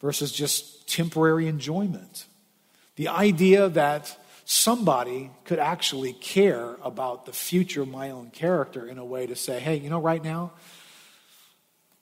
versus 0.00 0.32
just 0.32 0.88
temporary 0.88 1.48
enjoyment. 1.48 2.26
The 2.96 3.08
idea 3.08 3.68
that 3.70 4.16
somebody 4.44 5.30
could 5.44 5.58
actually 5.58 6.12
care 6.12 6.76
about 6.82 7.26
the 7.26 7.32
future 7.32 7.82
of 7.82 7.88
my 7.88 8.10
own 8.10 8.30
character 8.30 8.86
in 8.86 8.98
a 8.98 9.04
way 9.04 9.26
to 9.26 9.34
say, 9.34 9.58
hey, 9.58 9.76
you 9.76 9.90
know, 9.90 10.00
right 10.00 10.22
now, 10.22 10.52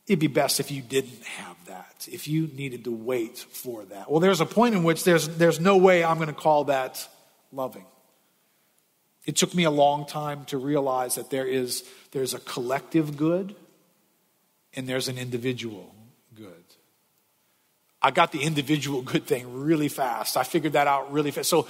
it'd 0.07 0.19
be 0.19 0.27
best 0.27 0.61
if 0.61 0.71
you 0.71 0.83
didn't 0.83 1.25
have 1.25 1.57
that, 1.67 2.07
if 2.11 2.29
you 2.29 2.47
needed 2.49 2.85
to 2.85 2.93
wait 2.93 3.39
for 3.39 3.85
that. 3.87 4.11
Well, 4.11 4.21
there's 4.21 4.43
a 4.43 4.47
point 4.47 4.75
in 4.75 4.85
which 4.85 5.05
there's, 5.05 5.29
there's 5.29 5.59
no 5.59 5.79
way 5.79 6.05
I'm 6.05 6.17
going 6.17 6.29
to 6.29 6.35
call 6.35 6.65
that 6.65 7.09
loving. 7.51 7.87
It 9.25 9.37
took 9.37 9.55
me 9.55 9.65
a 9.65 9.71
long 9.71 10.07
time 10.07 10.45
to 10.47 10.59
realize 10.59 11.15
that 11.15 11.31
there 11.31 11.47
is 11.47 11.85
there's 12.13 12.35
a 12.35 12.41
collective 12.41 13.17
good 13.17 13.57
and 14.75 14.87
there's 14.87 15.09
an 15.09 15.17
individual. 15.17 15.94
I 18.05 18.11
got 18.11 18.33
the 18.33 18.43
individual 18.43 19.01
good 19.01 19.25
thing 19.25 19.65
really 19.65 19.89
fast. 19.89 20.37
I 20.37 20.43
figured 20.43 20.75
that 20.75 20.87
out 20.87 21.11
really 21.11 21.31
fast. 21.31 21.49
So 21.49 21.67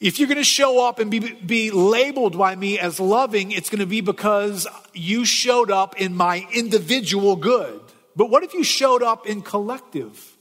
if 0.00 0.18
you're 0.18 0.26
going 0.26 0.38
to 0.38 0.44
show 0.44 0.84
up 0.84 0.98
and 0.98 1.12
be, 1.12 1.20
be 1.20 1.70
labeled 1.70 2.36
by 2.36 2.56
me 2.56 2.76
as 2.76 2.98
loving, 2.98 3.52
it's 3.52 3.70
going 3.70 3.78
to 3.78 3.86
be 3.86 4.00
because 4.00 4.66
you 4.94 5.24
showed 5.24 5.70
up 5.70 6.00
in 6.00 6.16
my 6.16 6.44
individual 6.52 7.36
good. 7.36 7.80
But 8.16 8.30
what 8.30 8.42
if 8.42 8.52
you 8.52 8.64
showed 8.64 9.04
up 9.04 9.28
in 9.28 9.42
collective 9.42 10.36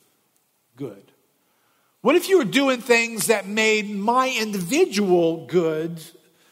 good? 0.76 1.12
What 2.02 2.16
if 2.16 2.28
you 2.28 2.39
were 2.39 2.43
doing 2.43 2.82
things 2.82 3.28
that 3.28 3.48
made 3.48 3.91
my 3.91 4.36
individual 4.41 5.45
good 5.45 6.02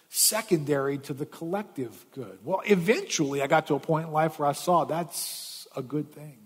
secondary 0.09 0.99
to 0.99 1.13
the 1.13 1.25
collective 1.25 2.05
good? 2.11 2.37
Well, 2.43 2.61
eventually 2.65 3.41
I 3.41 3.47
got 3.47 3.65
to 3.67 3.73
a 3.73 3.79
point 3.79 4.05
in 4.07 4.13
life 4.13 4.37
where 4.37 4.47
I 4.47 4.53
saw 4.53 4.85
that's 4.85 5.67
a 5.75 5.81
good 5.81 6.11
thing. 6.11 6.44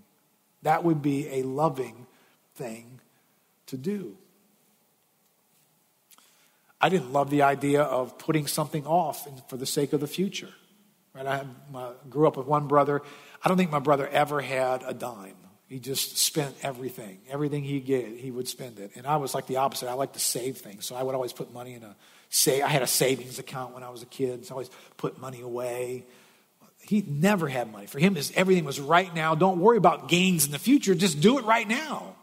That 0.64 0.84
would 0.84 1.02
be 1.02 1.28
a 1.30 1.44
loving 1.44 2.08
thing 2.56 3.00
to 3.68 3.78
do. 3.78 4.18
I 6.82 6.90
didn't 6.90 7.12
love 7.12 7.30
the 7.30 7.42
idea 7.42 7.82
of 7.82 8.18
putting 8.18 8.48
something 8.48 8.86
off 8.86 9.28
for 9.50 9.58
the 9.58 9.66
sake 9.66 9.94
of 9.94 10.00
the 10.00 10.08
future. 10.08 10.50
Right? 11.14 11.26
I 11.26 11.46
my, 11.72 11.92
grew 12.10 12.28
up 12.28 12.38
with 12.38 12.48
one 12.48 12.68
brother. 12.68 13.02
I 13.44 13.50
don't 13.50 13.58
think 13.58 13.72
my 13.72 13.80
brother 13.80 14.08
ever 14.08 14.42
had 14.42 14.84
a 14.86 14.94
dime. 14.94 15.36
He 15.68 15.80
just 15.80 16.18
spent 16.18 16.56
everything. 16.64 17.20
Everything 17.30 17.64
he 17.64 17.80
get, 17.80 18.08
he 18.08 18.32
would 18.32 18.48
spend 18.48 18.80
it. 18.80 18.92
And 18.96 19.06
I 19.06 19.18
was 19.18 19.36
like 19.36 19.46
the 19.46 19.58
opposite. 19.58 19.88
I 19.88 19.94
like 19.94 20.14
to 20.14 20.20
save 20.20 20.58
things. 20.58 20.86
So 20.86 20.96
I 20.96 21.04
would 21.04 21.16
always 21.16 21.34
put 21.34 21.54
money 21.54 21.74
in 21.74 21.84
a 21.84 21.96
say 22.30 22.62
I 22.62 22.68
had 22.68 22.82
a 22.82 22.88
savings 22.88 23.40
account 23.40 23.74
when 23.74 23.84
I 23.84 23.90
was 23.90 24.02
a 24.02 24.06
kid. 24.06 24.46
So 24.46 24.54
I 24.54 24.54
always 24.54 24.70
put 24.98 25.20
money 25.20 25.42
away. 25.42 26.06
He 26.90 27.04
never 27.08 27.48
had 27.48 27.72
money. 27.72 27.86
For 27.86 28.00
him, 28.00 28.18
everything 28.34 28.66
was 28.66 28.80
right 28.80 29.14
now. 29.14 29.36
Don't 29.36 29.60
worry 29.60 29.78
about 29.78 30.10
gains 30.10 30.48
in 30.48 30.52
the 30.52 30.58
future. 30.58 30.96
Just 30.96 31.22
do 31.22 31.38
it 31.38 31.46
right 31.46 31.68
now. 31.68 32.16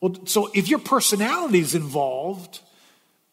Well, 0.00 0.16
so 0.24 0.50
if 0.54 0.70
your 0.70 0.78
personality 0.78 1.58
is 1.58 1.74
involved, 1.74 2.60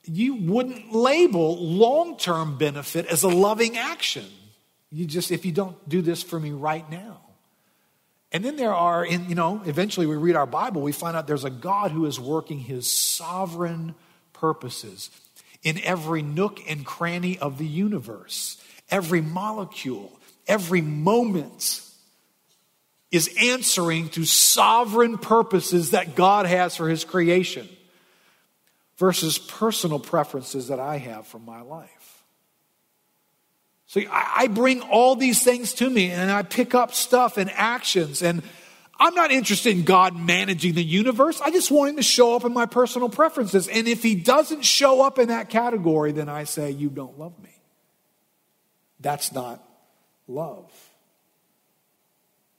you 0.03 0.35
wouldn't 0.35 0.93
label 0.93 1.55
long 1.63 2.17
term 2.17 2.57
benefit 2.57 3.05
as 3.05 3.23
a 3.23 3.29
loving 3.29 3.77
action. 3.77 4.25
You 4.91 5.05
just, 5.05 5.31
if 5.31 5.45
you 5.45 5.53
don't 5.53 5.77
do 5.87 6.01
this 6.01 6.21
for 6.21 6.37
me 6.37 6.51
right 6.51 6.91
now. 6.91 7.21
And 8.33 8.43
then 8.43 8.57
there 8.57 8.73
are, 8.73 9.05
in, 9.05 9.29
you 9.29 9.35
know, 9.35 9.61
eventually 9.65 10.07
we 10.07 10.17
read 10.17 10.35
our 10.35 10.45
Bible, 10.45 10.81
we 10.81 10.91
find 10.91 11.15
out 11.15 11.25
there's 11.25 11.45
a 11.45 11.49
God 11.49 11.91
who 11.91 12.05
is 12.05 12.19
working 12.19 12.59
his 12.59 12.91
sovereign 12.91 13.95
purposes 14.33 15.09
in 15.63 15.79
every 15.85 16.21
nook 16.21 16.59
and 16.67 16.85
cranny 16.85 17.39
of 17.39 17.59
the 17.59 17.65
universe, 17.65 18.61
every 18.91 19.21
molecule, 19.21 20.11
every 20.47 20.81
moment 20.81 21.81
is 23.11 23.33
answering 23.39 24.09
to 24.09 24.25
sovereign 24.25 25.17
purposes 25.17 25.91
that 25.91 26.15
God 26.15 26.45
has 26.45 26.75
for 26.75 26.89
his 26.89 27.05
creation 27.05 27.67
versus 28.97 29.37
personal 29.37 29.99
preferences 29.99 30.67
that 30.67 30.79
I 30.79 30.97
have 30.97 31.27
for 31.27 31.39
my 31.39 31.61
life. 31.61 32.23
So 33.87 34.01
I 34.11 34.47
bring 34.47 34.81
all 34.81 35.15
these 35.15 35.43
things 35.43 35.73
to 35.75 35.89
me 35.89 36.11
and 36.11 36.31
I 36.31 36.41
pick 36.41 36.75
up 36.75 36.93
stuff 36.93 37.37
and 37.37 37.49
actions 37.51 38.21
and 38.21 38.41
I'm 38.97 39.13
not 39.13 39.31
interested 39.31 39.75
in 39.75 39.83
God 39.83 40.17
managing 40.17 40.73
the 40.73 40.83
universe. 40.83 41.41
I 41.41 41.51
just 41.51 41.69
want 41.69 41.91
him 41.91 41.95
to 41.97 42.03
show 42.03 42.35
up 42.35 42.45
in 42.45 42.53
my 42.53 42.65
personal 42.65 43.09
preferences. 43.09 43.67
And 43.67 43.87
if 43.87 44.01
he 44.01 44.15
doesn't 44.15 44.63
show 44.63 45.05
up 45.05 45.19
in 45.19 45.27
that 45.27 45.49
category, 45.49 46.13
then 46.13 46.29
I 46.29 46.45
say, 46.45 46.71
You 46.71 46.89
don't 46.89 47.19
love 47.19 47.37
me. 47.43 47.49
That's 49.01 49.33
not 49.33 49.64
love. 50.27 50.71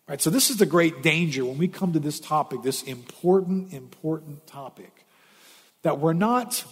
Right, 0.09 0.21
so 0.21 0.31
this 0.31 0.51
is 0.51 0.59
the 0.59 0.67
great 0.67 1.03
danger 1.03 1.45
when 1.45 1.59
we 1.59 1.67
come 1.67 1.93
to 1.95 1.99
this 1.99 2.21
topic, 2.21 2.63
this 2.63 2.85
important, 2.85 3.73
important 3.73 4.47
topic, 4.47 5.05
that 5.83 5.99
we're 5.99 6.13
not 6.13 6.65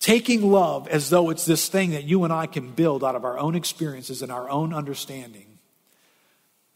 taking 0.00 0.50
love 0.50 0.88
as 0.88 1.10
though 1.10 1.30
it's 1.30 1.44
this 1.44 1.68
thing 1.68 1.90
that 1.90 2.04
you 2.04 2.24
and 2.24 2.32
I 2.32 2.46
can 2.46 2.70
build 2.70 3.04
out 3.04 3.16
of 3.16 3.24
our 3.24 3.38
own 3.38 3.54
experiences 3.54 4.22
and 4.22 4.32
our 4.32 4.48
own 4.48 4.72
understanding. 4.72 5.46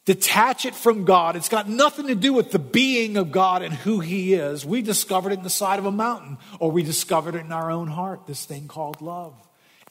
Detach 0.05 0.64
it 0.64 0.75
from 0.75 1.05
God. 1.05 1.37
It's 1.37 1.51
got 1.51 1.69
nothing 1.69 2.07
to 2.07 2.14
do 2.14 2.33
with 2.33 2.51
the 2.51 2.59
being 2.59 3.19
of 3.19 3.31
God 3.31 3.62
and 3.62 3.75
who 3.75 4.01
He 4.01 4.33
is. 4.33 4.64
We 4.64 4.81
discovered 4.81 5.33
it 5.33 5.39
in 5.39 5.45
the 5.45 5.51
side 5.51 5.79
of 5.79 5.85
a 5.85 5.91
mountain, 5.91 6.39
or 6.59 6.71
we 6.71 6.83
discovered 6.83 7.35
it 7.35 7.45
in 7.45 7.53
our 7.53 7.71
own 7.71 7.89
heart, 7.89 8.27
this 8.27 8.47
thing 8.47 8.69
called 8.69 9.03
love. 9.03 9.35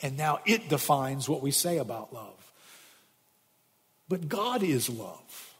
And 0.01 0.17
now 0.17 0.39
it 0.45 0.69
defines 0.69 1.29
what 1.29 1.43
we 1.43 1.51
say 1.51 1.77
about 1.77 2.13
love. 2.13 2.36
But 4.09 4.29
God 4.29 4.63
is 4.63 4.89
love. 4.89 5.55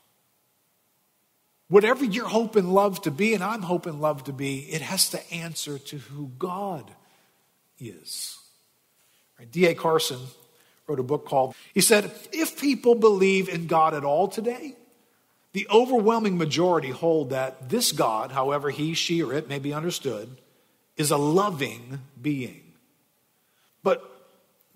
Whatever 1.69 2.05
you're 2.05 2.27
hoping 2.27 2.69
love 2.69 3.01
to 3.01 3.11
be, 3.11 3.33
and 3.33 3.43
I'm 3.43 3.61
hoping 3.61 3.99
love 3.99 4.23
to 4.25 4.33
be, 4.33 4.59
it 4.59 4.81
has 4.81 5.09
to 5.09 5.33
answer 5.33 5.77
to 5.77 5.97
who 5.97 6.31
God 6.39 6.89
is. 7.77 8.37
Right? 9.37 9.51
D.A. 9.51 9.75
Carson 9.75 10.19
wrote 10.87 10.99
a 10.99 11.03
book 11.03 11.25
called, 11.25 11.55
he 11.73 11.81
said, 11.81 12.09
If 12.31 12.59
people 12.59 12.95
believe 12.95 13.49
in 13.49 13.67
God 13.67 13.93
at 13.93 14.05
all 14.05 14.29
today, 14.29 14.75
the 15.51 15.67
overwhelming 15.69 16.37
majority 16.37 16.91
hold 16.91 17.31
that 17.31 17.69
this 17.69 17.91
God, 17.91 18.31
however 18.31 18.69
he, 18.69 18.93
she, 18.93 19.21
or 19.21 19.33
it 19.33 19.49
may 19.49 19.59
be 19.59 19.73
understood, 19.73 20.37
is 20.95 21.11
a 21.11 21.17
loving 21.17 21.99
being. 22.21 22.66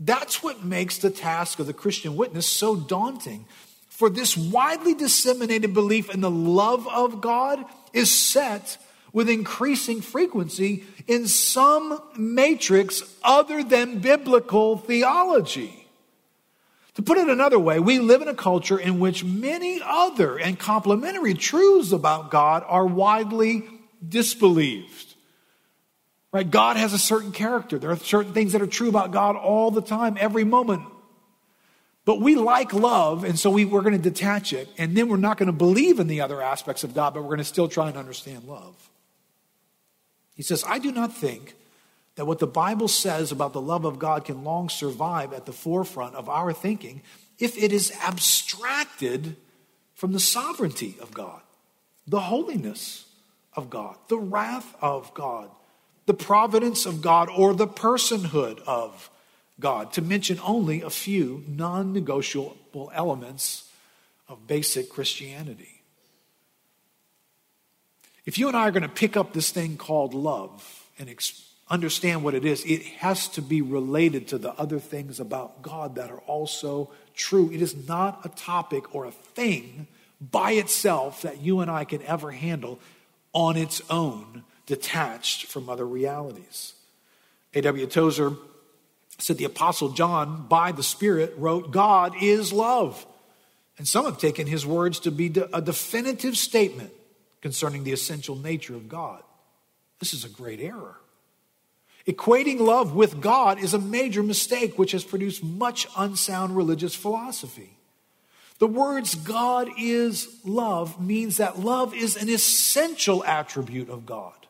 That's 0.04 0.42
what 0.42 0.66
makes 0.66 0.98
the 0.98 1.12
task 1.12 1.60
of 1.60 1.68
the 1.68 1.74
Christian 1.74 2.16
witness 2.16 2.48
so 2.48 2.76
daunting. 2.76 3.46
For 3.88 4.10
this 4.10 4.36
widely 4.36 4.96
disseminated 4.96 5.76
belief 5.76 6.10
in 6.10 6.22
the 6.22 6.32
love 6.32 6.88
of 6.88 7.22
God 7.22 7.64
is 7.94 8.10
set 8.10 8.80
with 9.14 9.30
increasing 9.30 10.02
frequency 10.02 10.84
in 11.06 11.28
some 11.28 12.02
matrix 12.18 13.04
other 13.24 13.64
than 13.64 14.00
biblical 14.00 14.78
theology. 14.78 15.86
To 16.96 17.04
put 17.04 17.20
it 17.20 17.30
another 17.30 17.60
way, 17.60 17.80
we 17.80 18.00
live 18.00 18.24
in 18.24 18.28
a 18.28 18.34
culture 18.34 18.80
in 18.80 19.00
which 19.00 19.24
many 19.24 19.82
other 19.84 20.38
and 20.38 20.58
complementary 20.58 21.36
truths 21.36 21.92
about 21.92 22.32
God 22.32 22.64
are 22.68 22.88
widely 22.88 23.68
disbelieved. 24.08 25.11
Right? 26.32 26.50
God 26.50 26.78
has 26.78 26.94
a 26.94 27.00
certain 27.00 27.32
character. 27.32 27.78
There 27.78 27.92
are 27.92 27.98
certain 27.98 28.34
things 28.34 28.54
that 28.54 28.62
are 28.62 28.68
true 28.68 28.90
about 28.90 29.12
God 29.12 29.36
all 29.36 29.70
the 29.70 29.82
time, 29.82 30.18
every 30.20 30.46
moment. 30.46 30.84
But 32.06 32.20
we 32.22 32.36
like 32.36 32.74
love, 32.74 33.24
and 33.24 33.38
so 33.38 33.52
we, 33.52 33.66
we're 33.66 33.82
going 33.82 34.02
to 34.02 34.10
detach 34.10 34.54
it, 34.54 34.68
and 34.78 34.96
then 34.96 35.08
we're 35.08 35.18
not 35.18 35.38
going 35.38 35.48
to 35.48 35.54
believe 35.54 36.00
in 36.00 36.08
the 36.08 36.22
other 36.22 36.42
aspects 36.42 36.84
of 36.84 36.96
God, 36.96 37.14
but 37.14 37.22
we're 37.22 37.30
going 37.30 37.38
to 37.40 37.44
still 37.44 37.68
try 37.68 37.90
and 37.90 37.98
understand 37.98 38.46
love. 38.46 38.90
He 40.36 40.42
says, 40.42 40.64
I 40.68 40.80
do 40.80 40.92
not 40.92 41.16
think 41.16 41.56
that 42.16 42.26
what 42.26 42.40
the 42.40 42.48
Bible 42.48 42.88
says 42.88 43.32
about 43.32 43.54
the 43.54 43.62
love 43.62 43.86
of 43.86 44.00
God 44.00 44.26
can 44.26 44.44
long 44.44 44.70
survive 44.70 45.34
at 45.34 45.46
the 45.46 45.54
forefront 45.54 46.16
of 46.16 46.28
our 46.28 46.54
thinking 46.54 47.04
if 47.38 47.58
it 47.58 47.72
is 47.72 47.92
abstracted 48.04 49.36
from 49.94 50.12
the 50.12 50.20
sovereignty 50.20 50.96
of 51.02 51.14
God, 51.14 51.42
the 52.08 52.20
holiness 52.20 53.06
of 53.54 53.70
God, 53.70 53.96
the 54.08 54.18
wrath 54.18 54.76
of 54.82 55.14
God, 55.14 55.50
the 56.12 56.26
providence 56.26 56.86
of 56.86 57.02
God, 57.02 57.30
or 57.30 57.54
the 57.54 57.66
personhood 57.66 58.60
of 58.68 59.10
God, 59.62 59.94
to 59.94 60.02
mention 60.02 60.42
only 60.44 60.82
a 60.82 60.90
few 60.90 61.46
non 61.48 61.94
negotiable 61.94 62.92
elements 62.94 63.70
of 64.28 64.46
basic 64.46 64.90
Christianity. 64.90 65.84
If 68.26 68.38
you 68.38 68.50
and 68.50 68.58
I 68.58 68.68
are 68.68 68.72
going 68.72 68.84
to 68.84 68.90
pick 68.90 69.16
up 69.16 69.32
this 69.32 69.52
thing 69.52 69.78
called 69.78 70.14
love 70.14 70.86
and 71.00 71.10
ex- 71.10 71.48
understand 71.70 72.26
what 72.26 72.34
it 72.34 72.44
is, 72.44 72.66
it 72.66 72.84
has 72.98 73.30
to 73.30 73.42
be 73.42 73.62
related 73.62 74.28
to 74.28 74.38
the 74.38 74.52
other 74.56 74.80
things 74.80 75.22
about 75.22 75.62
God 75.62 75.96
that 75.96 76.12
are 76.12 76.20
also 76.28 76.92
true. 77.16 77.50
It 77.54 77.62
is 77.62 77.88
not 77.88 78.26
a 78.26 78.30
topic 78.30 78.94
or 78.94 79.06
a 79.06 79.12
thing 79.12 79.88
by 80.20 80.52
itself 80.52 81.22
that 81.22 81.40
you 81.40 81.62
and 81.62 81.72
I 81.72 81.86
can 81.86 82.02
ever 82.04 82.32
handle 82.32 82.80
on 83.32 83.56
its 83.56 83.82
own, 83.90 84.44
detached 84.72 85.48
from 85.48 85.68
other 85.68 85.86
realities. 85.86 86.76
A.W. 87.54 87.88
Tozer 87.88 88.38
said 89.18 89.38
the 89.38 89.44
Apostle 89.44 89.90
John, 89.90 90.48
by 90.48 90.72
the 90.72 90.82
Spirit, 90.82 91.34
wrote, 91.38 91.72
God 91.72 92.14
is 92.22 92.54
love. 92.54 93.06
And 93.78 93.86
some 93.86 94.06
have 94.06 94.18
taken 94.18 94.48
his 94.48 94.66
words 94.66 95.02
to 95.02 95.12
be 95.12 95.26
a 95.52 95.62
definitive 95.62 96.38
statement 96.38 96.94
concerning 97.42 97.84
the 97.84 97.92
essential 97.92 98.38
nature 98.38 98.74
of 98.74 98.88
God. 98.88 99.22
This 100.00 100.14
is 100.14 100.24
a 100.24 100.30
great 100.30 100.62
error. 100.62 100.96
Equating 102.08 102.62
love 102.62 102.96
with 102.96 103.20
God 103.20 103.60
is 103.60 103.74
a 103.74 103.80
major 103.80 104.24
mistake 104.24 104.80
which 104.80 104.94
has 104.94 105.04
produced 105.04 105.44
much 105.44 105.86
unsound 105.98 106.56
religious 106.56 106.96
philosophy. 106.96 107.78
The 108.60 108.68
words 108.68 109.16
God 109.16 109.68
is 109.78 110.30
love 110.46 111.02
means 111.02 111.38
that 111.38 111.60
love 111.60 111.94
is 111.94 112.16
an 112.16 112.30
essential 112.30 113.22
attribute 113.26 113.90
of 113.90 114.06
God. 114.06 114.41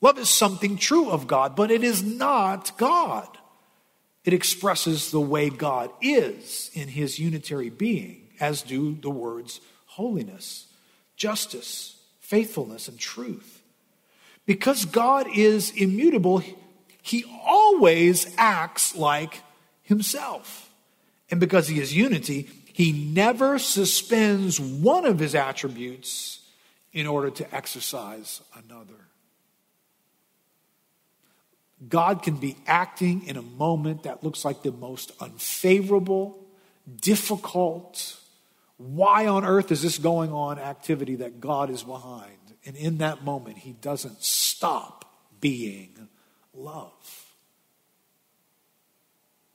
Love 0.00 0.18
is 0.18 0.30
something 0.30 0.76
true 0.76 1.10
of 1.10 1.26
God, 1.26 1.54
but 1.54 1.70
it 1.70 1.84
is 1.84 2.02
not 2.02 2.76
God. 2.78 3.28
It 4.24 4.32
expresses 4.32 5.10
the 5.10 5.20
way 5.20 5.50
God 5.50 5.90
is 6.00 6.70
in 6.74 6.88
his 6.88 7.18
unitary 7.18 7.70
being, 7.70 8.28
as 8.38 8.62
do 8.62 8.94
the 8.94 9.10
words 9.10 9.60
holiness, 9.86 10.66
justice, 11.16 11.96
faithfulness, 12.20 12.88
and 12.88 12.98
truth. 12.98 13.62
Because 14.46 14.84
God 14.84 15.26
is 15.34 15.70
immutable, 15.70 16.42
he 17.02 17.24
always 17.44 18.32
acts 18.38 18.96
like 18.96 19.42
himself. 19.82 20.70
And 21.30 21.40
because 21.40 21.68
he 21.68 21.80
is 21.80 21.94
unity, 21.94 22.48
he 22.72 22.92
never 22.92 23.58
suspends 23.58 24.58
one 24.58 25.04
of 25.04 25.18
his 25.18 25.34
attributes 25.34 26.40
in 26.92 27.06
order 27.06 27.30
to 27.30 27.54
exercise 27.54 28.40
another. 28.54 29.09
God 31.88 32.22
can 32.22 32.36
be 32.36 32.56
acting 32.66 33.26
in 33.26 33.36
a 33.36 33.42
moment 33.42 34.02
that 34.02 34.22
looks 34.22 34.44
like 34.44 34.62
the 34.62 34.72
most 34.72 35.12
unfavorable, 35.20 36.38
difficult, 37.00 38.18
why 38.76 39.26
on 39.26 39.44
earth 39.44 39.72
is 39.72 39.82
this 39.82 39.98
going 39.98 40.32
on 40.32 40.58
activity 40.58 41.16
that 41.16 41.40
God 41.40 41.70
is 41.70 41.82
behind. 41.82 42.36
And 42.66 42.76
in 42.76 42.98
that 42.98 43.24
moment, 43.24 43.58
he 43.58 43.72
doesn't 43.72 44.22
stop 44.22 45.04
being 45.40 46.08
love. 46.54 47.26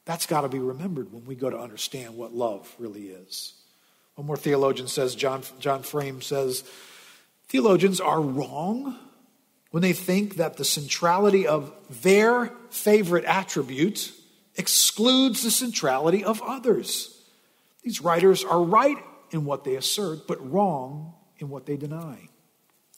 That's 0.05 0.26
got 0.26 0.41
to 0.41 0.49
be 0.49 0.59
remembered 0.59 1.11
when 1.11 1.26
we 1.26 1.36
go 1.36 1.49
to 1.49 1.57
understand 1.57 2.15
what 2.15 2.34
love 2.34 2.73
really 2.80 3.07
is. 3.07 3.53
One 4.15 4.28
more 4.28 4.38
theologian 4.38 4.88
says, 4.88 5.13
John, 5.15 5.43
John 5.59 5.84
Frame 5.84 6.21
says, 6.21 6.63
theologians 7.47 7.99
are 7.99 8.21
wrong 8.21 8.97
when 9.76 9.82
they 9.82 9.91
think 9.91 10.38
that 10.38 10.55
the 10.55 10.63
centrality 10.63 11.45
of 11.45 11.69
their 12.01 12.49
favorite 12.69 13.26
attribute 13.26 14.13
excludes 14.55 15.43
the 15.43 15.51
centrality 15.51 16.23
of 16.23 16.41
others. 16.41 17.21
These 17.84 17.99
writers 17.99 18.45
are 18.45 18.63
right 18.63 18.95
in 19.32 19.43
what 19.43 19.65
they 19.65 19.76
assert, 19.76 20.28
but 20.28 20.49
wrong 20.49 21.13
in 21.39 21.49
what 21.49 21.65
they 21.65 21.76
deny. 21.76 22.30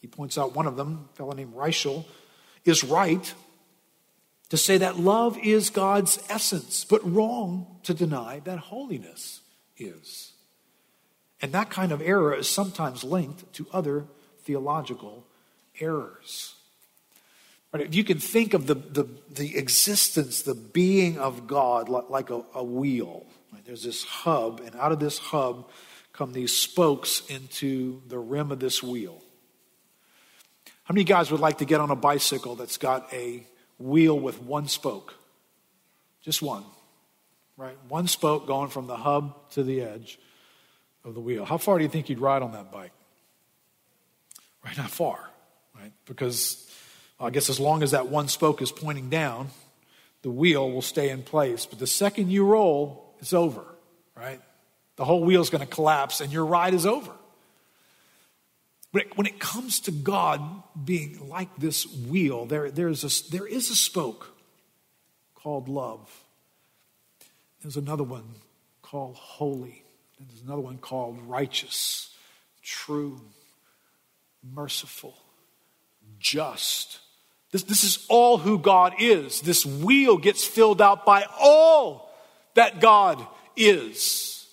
He 0.02 0.08
points 0.08 0.38
out 0.38 0.56
one 0.56 0.68
of 0.68 0.78
them, 0.78 1.10
a 1.12 1.16
fellow 1.16 1.34
named 1.34 1.56
Ritschl, 1.56 2.06
is 2.64 2.84
right 2.84 3.34
to 4.50 4.58
say 4.58 4.78
that 4.78 5.00
love 5.00 5.36
is 5.40 5.72
God's 5.72 6.24
essence, 6.30 6.86
but 6.86 7.02
wrong 7.04 7.80
to 7.86 7.96
deny 7.96 8.42
that 8.44 8.60
holiness 8.60 9.42
is. 9.78 10.34
And 11.42 11.54
that 11.54 11.72
kind 11.72 11.92
of 11.92 12.04
error 12.04 12.36
is 12.36 12.48
sometimes 12.48 13.04
linked 13.04 13.52
to 13.54 13.66
other 13.74 14.06
theological 14.44 15.26
errors. 15.80 16.54
Right? 17.74 17.86
If 17.86 17.96
you 17.96 18.04
can 18.04 18.20
think 18.20 18.54
of 18.54 18.68
the, 18.68 18.76
the, 18.76 19.08
the 19.30 19.58
existence, 19.58 20.42
the 20.42 20.56
being 20.56 21.18
of 21.18 21.48
God 21.48 21.90
like 21.90 22.30
a, 22.30 22.44
a 22.54 22.64
wheel, 22.64 23.26
right? 23.52 23.66
there's 23.66 23.84
this 23.84 24.04
hub, 24.04 24.62
and 24.66 24.76
out 24.76 24.92
of 24.92 25.00
this 25.00 25.18
hub 25.18 25.70
come 26.14 26.34
these 26.34 26.54
spokes 26.54 27.22
into 27.30 28.02
the 28.08 28.18
rim 28.18 28.52
of 28.52 28.60
this 28.60 28.82
wheel. 28.82 29.22
How 30.84 30.94
many 30.94 31.04
guys 31.04 31.30
would 31.32 31.42
like 31.42 31.58
to 31.58 31.66
get 31.66 31.82
on 31.82 31.92
a 31.92 31.96
bicycle 31.96 32.56
that's 32.56 32.78
got 32.78 33.14
a 33.14 33.46
wheel 33.78 34.18
with 34.18 34.42
one 34.42 34.68
spoke? 34.68 35.14
Just 36.22 36.42
one, 36.42 36.64
right? 37.58 37.78
One 37.90 38.08
spoke 38.08 38.48
going 38.48 38.70
from 38.70 38.88
the 38.88 38.96
hub 38.96 39.52
to 39.52 39.64
the 39.64 39.82
edge 39.82 40.18
of 41.04 41.14
the 41.14 41.20
wheel. 41.20 41.46
How 41.46 41.58
far 41.58 41.78
do 41.78 41.84
you 41.84 41.90
think 41.90 42.10
you'd 42.10 42.20
ride 42.20 42.42
on 42.42 42.54
that 42.54 42.72
bike? 42.72 42.94
Right, 44.66 44.78
not 44.78 44.90
far, 44.90 45.30
right? 45.76 45.92
Because 46.06 46.67
I 47.20 47.30
guess 47.30 47.50
as 47.50 47.60
long 47.60 47.84
as 47.84 47.92
that 47.92 48.08
one 48.10 48.28
spoke 48.28 48.62
is 48.62 48.72
pointing 48.72 49.10
down, 49.10 49.50
the 50.22 50.30
wheel 50.30 50.72
will 50.72 50.82
stay 50.82 51.10
in 51.10 51.24
place. 51.24 51.66
But 51.66 51.80
the 51.80 51.88
second 51.88 52.32
you 52.32 52.46
roll, 52.46 53.16
it's 53.20 53.34
over, 53.34 53.64
right? 54.16 54.42
The 54.98 55.06
whole 55.06 55.24
wheel's 55.24 55.50
going 55.50 55.66
to 55.66 55.74
collapse 55.74 56.22
and 56.22 56.32
your 56.32 56.46
ride 56.46 56.74
is 56.74 56.86
over. 56.86 57.12
But 58.92 59.18
When 59.18 59.28
it 59.28 59.40
comes 59.40 59.82
to 59.82 59.92
God 59.92 60.42
being 60.86 61.30
like 61.30 61.56
this 61.58 61.86
wheel, 61.86 62.46
there, 62.46 62.72
there's 62.72 63.04
a, 63.04 63.32
there 63.32 63.46
is 63.46 63.70
a 63.70 63.76
spoke 63.76 64.34
called 65.36 65.70
love. 65.70 66.24
There's 67.62 67.78
another 67.78 68.04
one 68.04 68.24
called 68.82 69.16
holy. 69.16 69.84
There's 70.20 70.42
another 70.42 70.62
one 70.62 70.78
called 70.78 71.20
righteous, 71.28 72.16
true, 72.64 73.22
merciful, 74.44 75.16
just, 76.20 77.00
this, 77.52 77.64
this 77.64 77.84
is 77.84 78.06
all 78.10 78.38
who 78.38 78.60
God 78.60 78.96
is. 79.00 79.42
This 79.42 79.66
wheel 79.66 80.18
gets 80.18 80.44
filled 80.44 80.82
out 80.82 81.06
by 81.06 81.26
all 81.40 82.14
that 82.56 82.82
God 82.82 83.26
is. 83.56 84.48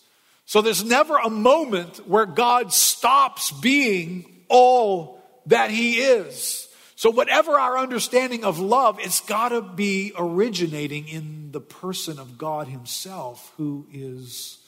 So 0.46 0.62
there's 0.62 0.84
never 0.84 1.16
a 1.16 1.30
moment 1.30 2.06
where 2.06 2.26
God 2.26 2.72
stops 2.72 3.50
being 3.50 4.44
all 4.48 5.22
that 5.46 5.70
He 5.70 5.98
is. 5.98 6.68
So, 6.96 7.10
whatever 7.10 7.58
our 7.58 7.76
understanding 7.76 8.44
of 8.44 8.60
love, 8.60 8.98
it's 9.00 9.20
got 9.20 9.48
to 9.48 9.60
be 9.60 10.12
originating 10.16 11.08
in 11.08 11.50
the 11.50 11.60
person 11.60 12.18
of 12.18 12.38
God 12.38 12.68
Himself, 12.68 13.52
who 13.56 13.86
is 13.92 14.58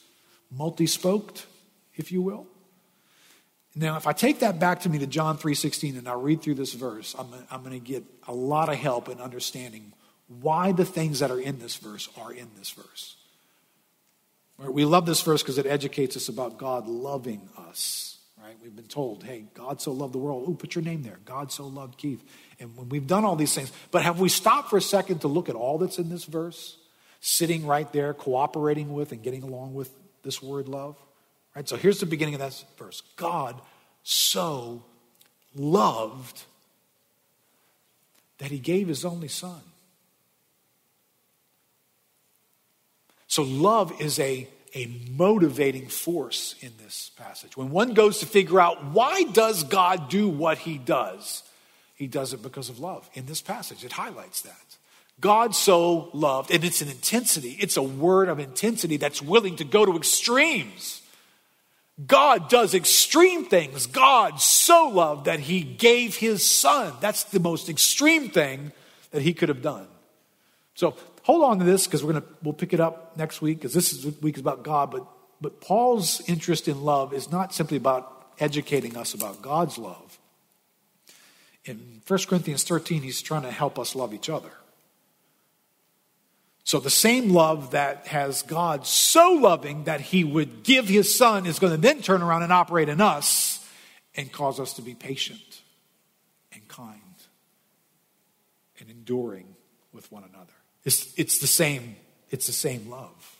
multi 0.51 0.87
spoked, 0.87 1.45
if 1.95 2.11
you 2.11 2.21
will. 2.21 2.47
Now, 3.77 3.95
if 3.95 4.07
I 4.07 4.13
take 4.13 4.39
that 4.39 4.59
back 4.59 4.81
to 4.81 4.89
me 4.89 4.97
to 4.99 5.07
John 5.07 5.37
3.16 5.37 5.99
and 5.99 6.09
I 6.09 6.13
read 6.13 6.41
through 6.41 6.55
this 6.55 6.73
verse, 6.73 7.15
I'm, 7.17 7.27
I'm 7.51 7.63
going 7.63 7.79
to 7.79 7.85
get 7.85 8.03
a 8.27 8.33
lot 8.33 8.69
of 8.69 8.75
help 8.75 9.07
in 9.07 9.21
understanding 9.21 9.93
why 10.41 10.71
the 10.71 10.83
things 10.83 11.19
that 11.19 11.29
are 11.29 11.39
in 11.39 11.59
this 11.59 11.75
verse 11.75 12.09
are 12.19 12.33
in 12.33 12.47
this 12.57 12.71
verse. 12.71 13.15
We 14.57 14.83
love 14.83 15.05
this 15.05 15.21
verse 15.21 15.43
because 15.43 15.59
it 15.59 15.67
educates 15.67 16.17
us 16.17 16.27
about 16.27 16.57
God 16.57 16.87
loving 16.87 17.49
us. 17.69 18.17
Right? 18.43 18.55
We've 18.63 18.75
been 18.75 18.85
told, 18.85 19.23
hey, 19.23 19.45
God 19.53 19.79
so 19.79 19.91
loved 19.91 20.13
the 20.13 20.19
world. 20.19 20.45
Oh, 20.47 20.53
put 20.55 20.73
your 20.73 20.83
name 20.83 21.03
there. 21.03 21.19
God 21.25 21.51
so 21.51 21.67
loved 21.67 21.99
Keith. 21.99 22.23
And 22.59 22.75
when 22.75 22.89
we've 22.89 23.05
done 23.05 23.25
all 23.25 23.35
these 23.35 23.53
things, 23.53 23.71
but 23.91 24.01
have 24.01 24.19
we 24.19 24.29
stopped 24.29 24.71
for 24.71 24.77
a 24.77 24.81
second 24.81 25.21
to 25.21 25.27
look 25.27 25.49
at 25.49 25.55
all 25.55 25.77
that's 25.77 25.99
in 25.99 26.09
this 26.09 26.25
verse? 26.25 26.77
Sitting 27.19 27.67
right 27.67 27.91
there, 27.93 28.15
cooperating 28.15 28.93
with 28.93 29.11
and 29.11 29.21
getting 29.21 29.43
along 29.43 29.75
with 29.75 29.91
this 30.23 30.41
word 30.41 30.67
love? 30.67 30.95
Right? 31.57 31.67
So 31.67 31.75
here's 31.75 31.99
the 31.99 32.05
beginning 32.05 32.35
of 32.35 32.39
that 32.39 32.63
verse 32.77 33.01
God 33.15 33.59
so 34.03 34.83
loved 35.55 36.43
that 38.37 38.51
he 38.51 38.59
gave 38.59 38.87
his 38.87 39.03
only 39.03 39.27
son. 39.27 39.61
So 43.25 43.41
love 43.41 43.99
is 43.99 44.19
a 44.19 44.47
a 44.75 44.85
motivating 45.09 45.87
force 45.87 46.53
in 46.61 46.73
this 46.83 47.09
passage. 47.17 47.57
When 47.57 47.71
one 47.71 47.95
goes 47.95 48.19
to 48.19 48.27
figure 48.27 48.59
out 48.59 48.91
why 48.91 49.23
does 49.23 49.63
God 49.63 50.09
do 50.09 50.29
what 50.29 50.59
he 50.59 50.77
does, 50.77 51.41
he 51.95 52.05
does 52.05 52.33
it 52.33 52.43
because 52.43 52.69
of 52.69 52.77
love. 52.77 53.09
In 53.15 53.25
this 53.25 53.41
passage, 53.41 53.83
it 53.83 53.93
highlights 53.93 54.43
that. 54.43 54.77
God 55.19 55.55
so 55.55 56.11
loved, 56.13 56.51
and 56.51 56.63
it's 56.63 56.83
an 56.83 56.89
intensity, 56.89 57.57
it's 57.59 57.77
a 57.77 57.81
word 57.81 58.29
of 58.29 58.37
intensity 58.37 58.97
that's 58.97 59.23
willing 59.23 59.55
to 59.55 59.63
go 59.63 59.87
to 59.87 59.97
extremes. 59.97 61.01
God 62.05 62.49
does 62.49 62.75
extreme 62.75 63.45
things. 63.45 63.87
God 63.87 64.39
so 64.39 64.87
loved 64.89 65.25
that 65.25 65.39
he 65.39 65.61
gave 65.61 66.15
his 66.15 66.45
son. 66.45 66.93
That's 67.01 67.23
the 67.23 67.39
most 67.39 67.69
extreme 67.69 68.29
thing 68.29 68.71
that 69.11 69.23
he 69.23 69.33
could 69.33 69.49
have 69.49 69.63
done. 69.63 69.87
So 70.75 70.95
hold 71.23 71.43
on 71.43 71.57
to 71.57 71.65
this 71.65 71.87
because 71.87 72.03
we're 72.03 72.13
gonna 72.13 72.25
we'll 72.43 72.53
pick 72.53 72.73
it 72.73 72.79
up 72.79 73.17
next 73.17 73.41
week 73.41 73.57
because 73.57 73.73
this 73.73 73.93
is, 73.93 74.21
week 74.21 74.35
is 74.35 74.41
about 74.41 74.63
God. 74.63 74.91
But 74.91 75.07
but 75.41 75.59
Paul's 75.59 76.21
interest 76.29 76.67
in 76.67 76.83
love 76.83 77.13
is 77.13 77.31
not 77.31 77.53
simply 77.53 77.77
about 77.77 78.27
educating 78.39 78.95
us 78.95 79.15
about 79.15 79.41
God's 79.41 79.79
love. 79.79 80.19
In 81.65 82.01
1 82.07 82.19
Corinthians 82.27 82.63
13, 82.63 83.01
he's 83.01 83.21
trying 83.21 83.41
to 83.41 83.51
help 83.51 83.77
us 83.77 83.95
love 83.95 84.13
each 84.13 84.29
other. 84.29 84.51
So 86.67 86.81
the 86.81 86.89
same 86.89 87.29
love 87.29 87.71
that 87.71 88.07
has 88.07 88.41
God 88.41 88.85
so 88.85 89.31
loving 89.31 89.85
that 89.85 90.01
he 90.01 90.25
would 90.25 90.63
give 90.63 90.89
his 90.89 91.15
son 91.15 91.45
is 91.45 91.59
going 91.59 91.71
to 91.71 91.77
then 91.77 92.01
turn 92.01 92.21
around 92.21 92.43
and 92.43 92.51
operate 92.51 92.89
in 92.89 92.99
us 92.99 93.65
and 94.15 94.29
cause 94.29 94.59
us 94.59 94.73
to 94.73 94.81
be 94.81 94.93
patient 94.93 95.61
and 96.51 96.67
kind 96.67 96.99
and 98.81 98.89
enduring 98.89 99.55
with 99.93 100.11
one 100.11 100.25
another. 100.25 100.51
It's, 100.83 101.17
it's 101.17 101.37
the 101.37 101.47
same, 101.47 101.95
it's 102.31 102.47
the 102.47 102.51
same 102.51 102.89
love. 102.89 103.37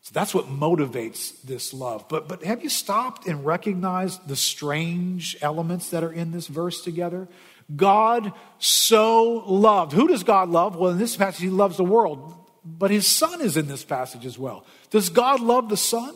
So 0.00 0.10
that's 0.12 0.34
what 0.34 0.46
motivates 0.46 1.40
this 1.42 1.72
love. 1.72 2.08
But, 2.08 2.26
but 2.26 2.42
have 2.42 2.64
you 2.64 2.68
stopped 2.68 3.28
and 3.28 3.46
recognized 3.46 4.26
the 4.26 4.34
strange 4.34 5.36
elements 5.40 5.90
that 5.90 6.02
are 6.02 6.12
in 6.12 6.32
this 6.32 6.48
verse 6.48 6.82
together? 6.82 7.28
God 7.74 8.32
so 8.58 9.44
loved. 9.46 9.92
Who 9.92 10.08
does 10.08 10.22
God 10.22 10.48
love? 10.48 10.76
Well, 10.76 10.90
in 10.90 10.98
this 10.98 11.16
passage, 11.16 11.42
he 11.42 11.50
loves 11.50 11.76
the 11.76 11.84
world, 11.84 12.34
but 12.64 12.90
his 12.90 13.06
son 13.06 13.40
is 13.40 13.56
in 13.56 13.68
this 13.68 13.84
passage 13.84 14.24
as 14.24 14.38
well. 14.38 14.64
Does 14.90 15.10
God 15.10 15.40
love 15.40 15.68
the 15.68 15.76
son? 15.76 16.14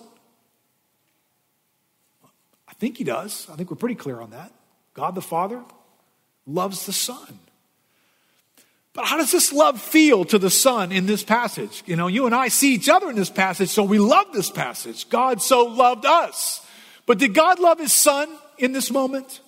I 2.67 2.73
think 2.75 2.97
he 2.97 3.05
does. 3.05 3.47
I 3.53 3.57
think 3.57 3.71
we're 3.71 3.77
pretty 3.77 3.95
clear 3.95 4.21
on 4.21 4.31
that. 4.31 4.53
God 4.95 5.15
the 5.15 5.23
Father 5.23 5.63
loves 6.47 6.87
the 6.87 6.93
son. 6.93 7.39
But 8.95 9.07
how 9.07 9.17
does 9.17 9.33
this 9.33 9.53
love 9.53 9.81
feel 9.81 10.25
to 10.27 10.39
the 10.39 10.51
Son 10.51 10.93
in 10.93 11.07
this 11.07 11.23
passage? 11.23 11.83
You 11.87 11.97
know, 11.97 12.09
you 12.09 12.27
and 12.27 12.35
I 12.35 12.49
see 12.49 12.75
each 12.75 12.91
other 12.91 13.09
in 13.09 13.17
this 13.17 13.31
passage, 13.31 13.71
so 13.71 13.83
we 13.83 13.99
love 13.99 14.33
this 14.35 14.51
passage. 14.51 15.09
God 15.09 15.41
so 15.41 15.65
loved 15.65 16.05
us. 16.05 16.65
But 17.07 17.19
did 17.19 17.33
God 17.33 17.59
love 17.59 17.79
his 17.79 17.93
Son 17.93 18.29
in 18.59 18.73
this 18.73 18.91
moment? 18.91 19.41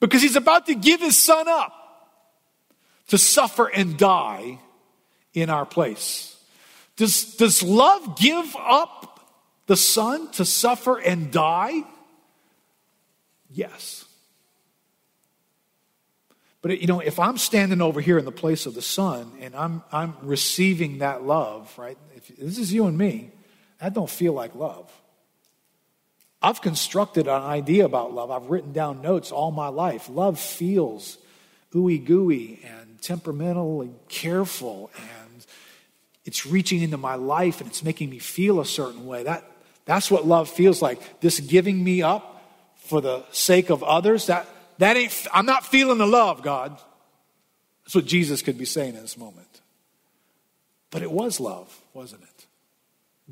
Because 0.00 0.22
he's 0.22 0.36
about 0.36 0.66
to 0.66 0.74
give 0.74 1.00
his 1.00 1.18
son 1.18 1.48
up 1.48 1.74
to 3.08 3.18
suffer 3.18 3.66
and 3.66 3.96
die 3.96 4.58
in 5.34 5.50
our 5.50 5.66
place. 5.66 6.36
Does, 6.96 7.36
does 7.36 7.62
love 7.62 8.18
give 8.18 8.56
up 8.58 9.20
the 9.66 9.76
son 9.76 10.30
to 10.32 10.44
suffer 10.44 10.98
and 10.98 11.30
die? 11.30 11.82
Yes. 13.50 14.04
But 16.60 16.80
you 16.80 16.86
know, 16.86 17.00
if 17.00 17.18
I'm 17.18 17.38
standing 17.38 17.80
over 17.80 18.00
here 18.00 18.18
in 18.18 18.24
the 18.24 18.32
place 18.32 18.66
of 18.66 18.74
the 18.74 18.82
son 18.82 19.32
and 19.40 19.54
I'm 19.54 19.82
I'm 19.92 20.14
receiving 20.22 20.98
that 20.98 21.22
love, 21.22 21.72
right? 21.78 21.96
If 22.16 22.28
this 22.36 22.58
is 22.58 22.72
you 22.72 22.86
and 22.86 22.98
me, 22.98 23.30
that 23.80 23.94
don't 23.94 24.10
feel 24.10 24.32
like 24.32 24.54
love. 24.54 24.90
I've 26.40 26.60
constructed 26.60 27.26
an 27.26 27.42
idea 27.42 27.84
about 27.84 28.12
love. 28.14 28.30
I've 28.30 28.48
written 28.50 28.72
down 28.72 29.02
notes 29.02 29.32
all 29.32 29.50
my 29.50 29.68
life. 29.68 30.08
Love 30.08 30.38
feels 30.38 31.18
ooey 31.74 32.04
gooey 32.04 32.60
and 32.64 33.00
temperamental 33.02 33.82
and 33.82 33.94
careful, 34.08 34.90
and 34.96 35.46
it's 36.24 36.46
reaching 36.46 36.82
into 36.82 36.96
my 36.96 37.14
life 37.14 37.60
and 37.60 37.68
it's 37.68 37.82
making 37.82 38.10
me 38.10 38.18
feel 38.18 38.60
a 38.60 38.66
certain 38.66 39.06
way. 39.06 39.22
That, 39.22 39.44
that's 39.84 40.10
what 40.10 40.26
love 40.26 40.48
feels 40.48 40.82
like. 40.82 41.20
This 41.20 41.40
giving 41.40 41.82
me 41.82 42.02
up 42.02 42.42
for 42.76 43.00
the 43.00 43.24
sake 43.30 43.70
of 43.70 43.82
others, 43.82 44.26
that, 44.26 44.46
that 44.78 44.96
ain't, 44.96 45.26
I'm 45.32 45.46
not 45.46 45.66
feeling 45.66 45.98
the 45.98 46.06
love, 46.06 46.42
God. 46.42 46.78
That's 47.84 47.94
what 47.94 48.04
Jesus 48.04 48.42
could 48.42 48.58
be 48.58 48.64
saying 48.64 48.94
in 48.94 49.00
this 49.00 49.16
moment. 49.16 49.46
But 50.90 51.02
it 51.02 51.10
was 51.10 51.40
love, 51.40 51.74
wasn't 51.94 52.22
it? 52.22 52.46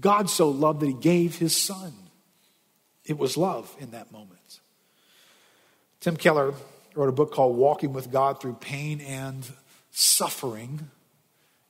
God 0.01 0.29
so 0.29 0.49
loved 0.49 0.81
that 0.81 0.87
he 0.87 0.95
gave 0.95 1.37
his 1.37 1.57
son. 1.57 1.93
It 3.07 3.19
was 3.19 3.37
love 3.37 3.75
in 3.79 3.93
that 3.93 4.13
moment. 4.13 4.61
Tim 6.01 6.17
Keller 6.17 6.55
wrote 6.95 7.09
a 7.09 7.13
book 7.13 7.33
called 7.33 7.57
Walking 7.57 7.93
with 7.93 8.11
God 8.11 8.41
Through 8.41 8.55
Pain 8.55 9.01
and 9.01 9.49
Suffering. 9.93 10.91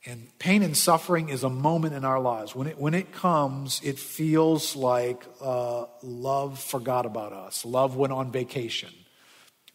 And 0.06 0.26
pain 0.38 0.62
and 0.62 0.76
suffering 0.76 1.28
is 1.28 1.42
a 1.42 1.50
moment 1.50 1.94
in 1.94 2.04
our 2.04 2.20
lives. 2.20 2.54
When 2.54 2.68
it, 2.68 2.78
when 2.78 2.94
it 2.94 3.12
comes, 3.12 3.80
it 3.82 3.98
feels 3.98 4.76
like 4.76 5.24
uh, 5.40 5.86
love 6.02 6.60
forgot 6.60 7.06
about 7.06 7.32
us, 7.32 7.64
love 7.64 7.96
went 7.96 8.12
on 8.12 8.30
vacation. 8.30 8.90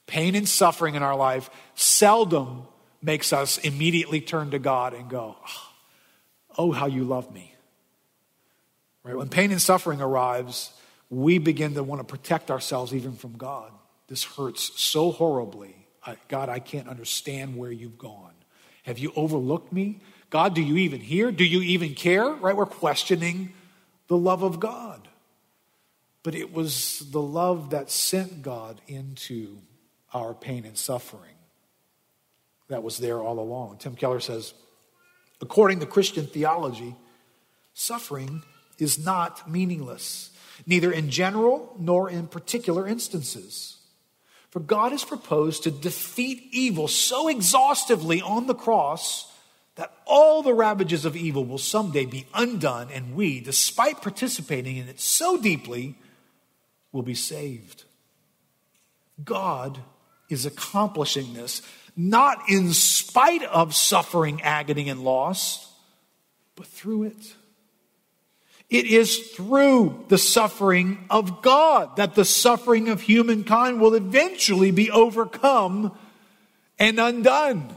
Pain 0.07 0.35
and 0.35 0.47
suffering 0.47 0.95
in 0.95 1.03
our 1.03 1.15
life 1.15 1.49
seldom 1.75 2.65
makes 3.01 3.33
us 3.33 3.57
immediately 3.59 4.21
turn 4.21 4.51
to 4.51 4.59
God 4.59 4.93
and 4.93 5.09
go, 5.09 5.35
Oh, 6.57 6.71
how 6.71 6.87
you 6.87 7.03
love 7.03 7.31
me. 7.33 7.55
Right? 9.03 9.15
When 9.15 9.29
pain 9.29 9.51
and 9.51 9.61
suffering 9.61 10.01
arrives, 10.01 10.71
we 11.11 11.37
begin 11.37 11.75
to 11.75 11.83
want 11.83 11.99
to 11.99 12.05
protect 12.05 12.49
ourselves 12.49 12.95
even 12.95 13.11
from 13.11 13.37
God. 13.37 13.71
This 14.07 14.23
hurts 14.23 14.71
so 14.81 15.11
horribly. 15.11 15.75
I, 16.03 16.15
God, 16.29 16.49
I 16.49 16.59
can't 16.59 16.87
understand 16.87 17.57
where 17.57 17.71
you've 17.71 17.97
gone. 17.97 18.31
Have 18.83 18.97
you 18.97 19.11
overlooked 19.15 19.71
me? 19.71 19.99
God, 20.29 20.55
do 20.55 20.61
you 20.61 20.77
even 20.77 21.01
hear? 21.01 21.31
Do 21.31 21.43
you 21.43 21.61
even 21.61 21.93
care? 21.93 22.31
Right? 22.31 22.55
We're 22.55 22.65
questioning 22.65 23.53
the 24.07 24.17
love 24.17 24.41
of 24.41 24.59
God. 24.59 25.09
But 26.23 26.33
it 26.33 26.53
was 26.53 27.05
the 27.11 27.21
love 27.21 27.71
that 27.71 27.91
sent 27.91 28.41
God 28.41 28.79
into 28.87 29.57
our 30.13 30.33
pain 30.33 30.65
and 30.65 30.77
suffering 30.77 31.35
that 32.69 32.83
was 32.83 32.97
there 32.97 33.19
all 33.19 33.39
along. 33.39 33.79
Tim 33.79 33.95
Keller 33.95 34.21
says, 34.21 34.53
according 35.41 35.81
to 35.81 35.85
Christian 35.85 36.25
theology, 36.25 36.95
suffering 37.73 38.43
is 38.79 39.03
not 39.03 39.49
meaningless 39.49 40.29
neither 40.65 40.91
in 40.91 41.09
general 41.09 41.75
nor 41.79 42.09
in 42.09 42.27
particular 42.27 42.87
instances. 42.87 43.77
For 44.49 44.59
God 44.59 44.91
has 44.91 45.03
proposed 45.03 45.63
to 45.63 45.71
defeat 45.71 46.49
evil 46.51 46.87
so 46.87 47.27
exhaustively 47.27 48.21
on 48.21 48.47
the 48.47 48.55
cross 48.55 49.31
that 49.75 49.93
all 50.05 50.43
the 50.43 50.53
ravages 50.53 51.05
of 51.05 51.15
evil 51.15 51.45
will 51.45 51.57
someday 51.57 52.05
be 52.05 52.25
undone, 52.33 52.89
and 52.91 53.15
we, 53.15 53.39
despite 53.39 54.01
participating 54.01 54.77
in 54.77 54.89
it 54.89 54.99
so 54.99 55.37
deeply, 55.41 55.95
will 56.91 57.01
be 57.01 57.15
saved. 57.15 57.85
God 59.23 59.79
is 60.29 60.45
accomplishing 60.45 61.33
this 61.33 61.61
not 61.95 62.49
in 62.49 62.73
spite 62.73 63.43
of 63.43 63.75
suffering, 63.75 64.41
agony, 64.41 64.89
and 64.89 65.03
loss, 65.03 65.73
but 66.55 66.65
through 66.65 67.03
it. 67.03 67.35
It 68.71 68.85
is 68.85 69.31
through 69.31 70.05
the 70.07 70.17
suffering 70.17 71.05
of 71.09 71.41
God 71.41 71.97
that 71.97 72.15
the 72.15 72.23
suffering 72.23 72.87
of 72.87 73.01
humankind 73.01 73.81
will 73.81 73.95
eventually 73.95 74.71
be 74.71 74.89
overcome 74.89 75.91
and 76.79 76.97
undone. 76.97 77.75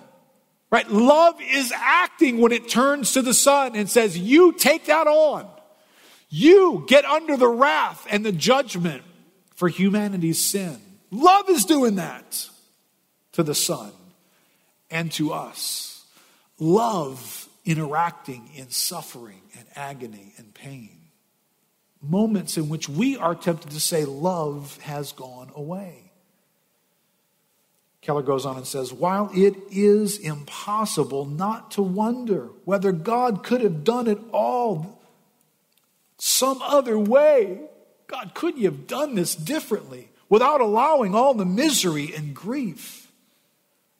Right? 0.70 0.88
Love 0.88 1.34
is 1.40 1.72
acting 1.76 2.38
when 2.38 2.52
it 2.52 2.68
turns 2.68 3.12
to 3.12 3.22
the 3.22 3.34
Son 3.34 3.74
and 3.74 3.90
says, 3.90 4.16
You 4.16 4.52
take 4.52 4.86
that 4.86 5.08
on. 5.08 5.48
You 6.28 6.84
get 6.86 7.04
under 7.04 7.36
the 7.36 7.48
wrath 7.48 8.06
and 8.08 8.24
the 8.24 8.32
judgment 8.32 9.02
for 9.56 9.68
humanity's 9.68 10.42
sin. 10.42 10.78
Love 11.10 11.48
is 11.50 11.64
doing 11.64 11.96
that 11.96 12.48
to 13.32 13.42
the 13.42 13.54
Son 13.54 13.90
and 14.90 15.10
to 15.12 15.32
us. 15.32 16.04
Love 16.60 17.43
interacting 17.64 18.50
in 18.54 18.70
suffering 18.70 19.40
and 19.56 19.66
agony 19.74 20.34
and 20.36 20.52
pain. 20.54 20.98
Moments 22.02 22.56
in 22.58 22.68
which 22.68 22.88
we 22.88 23.16
are 23.16 23.34
tempted 23.34 23.70
to 23.70 23.80
say, 23.80 24.04
Love 24.04 24.78
has 24.82 25.12
gone 25.12 25.50
away. 25.54 26.12
Keller 28.02 28.22
goes 28.22 28.44
on 28.44 28.58
and 28.58 28.66
says, 28.66 28.92
While 28.92 29.30
it 29.34 29.56
is 29.70 30.18
impossible 30.18 31.24
not 31.24 31.70
to 31.72 31.82
wonder 31.82 32.50
whether 32.66 32.92
God 32.92 33.42
could 33.42 33.62
have 33.62 33.82
done 33.82 34.06
it 34.06 34.18
all 34.30 35.00
some 36.18 36.60
other 36.60 36.98
way, 36.98 37.60
God, 38.06 38.32
could 38.34 38.58
you 38.58 38.66
have 38.66 38.86
done 38.86 39.14
this 39.14 39.34
differently 39.34 40.10
without 40.28 40.60
allowing 40.60 41.14
all 41.14 41.32
the 41.32 41.46
misery 41.46 42.12
and 42.14 42.34
grief? 42.34 43.10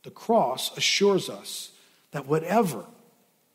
The 0.02 0.10
cross 0.10 0.76
assures 0.76 1.30
us 1.30 1.70
that 2.10 2.26
whatever 2.26 2.84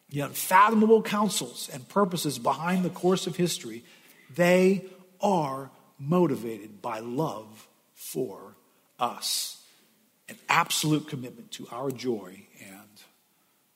the 0.10 0.22
unfathomable 0.22 1.02
counsels 1.02 1.70
and 1.72 1.88
purposes 1.88 2.40
behind 2.40 2.84
the 2.84 2.90
course 2.90 3.28
of 3.28 3.36
history, 3.36 3.84
they 4.36 4.86
are 5.22 5.70
motivated 6.00 6.82
by 6.82 7.00
love 7.00 7.68
for 7.94 8.56
us, 9.00 9.62
an 10.28 10.38
absolute 10.48 11.08
commitment 11.08 11.52
to 11.52 11.68
our 11.72 11.92
joy 11.92 12.42
and 12.62 12.90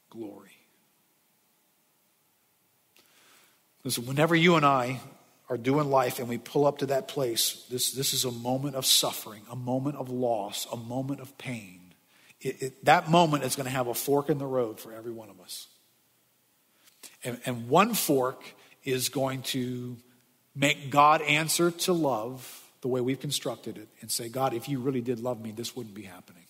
glory. 0.10 0.58
Listen, 3.84 4.06
whenever 4.06 4.36
you 4.36 4.56
and 4.56 4.66
I 4.66 5.02
are 5.50 5.58
doing 5.58 5.90
life 5.90 6.20
and 6.20 6.30
we 6.30 6.38
pull 6.38 6.66
up 6.66 6.80
to 6.80 6.86
that 6.88 7.08
place, 7.08 7.66
this, 7.70 7.92
this 7.92 8.14
is 8.14 8.24
a 8.24 8.32
moment 8.32 8.76
of 8.76 8.86
suffering, 8.86 9.42
a 9.52 9.56
moment 9.56 9.98
of 9.98 10.10
loss, 10.10 10.66
a 10.72 10.78
moment 10.78 11.20
of 11.20 11.38
pain. 11.38 11.94
It, 12.40 12.62
it, 12.62 12.86
that 12.86 13.10
moment 13.10 13.44
is 13.44 13.56
going 13.56 13.66
to 13.66 13.72
have 13.72 13.88
a 13.88 13.94
fork 13.94 14.30
in 14.30 14.38
the 14.38 14.46
road 14.46 14.80
for 14.80 14.94
every 14.94 15.12
one 15.12 15.30
of 15.30 15.40
us. 15.42 15.68
And, 17.24 17.40
and 17.46 17.70
one 17.70 17.94
fork 17.94 18.44
is 18.84 19.10
going 19.10 19.44
to 19.44 19.98
make 20.56 20.90
God 20.90 21.22
answer 21.22 21.72
to 21.72 21.94
love 21.94 22.62
the 22.82 22.88
way 22.88 23.02
we've 23.02 23.20
constructed 23.20 23.78
it 23.78 23.88
and 24.02 24.12
say, 24.12 24.30
God, 24.30 24.54
if 24.54 24.68
you 24.68 24.80
really 24.80 25.02
did 25.02 25.20
love 25.20 25.42
me, 25.42 25.52
this 25.52 25.76
wouldn't 25.76 25.96
be 25.96 26.04
happening. 26.04 26.44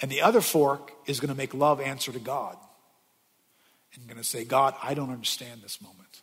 And 0.00 0.10
the 0.10 0.22
other 0.22 0.40
fork 0.40 0.92
is 1.06 1.20
going 1.20 1.28
to 1.28 1.34
make 1.34 1.54
love 1.54 1.80
answer 1.80 2.12
to 2.12 2.18
God 2.18 2.56
and 3.94 4.06
going 4.06 4.18
to 4.18 4.24
say, 4.24 4.44
God, 4.44 4.74
I 4.82 4.94
don't 4.94 5.10
understand 5.10 5.62
this 5.62 5.80
moment. 5.80 6.22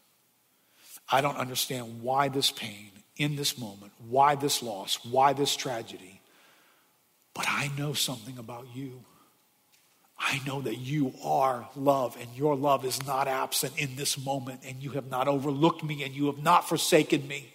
I 1.09 1.21
don't 1.21 1.37
understand 1.37 2.01
why 2.01 2.29
this 2.29 2.51
pain 2.51 2.91
in 3.17 3.35
this 3.35 3.57
moment, 3.57 3.91
why 4.09 4.35
this 4.35 4.63
loss, 4.63 5.03
why 5.03 5.33
this 5.33 5.55
tragedy. 5.55 6.21
But 7.33 7.45
I 7.47 7.69
know 7.77 7.93
something 7.93 8.37
about 8.37 8.67
you. 8.73 9.03
I 10.23 10.39
know 10.45 10.61
that 10.61 10.77
you 10.77 11.13
are 11.23 11.67
love, 11.75 12.15
and 12.21 12.29
your 12.35 12.55
love 12.55 12.85
is 12.85 13.05
not 13.07 13.27
absent 13.27 13.73
in 13.77 13.95
this 13.95 14.23
moment, 14.23 14.61
and 14.63 14.81
you 14.81 14.91
have 14.91 15.09
not 15.09 15.27
overlooked 15.27 15.83
me, 15.83 16.03
and 16.03 16.13
you 16.13 16.27
have 16.27 16.43
not 16.43 16.69
forsaken 16.69 17.27
me. 17.27 17.51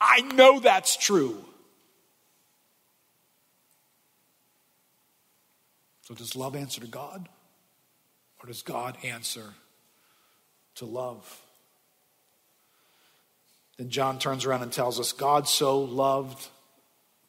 I 0.00 0.22
know 0.22 0.60
that's 0.60 0.96
true. 0.96 1.44
So, 6.02 6.14
does 6.14 6.34
love 6.34 6.56
answer 6.56 6.80
to 6.80 6.86
God? 6.86 7.28
Or 8.42 8.46
does 8.46 8.62
God 8.62 8.96
answer 9.04 9.52
to 10.76 10.86
love? 10.86 11.42
Then 13.76 13.90
John 13.90 14.18
turns 14.18 14.46
around 14.46 14.62
and 14.62 14.72
tells 14.72 14.98
us 14.98 15.12
God 15.12 15.48
so 15.48 15.80
loved 15.80 16.48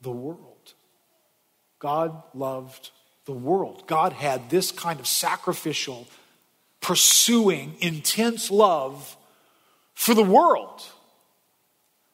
the 0.02 0.12
world. 0.12 0.74
God 1.80 2.24
loved 2.34 2.92
the 3.26 3.34
world. 3.34 3.84
God 3.88 4.14
had 4.14 4.50
this 4.50 4.72
kind 4.72 5.00
of 5.00 5.08
sacrificial, 5.08 6.08
pursuing, 6.82 7.76
intense 7.82 8.52
love 8.52 9.18
for 9.94 10.14
the 10.14 10.24
world. 10.24 10.84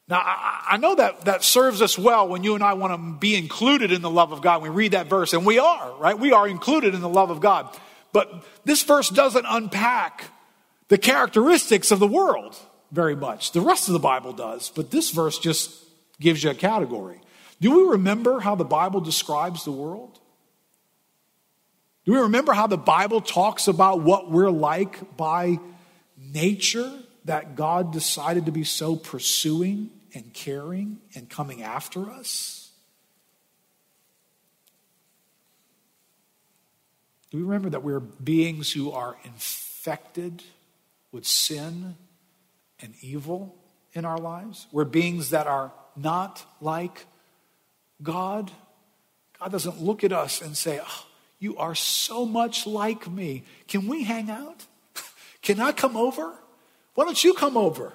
Now, 0.07 0.22
I 0.24 0.78
know 0.78 0.95
that 0.95 1.26
that 1.26 1.43
serves 1.43 1.82
us 1.82 1.97
well 1.97 2.28
when 2.28 2.43
you 2.43 2.55
and 2.55 2.64
I 2.64 2.74
want 2.74 2.93
to 2.93 3.20
be 3.20 3.36
included 3.36 3.91
in 3.91 4.01
the 4.01 4.09
love 4.09 4.32
of 4.32 4.41
God. 4.41 4.62
We 4.62 4.70
read 4.70 4.91
that 4.91 5.07
verse, 5.07 5.34
and 5.34 5.45
we 5.45 5.59
are, 5.59 5.95
right? 5.97 6.18
We 6.18 6.32
are 6.34 6.47
included 6.47 6.93
in 6.93 7.01
the 7.01 7.09
love 7.09 7.30
of 7.30 7.39
God. 7.39 7.78
But 8.12 8.45
this 8.66 8.84
verse 8.84 9.09
doesn't 9.09 9.45
unpack 9.47 10.26
the 10.89 10.97
characteristics 10.97 11.91
of 11.91 11.99
the 11.99 12.07
world 12.07 12.57
very 12.91 13.16
much. 13.16 13.53
The 13.53 13.62
rest 13.62 13.88
of 13.88 13.93
the 13.93 13.99
Bible 13.99 14.34
does, 14.34 14.70
but 14.70 14.91
this 14.91 15.12
verse 15.12 15.39
just 15.39 15.72
gives 16.20 16.43
you 16.43 16.49
a 16.49 16.55
category. 16.55 17.22
Do 17.62 17.72
we 17.78 17.91
remember 17.91 18.41
how 18.41 18.55
the 18.55 18.66
Bible 18.66 18.99
describes 18.99 19.64
the 19.64 19.72
world? 19.72 20.20
Do 22.06 22.14
we 22.14 22.20
remember 22.20 22.54
how 22.54 22.68
the 22.68 22.78
Bible 22.78 23.22
talks 23.22 23.68
about 23.68 24.02
what 24.02 24.32
we're 24.32 24.49
like 24.49 25.18
by 25.18 25.60
nature 26.18 26.91
that 27.26 27.56
God 27.56 27.93
decided 27.93 28.47
to 28.47 28.52
be 28.52 28.64
so 28.64 28.95
pursuing 28.95 29.91
and 30.14 30.34
caring 30.34 30.97
and 31.14 31.30
coming 31.30 31.62
after 31.62 32.10
us? 32.10 32.72
Do 37.30 37.38
we 37.38 37.43
remember 37.43 37.70
that 37.70 37.84
we're 37.84 37.99
beings 37.99 38.72
who 38.72 38.91
are 38.91 39.16
infected 39.24 40.43
with 41.12 41.26
sin 41.26 41.95
and 42.82 42.93
evil 43.02 43.56
in 43.93 44.06
our 44.06 44.18
lives? 44.18 44.68
We're 44.72 44.86
beings 44.86 45.30
that 45.30 45.47
are 45.47 45.72
not 45.95 46.43
like 46.60 47.06
God. 48.02 48.52
God 49.39 49.52
doesn't 49.52 49.82
look 49.82 50.04
at 50.04 50.12
us 50.12 50.41
and 50.41 50.58
say, 50.58 50.82
oh, 50.84 51.06
You 51.42 51.58
are 51.58 51.74
so 51.74 52.24
much 52.24 52.68
like 52.68 53.10
me. 53.10 53.44
Can 53.68 53.88
we 53.88 54.04
hang 54.04 54.30
out? 54.30 54.64
Can 55.42 55.60
I 55.60 55.72
come 55.72 55.98
over? 55.98 56.32
Why 56.94 57.04
don't 57.04 57.22
you 57.22 57.34
come 57.34 57.58
over? 57.58 57.94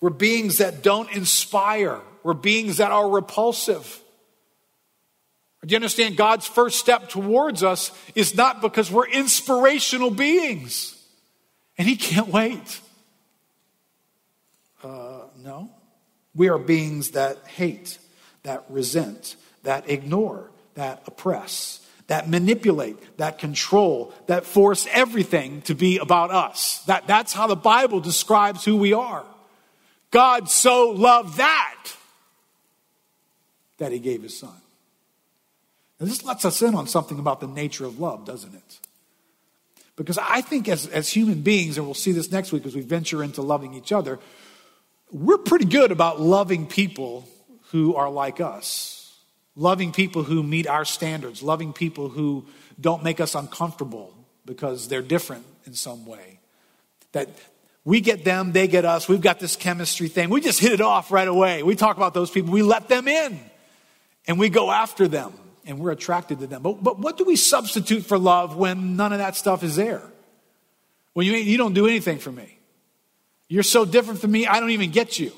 We're 0.00 0.10
beings 0.10 0.58
that 0.58 0.82
don't 0.82 1.10
inspire, 1.10 2.00
we're 2.22 2.34
beings 2.34 2.76
that 2.76 2.92
are 2.92 3.10
repulsive. 3.10 4.00
Do 5.66 5.72
you 5.72 5.76
understand? 5.76 6.16
God's 6.16 6.46
first 6.46 6.78
step 6.78 7.08
towards 7.08 7.64
us 7.64 7.90
is 8.14 8.36
not 8.36 8.62
because 8.62 8.92
we're 8.92 9.08
inspirational 9.08 10.10
beings, 10.10 10.96
and 11.76 11.88
He 11.88 11.96
can't 11.96 12.28
wait. 12.28 12.80
Uh, 14.84 15.22
no. 15.42 15.70
We 16.36 16.48
are 16.48 16.58
beings 16.58 17.10
that 17.10 17.38
hate, 17.48 17.98
that 18.44 18.64
resent, 18.68 19.34
that 19.64 19.90
ignore, 19.90 20.52
that 20.74 21.02
oppress, 21.08 21.84
that 22.08 22.28
manipulate, 22.28 22.96
that 23.18 23.38
control, 23.38 24.12
that 24.26 24.44
force 24.44 24.86
everything 24.90 25.62
to 25.62 25.74
be 25.74 25.98
about 25.98 26.30
us. 26.30 26.82
That, 26.86 27.06
that's 27.06 27.32
how 27.32 27.46
the 27.46 27.56
Bible 27.56 28.00
describes 28.00 28.64
who 28.64 28.76
we 28.76 28.92
are. 28.92 29.24
God 30.10 30.50
so 30.50 30.90
loved 30.90 31.36
that 31.36 31.76
that 33.76 33.92
he 33.92 33.98
gave 33.98 34.22
his 34.22 34.36
son. 34.36 34.56
Now, 36.00 36.06
this 36.06 36.24
lets 36.24 36.44
us 36.44 36.62
in 36.62 36.74
on 36.74 36.86
something 36.86 37.18
about 37.18 37.40
the 37.40 37.46
nature 37.46 37.84
of 37.84 37.98
love, 37.98 38.24
doesn't 38.24 38.54
it? 38.54 38.78
Because 39.96 40.18
I 40.18 40.42
think 40.42 40.68
as, 40.68 40.86
as 40.86 41.08
human 41.08 41.42
beings, 41.42 41.76
and 41.76 41.86
we'll 41.86 41.94
see 41.94 42.12
this 42.12 42.30
next 42.30 42.52
week 42.52 42.66
as 42.66 42.74
we 42.74 42.82
venture 42.82 43.22
into 43.22 43.42
loving 43.42 43.74
each 43.74 43.90
other, 43.90 44.20
we're 45.10 45.38
pretty 45.38 45.64
good 45.64 45.90
about 45.90 46.20
loving 46.20 46.66
people 46.66 47.28
who 47.70 47.96
are 47.96 48.08
like 48.08 48.40
us, 48.40 48.97
loving 49.58 49.90
people 49.90 50.22
who 50.22 50.42
meet 50.42 50.66
our 50.66 50.84
standards, 50.84 51.42
loving 51.42 51.72
people 51.72 52.08
who 52.08 52.46
don't 52.80 53.02
make 53.02 53.20
us 53.20 53.34
uncomfortable 53.34 54.14
because 54.46 54.88
they're 54.88 55.02
different 55.02 55.44
in 55.66 55.74
some 55.74 56.06
way. 56.06 56.38
That 57.12 57.28
we 57.84 58.00
get 58.00 58.24
them, 58.24 58.52
they 58.52 58.68
get 58.68 58.84
us, 58.84 59.08
we've 59.08 59.20
got 59.20 59.40
this 59.40 59.56
chemistry 59.56 60.08
thing. 60.08 60.30
We 60.30 60.40
just 60.40 60.60
hit 60.60 60.72
it 60.72 60.80
off 60.80 61.10
right 61.10 61.26
away. 61.26 61.62
We 61.64 61.74
talk 61.74 61.96
about 61.96 62.14
those 62.14 62.30
people, 62.30 62.52
we 62.52 62.62
let 62.62 62.88
them 62.88 63.08
in, 63.08 63.38
and 64.28 64.38
we 64.38 64.48
go 64.48 64.70
after 64.70 65.08
them, 65.08 65.32
and 65.66 65.80
we're 65.80 65.90
attracted 65.90 66.38
to 66.38 66.46
them. 66.46 66.62
But, 66.62 66.82
but 66.82 66.98
what 67.00 67.18
do 67.18 67.24
we 67.24 67.34
substitute 67.34 68.06
for 68.06 68.16
love 68.16 68.56
when 68.56 68.96
none 68.96 69.12
of 69.12 69.18
that 69.18 69.34
stuff 69.34 69.64
is 69.64 69.74
there? 69.74 70.02
When 71.14 71.26
you, 71.26 71.32
you 71.32 71.58
don't 71.58 71.74
do 71.74 71.88
anything 71.88 72.18
for 72.18 72.30
me. 72.30 72.58
You're 73.48 73.64
so 73.64 73.84
different 73.84 74.20
from 74.20 74.30
me, 74.30 74.46
I 74.46 74.60
don't 74.60 74.70
even 74.70 74.92
get 74.92 75.18
you. 75.18 75.32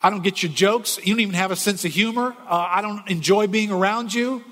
I 0.00 0.10
don't 0.10 0.22
get 0.22 0.42
your 0.42 0.52
jokes. 0.52 0.98
You 1.02 1.14
don't 1.14 1.20
even 1.20 1.34
have 1.34 1.50
a 1.50 1.56
sense 1.56 1.84
of 1.84 1.92
humor. 1.92 2.36
Uh, 2.46 2.68
I 2.70 2.82
don't 2.82 3.08
enjoy 3.10 3.48
being 3.48 3.70
around 3.72 4.14
you. 4.14 4.44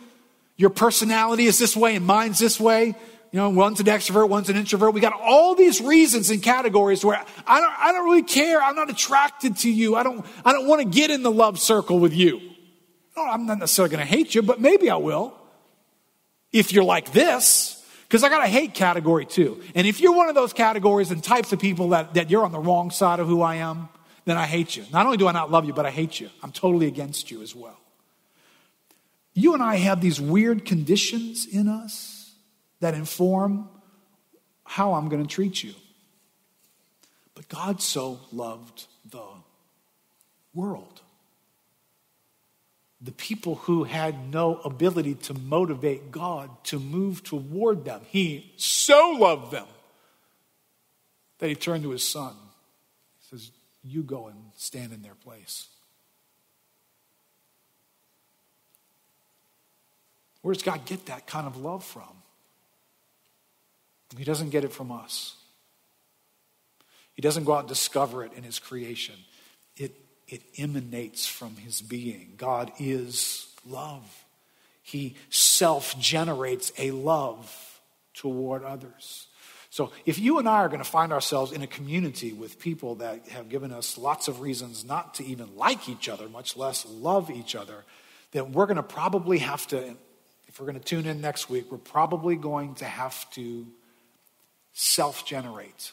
Your 0.56 0.70
personality 0.70 1.44
is 1.44 1.58
this 1.58 1.76
way 1.76 1.94
and 1.94 2.04
mine's 2.04 2.38
this 2.38 2.58
way. 2.58 2.94
You 3.32 3.42
know, 3.42 3.50
one's 3.50 3.80
an 3.80 3.86
extrovert, 3.86 4.28
one's 4.28 4.48
an 4.48 4.56
introvert. 4.56 4.94
We 4.94 5.00
got 5.00 5.12
all 5.12 5.54
these 5.54 5.80
reasons 5.80 6.30
and 6.30 6.42
categories 6.42 7.04
where 7.04 7.22
I 7.46 7.60
don't, 7.60 7.72
I 7.78 7.92
don't 7.92 8.04
really 8.06 8.22
care. 8.22 8.62
I'm 8.62 8.74
not 8.74 8.88
attracted 8.88 9.58
to 9.58 9.70
you. 9.70 9.94
I 9.94 10.02
don't, 10.02 10.24
I 10.44 10.52
don't 10.52 10.66
want 10.66 10.80
to 10.80 10.88
get 10.88 11.10
in 11.10 11.22
the 11.22 11.30
love 11.30 11.58
circle 11.58 11.98
with 11.98 12.14
you. 12.14 12.40
No, 13.16 13.24
I'm 13.24 13.46
not 13.46 13.58
necessarily 13.58 13.94
going 13.94 14.06
to 14.06 14.10
hate 14.10 14.34
you, 14.34 14.42
but 14.42 14.60
maybe 14.60 14.90
I 14.90 14.96
will. 14.96 15.34
If 16.52 16.72
you're 16.72 16.84
like 16.84 17.12
this, 17.12 17.84
because 18.08 18.22
I 18.22 18.28
got 18.28 18.44
a 18.44 18.48
hate 18.48 18.72
category 18.72 19.26
too. 19.26 19.60
And 19.74 19.86
if 19.86 20.00
you're 20.00 20.14
one 20.14 20.28
of 20.28 20.34
those 20.34 20.52
categories 20.52 21.10
and 21.10 21.22
types 21.22 21.52
of 21.52 21.58
people 21.58 21.90
that, 21.90 22.14
that 22.14 22.30
you're 22.30 22.44
on 22.44 22.52
the 22.52 22.58
wrong 22.58 22.90
side 22.90 23.20
of 23.20 23.26
who 23.26 23.42
I 23.42 23.56
am, 23.56 23.88
then 24.26 24.36
I 24.36 24.44
hate 24.44 24.76
you. 24.76 24.84
Not 24.92 25.06
only 25.06 25.16
do 25.16 25.26
I 25.26 25.32
not 25.32 25.50
love 25.50 25.64
you, 25.64 25.72
but 25.72 25.86
I 25.86 25.90
hate 25.90 26.20
you. 26.20 26.28
I'm 26.42 26.52
totally 26.52 26.86
against 26.86 27.30
you 27.30 27.40
as 27.40 27.54
well. 27.54 27.80
You 29.32 29.54
and 29.54 29.62
I 29.62 29.76
have 29.76 30.02
these 30.02 30.20
weird 30.20 30.66
conditions 30.66 31.46
in 31.46 31.68
us 31.68 32.34
that 32.80 32.92
inform 32.92 33.70
how 34.64 34.92
I'm 34.92 35.08
going 35.08 35.26
to 35.26 35.34
treat 35.34 35.62
you. 35.62 35.72
But 37.34 37.48
God 37.48 37.80
so 37.80 38.20
loved 38.32 38.86
the 39.10 39.24
world 40.52 41.00
the 43.00 43.12
people 43.12 43.56
who 43.56 43.84
had 43.84 44.32
no 44.32 44.56
ability 44.56 45.14
to 45.14 45.34
motivate 45.34 46.10
God 46.10 46.50
to 46.64 46.80
move 46.80 47.22
toward 47.22 47.84
them. 47.84 48.00
He 48.08 48.52
so 48.56 49.16
loved 49.18 49.52
them 49.52 49.66
that 51.38 51.48
he 51.48 51.54
turned 51.54 51.82
to 51.82 51.90
his 51.90 52.02
son. 52.02 52.34
You 53.88 54.02
go 54.02 54.26
and 54.26 54.36
stand 54.56 54.92
in 54.92 55.02
their 55.02 55.14
place. 55.14 55.68
Where 60.42 60.54
does 60.54 60.62
God 60.62 60.84
get 60.84 61.06
that 61.06 61.26
kind 61.26 61.46
of 61.46 61.56
love 61.56 61.84
from? 61.84 62.22
He 64.16 64.24
doesn't 64.24 64.50
get 64.50 64.64
it 64.64 64.72
from 64.72 64.92
us. 64.92 65.34
He 67.14 67.22
doesn't 67.22 67.44
go 67.44 67.54
out 67.54 67.60
and 67.60 67.68
discover 67.68 68.24
it 68.24 68.32
in 68.34 68.42
his 68.42 68.58
creation. 68.58 69.16
It, 69.76 69.92
it 70.28 70.42
emanates 70.58 71.26
from 71.26 71.56
his 71.56 71.80
being. 71.80 72.34
God 72.36 72.70
is 72.78 73.48
love. 73.66 74.24
He 74.82 75.16
self 75.30 75.98
generates 75.98 76.72
a 76.78 76.92
love 76.92 77.80
toward 78.14 78.62
others. 78.62 79.26
So, 79.76 79.92
if 80.06 80.18
you 80.18 80.38
and 80.38 80.48
I 80.48 80.60
are 80.60 80.68
going 80.68 80.82
to 80.82 80.88
find 80.88 81.12
ourselves 81.12 81.52
in 81.52 81.60
a 81.60 81.66
community 81.66 82.32
with 82.32 82.58
people 82.58 82.94
that 82.94 83.28
have 83.28 83.50
given 83.50 83.72
us 83.72 83.98
lots 83.98 84.26
of 84.26 84.40
reasons 84.40 84.86
not 84.86 85.16
to 85.16 85.24
even 85.26 85.54
like 85.54 85.86
each 85.86 86.08
other, 86.08 86.30
much 86.30 86.56
less 86.56 86.86
love 86.86 87.30
each 87.30 87.54
other, 87.54 87.84
then 88.32 88.52
we're 88.52 88.64
going 88.64 88.78
to 88.78 88.82
probably 88.82 89.36
have 89.36 89.66
to, 89.66 89.94
if 90.48 90.58
we're 90.58 90.64
going 90.64 90.78
to 90.78 90.82
tune 90.82 91.04
in 91.04 91.20
next 91.20 91.50
week, 91.50 91.70
we're 91.70 91.76
probably 91.76 92.36
going 92.36 92.74
to 92.76 92.86
have 92.86 93.30
to 93.32 93.66
self 94.72 95.26
generate 95.26 95.92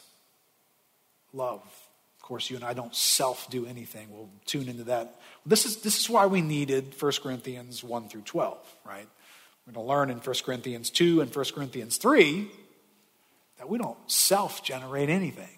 love. 1.33 1.59
Of 1.59 2.21
course, 2.21 2.49
you 2.49 2.55
and 2.55 2.63
I 2.63 2.71
don't 2.71 2.95
self 2.95 3.49
do 3.49 3.65
anything. 3.65 4.07
We'll 4.13 4.29
tune 4.45 4.69
into 4.69 4.85
that. 4.85 5.19
This 5.45 5.65
is, 5.65 5.81
this 5.81 5.99
is 5.99 6.09
why 6.09 6.27
we 6.27 6.39
needed 6.39 6.95
1 6.97 7.11
Corinthians 7.21 7.83
1 7.83 8.07
through 8.07 8.21
12, 8.21 8.57
right? 8.85 9.09
We're 9.67 9.73
going 9.73 9.85
to 9.85 9.89
learn 9.89 10.09
in 10.09 10.19
1 10.19 10.35
Corinthians 10.45 10.89
2 10.89 11.19
and 11.19 11.35
1 11.35 11.45
Corinthians 11.53 11.97
3 11.97 12.49
that 13.57 13.69
we 13.69 13.77
don't 13.77 13.97
self 14.09 14.63
generate 14.63 15.09
anything. 15.09 15.57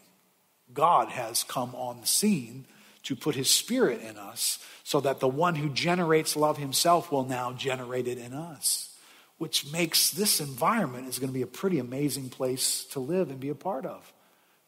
God 0.73 1.09
has 1.09 1.43
come 1.43 1.73
on 1.75 2.01
the 2.01 2.07
scene 2.07 2.65
to 3.03 3.15
put 3.15 3.35
his 3.35 3.49
spirit 3.49 4.01
in 4.01 4.17
us 4.17 4.59
so 4.83 4.99
that 5.01 5.19
the 5.19 5.27
one 5.27 5.55
who 5.55 5.69
generates 5.69 6.35
love 6.35 6.57
himself 6.57 7.11
will 7.11 7.25
now 7.25 7.53
generate 7.53 8.07
it 8.07 8.17
in 8.17 8.33
us, 8.33 8.95
which 9.37 9.71
makes 9.71 10.11
this 10.11 10.39
environment 10.39 11.07
is 11.07 11.19
going 11.19 11.29
to 11.29 11.33
be 11.33 11.43
a 11.43 11.47
pretty 11.47 11.79
amazing 11.79 12.29
place 12.29 12.83
to 12.85 12.99
live 12.99 13.29
and 13.29 13.39
be 13.39 13.49
a 13.49 13.55
part 13.55 13.85
of 13.85 14.11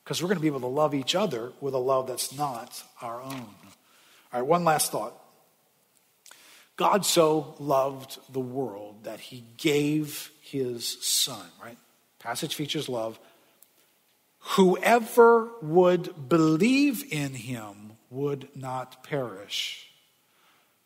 because 0.04 0.22
we're 0.22 0.30
going 0.30 0.38
to 0.38 0.42
be 0.42 0.48
able 0.48 0.62
to 0.62 0.68
love 0.68 0.94
each 0.94 1.16
other 1.16 1.52
with 1.60 1.74
a 1.74 1.80
love 1.80 2.08
that's 2.08 2.34
not 2.34 2.82
our 3.02 3.22
own. 3.22 3.46
All 4.32 4.40
right, 4.40 4.42
one 4.42 4.64
last 4.64 4.92
thought. 4.92 5.14
God 6.78 7.06
so 7.06 7.56
loved 7.60 8.20
the 8.32 8.40
world 8.40 9.04
that 9.04 9.20
he 9.20 9.44
gave 9.58 10.32
his 10.42 11.04
son, 11.04 11.46
right? 11.62 11.78
Passage 12.20 12.56
features 12.56 12.90
love. 12.90 13.20
Whoever 14.40 15.50
would 15.62 16.30
believe 16.30 17.04
in 17.12 17.34
him 17.34 17.94
would 18.10 18.50
not 18.56 19.04
perish, 19.04 19.90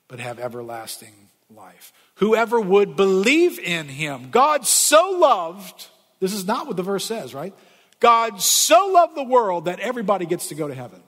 but 0.07 0.19
have 0.19 0.39
everlasting 0.39 1.13
life. 1.49 1.93
Whoever 2.15 2.59
would 2.59 2.95
believe 2.95 3.59
in 3.59 3.87
him. 3.87 4.29
God 4.31 4.65
so 4.65 5.11
loved, 5.11 5.87
this 6.19 6.33
is 6.33 6.45
not 6.45 6.67
what 6.67 6.77
the 6.77 6.83
verse 6.83 7.05
says, 7.05 7.33
right? 7.33 7.53
God 7.99 8.41
so 8.41 8.87
loved 8.87 9.15
the 9.15 9.23
world 9.23 9.65
that 9.65 9.79
everybody 9.79 10.25
gets 10.25 10.49
to 10.49 10.55
go 10.55 10.67
to 10.67 10.73
heaven. 10.73 11.01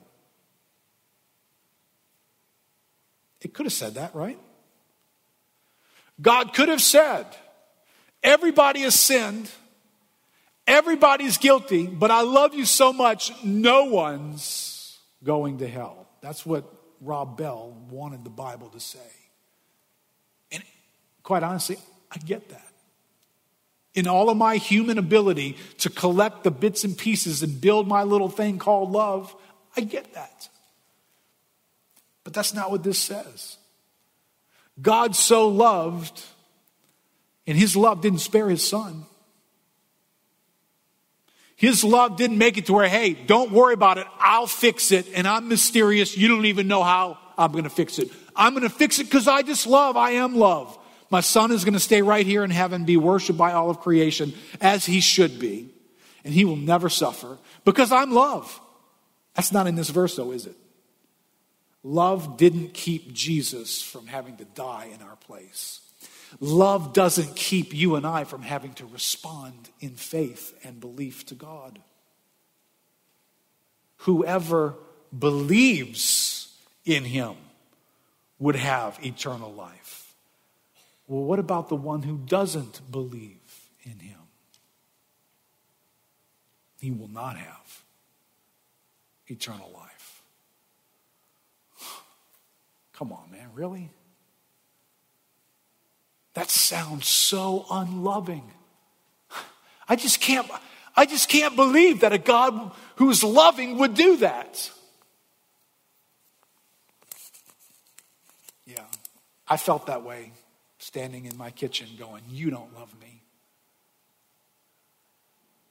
It 3.40 3.52
could 3.52 3.66
have 3.66 3.72
said 3.72 3.94
that, 3.94 4.14
right? 4.14 4.38
God 6.20 6.54
could 6.54 6.68
have 6.68 6.80
said, 6.80 7.26
everybody 8.22 8.80
has 8.80 8.94
sinned. 8.94 9.50
Everybody's 10.66 11.36
guilty, 11.36 11.86
but 11.86 12.10
I 12.10 12.22
love 12.22 12.54
you 12.54 12.64
so 12.64 12.92
much, 12.92 13.32
no 13.44 13.84
one's 13.84 14.98
going 15.22 15.58
to 15.58 15.68
hell. 15.68 16.08
That's 16.22 16.46
what 16.46 16.64
Rob 17.00 17.36
Bell 17.36 17.76
wanted 17.90 18.24
the 18.24 18.30
Bible 18.30 18.68
to 18.70 18.80
say. 18.80 18.98
And 20.50 20.62
quite 21.22 21.42
honestly, 21.42 21.76
I 22.10 22.18
get 22.18 22.48
that. 22.48 22.62
In 23.94 24.08
all 24.08 24.30
of 24.30 24.36
my 24.36 24.56
human 24.56 24.98
ability 24.98 25.56
to 25.78 25.90
collect 25.90 26.44
the 26.44 26.50
bits 26.50 26.82
and 26.82 26.96
pieces 26.96 27.42
and 27.42 27.60
build 27.60 27.86
my 27.86 28.02
little 28.02 28.30
thing 28.30 28.58
called 28.58 28.90
love, 28.90 29.34
I 29.76 29.82
get 29.82 30.14
that. 30.14 30.48
But 32.24 32.32
that's 32.32 32.54
not 32.54 32.70
what 32.70 32.82
this 32.82 32.98
says. 32.98 33.58
God 34.80 35.14
so 35.14 35.46
loved, 35.46 36.22
and 37.46 37.56
his 37.56 37.76
love 37.76 38.00
didn't 38.00 38.20
spare 38.20 38.48
his 38.48 38.66
son. 38.66 39.04
His 41.64 41.82
love 41.82 42.18
didn't 42.18 42.36
make 42.36 42.58
it 42.58 42.66
to 42.66 42.74
where, 42.74 42.86
hey, 42.86 43.14
don't 43.14 43.50
worry 43.50 43.72
about 43.72 43.96
it. 43.96 44.06
I'll 44.18 44.46
fix 44.46 44.92
it. 44.92 45.08
And 45.14 45.26
I'm 45.26 45.48
mysterious. 45.48 46.14
You 46.14 46.28
don't 46.28 46.44
even 46.44 46.68
know 46.68 46.82
how 46.82 47.16
I'm 47.38 47.52
going 47.52 47.64
to 47.64 47.70
fix 47.70 47.98
it. 47.98 48.10
I'm 48.36 48.52
going 48.52 48.64
to 48.64 48.68
fix 48.68 48.98
it 48.98 49.04
because 49.04 49.26
I 49.26 49.40
just 49.40 49.66
love. 49.66 49.96
I 49.96 50.10
am 50.10 50.36
love. 50.36 50.78
My 51.08 51.22
son 51.22 51.52
is 51.52 51.64
going 51.64 51.72
to 51.72 51.80
stay 51.80 52.02
right 52.02 52.26
here 52.26 52.44
in 52.44 52.50
heaven, 52.50 52.84
be 52.84 52.98
worshiped 52.98 53.38
by 53.38 53.54
all 53.54 53.70
of 53.70 53.80
creation 53.80 54.34
as 54.60 54.84
he 54.84 55.00
should 55.00 55.38
be. 55.38 55.70
And 56.22 56.34
he 56.34 56.44
will 56.44 56.56
never 56.56 56.90
suffer 56.90 57.38
because 57.64 57.90
I'm 57.90 58.12
love. 58.12 58.60
That's 59.34 59.50
not 59.50 59.66
in 59.66 59.74
this 59.74 59.88
verse, 59.88 60.16
though, 60.16 60.32
is 60.32 60.44
it? 60.44 60.56
Love 61.82 62.36
didn't 62.36 62.74
keep 62.74 63.14
Jesus 63.14 63.80
from 63.80 64.06
having 64.06 64.36
to 64.36 64.44
die 64.44 64.90
in 64.94 65.00
our 65.00 65.16
place. 65.16 65.80
Love 66.40 66.92
doesn't 66.92 67.36
keep 67.36 67.74
you 67.74 67.96
and 67.96 68.06
I 68.06 68.24
from 68.24 68.42
having 68.42 68.74
to 68.74 68.86
respond 68.86 69.70
in 69.80 69.90
faith 69.90 70.54
and 70.64 70.80
belief 70.80 71.26
to 71.26 71.34
God. 71.34 71.78
Whoever 73.98 74.74
believes 75.16 76.54
in 76.84 77.04
him 77.04 77.34
would 78.38 78.56
have 78.56 78.98
eternal 79.04 79.52
life. 79.52 80.14
Well, 81.06 81.24
what 81.24 81.38
about 81.38 81.68
the 81.68 81.76
one 81.76 82.02
who 82.02 82.18
doesn't 82.18 82.90
believe 82.90 83.38
in 83.82 83.98
him? 83.98 84.18
He 86.80 86.90
will 86.90 87.08
not 87.08 87.36
have 87.36 87.82
eternal 89.26 89.70
life. 89.74 90.22
Come 92.92 93.12
on, 93.12 93.30
man, 93.30 93.48
really? 93.54 93.90
That 96.34 96.50
sounds 96.50 97.06
so 97.06 97.64
unloving. 97.70 98.50
I 99.88 99.96
just 99.96 100.20
can't 100.20 100.50
I 100.96 101.06
just 101.06 101.28
can't 101.28 101.56
believe 101.56 102.00
that 102.00 102.12
a 102.12 102.18
God 102.18 102.72
who's 102.96 103.24
loving 103.24 103.78
would 103.78 103.94
do 103.94 104.16
that. 104.18 104.70
Yeah. 108.64 108.84
I 109.48 109.56
felt 109.56 109.86
that 109.86 110.04
way 110.04 110.32
standing 110.78 111.24
in 111.26 111.36
my 111.36 111.50
kitchen 111.50 111.88
going, 111.98 112.22
"You 112.30 112.50
don't 112.50 112.72
love 112.74 112.98
me." 113.00 113.22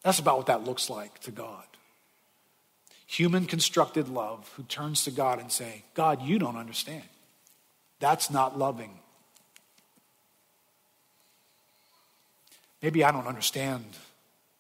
That's 0.02 0.20
about 0.20 0.38
what 0.38 0.48
that 0.48 0.64
looks 0.64 0.90
like 0.90 1.20
to 1.22 1.32
God. 1.32 1.66
Human 3.06 3.46
constructed 3.46 4.10
love 4.10 4.52
who 4.56 4.64
turns 4.64 5.04
to 5.06 5.12
God 5.12 5.40
and 5.40 5.52
say, 5.52 5.86
"God, 5.94 6.22
you 6.22 6.40
don't 6.40 6.58
understand." 6.58 7.08
That's 8.00 8.30
not 8.30 8.58
loving. 8.58 9.00
Maybe 12.84 13.06
I 13.06 13.12
don't 13.12 13.28
understand 13.28 13.86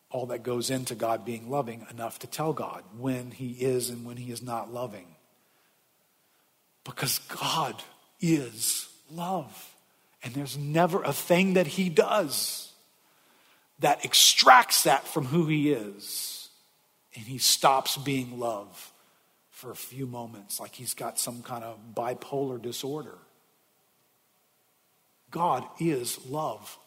all 0.09 0.27
that 0.27 0.43
goes 0.43 0.69
into 0.69 0.95
God 0.95 1.25
being 1.25 1.49
loving 1.49 1.85
enough 1.91 2.19
to 2.19 2.27
tell 2.27 2.53
God 2.53 2.81
when 2.97 3.31
He 3.31 3.51
is 3.51 3.89
and 3.89 4.05
when 4.05 4.15
He 4.15 4.31
is 4.31 4.41
not 4.41 4.73
loving. 4.73 5.07
Because 6.85 7.19
God 7.19 7.83
is 8.21 8.87
love. 9.11 9.75
And 10.23 10.33
there's 10.33 10.57
never 10.57 11.03
a 11.03 11.11
thing 11.11 11.55
that 11.55 11.67
He 11.67 11.89
does 11.89 12.71
that 13.79 14.05
extracts 14.05 14.83
that 14.83 15.05
from 15.05 15.25
who 15.25 15.47
He 15.47 15.73
is. 15.73 16.47
And 17.15 17.25
He 17.25 17.39
stops 17.39 17.97
being 17.97 18.39
love 18.39 18.93
for 19.49 19.69
a 19.69 19.75
few 19.75 20.07
moments, 20.07 20.61
like 20.61 20.75
He's 20.75 20.93
got 20.93 21.19
some 21.19 21.41
kind 21.41 21.65
of 21.65 21.77
bipolar 21.93 22.61
disorder. 22.61 23.17
God 25.29 25.65
is 25.81 26.25
love 26.25 26.77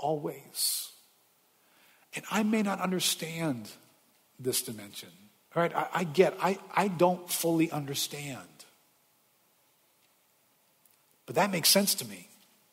always. 0.00 0.90
And 2.14 2.24
I 2.30 2.42
may 2.42 2.62
not 2.62 2.80
understand 2.80 3.70
this 4.38 4.62
dimension. 4.62 5.10
All 5.54 5.62
right, 5.62 5.74
I, 5.74 5.86
I 5.94 6.04
get, 6.04 6.36
I, 6.40 6.58
I 6.74 6.88
don't 6.88 7.30
fully 7.30 7.70
understand. 7.70 8.38
But 11.26 11.36
that 11.36 11.50
makes 11.50 11.68
sense 11.68 11.94
to 11.96 12.04
me. 12.06 12.28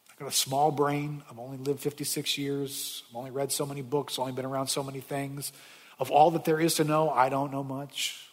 I've 0.10 0.18
got 0.18 0.28
a 0.30 0.36
small 0.36 0.72
brain. 0.72 1.22
I've 1.30 1.38
only 1.38 1.58
lived 1.58 1.80
56 1.80 2.38
years. 2.38 3.04
I've 3.10 3.16
only 3.16 3.32
read 3.32 3.52
so 3.52 3.66
many 3.66 3.84
books, 3.84 4.18
only 4.18 4.32
been 4.32 4.46
around 4.46 4.68
so 4.68 4.84
many 4.84 5.00
things. 5.00 5.52
Of 6.00 6.10
all 6.10 6.32
that 6.32 6.46
there 6.46 6.60
is 6.60 6.76
to 6.76 6.84
know, 6.84 7.10
I 7.10 7.30
don't 7.30 7.52
know 7.52 7.64
much. 7.64 8.24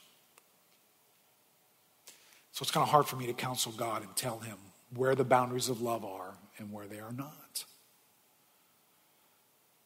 So 2.53 2.62
it's 2.62 2.71
kind 2.71 2.83
of 2.83 2.89
hard 2.89 3.07
for 3.07 3.16
me 3.16 3.27
to 3.27 3.33
counsel 3.33 3.73
God 3.73 4.03
and 4.03 4.15
tell 4.16 4.39
him 4.39 4.57
where 4.95 5.15
the 5.15 5.25
boundaries 5.25 5.69
of 5.69 5.83
love 5.83 6.05
are 6.05 6.35
and 6.59 6.73
where 6.73 6.87
they 6.87 7.01
are 7.01 7.12
not. 7.12 7.65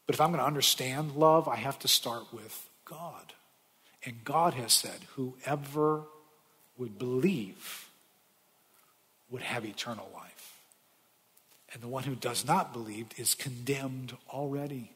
But 0.09 0.15
if 0.15 0.23
I'm 0.23 0.31
going 0.31 0.41
to 0.41 0.47
understand 0.47 1.17
love, 1.17 1.49
I 1.49 1.57
have 1.57 1.79
to 1.81 1.89
start 1.89 2.33
with 2.33 2.71
God. 2.87 3.35
And 4.07 4.25
God 4.25 4.55
has 4.55 4.73
said, 4.73 5.01
whoever 5.17 6.05
would 6.79 6.99
believe 6.99 7.91
would 9.29 9.43
have 9.43 9.67
eternal 9.67 10.09
life. 10.15 10.57
And 11.75 11.83
the 11.83 11.89
one 11.89 12.05
who 12.05 12.15
does 12.15 12.47
not 12.47 12.73
believe 12.73 13.09
is 13.19 13.35
condemned 13.35 14.17
already. 14.31 14.93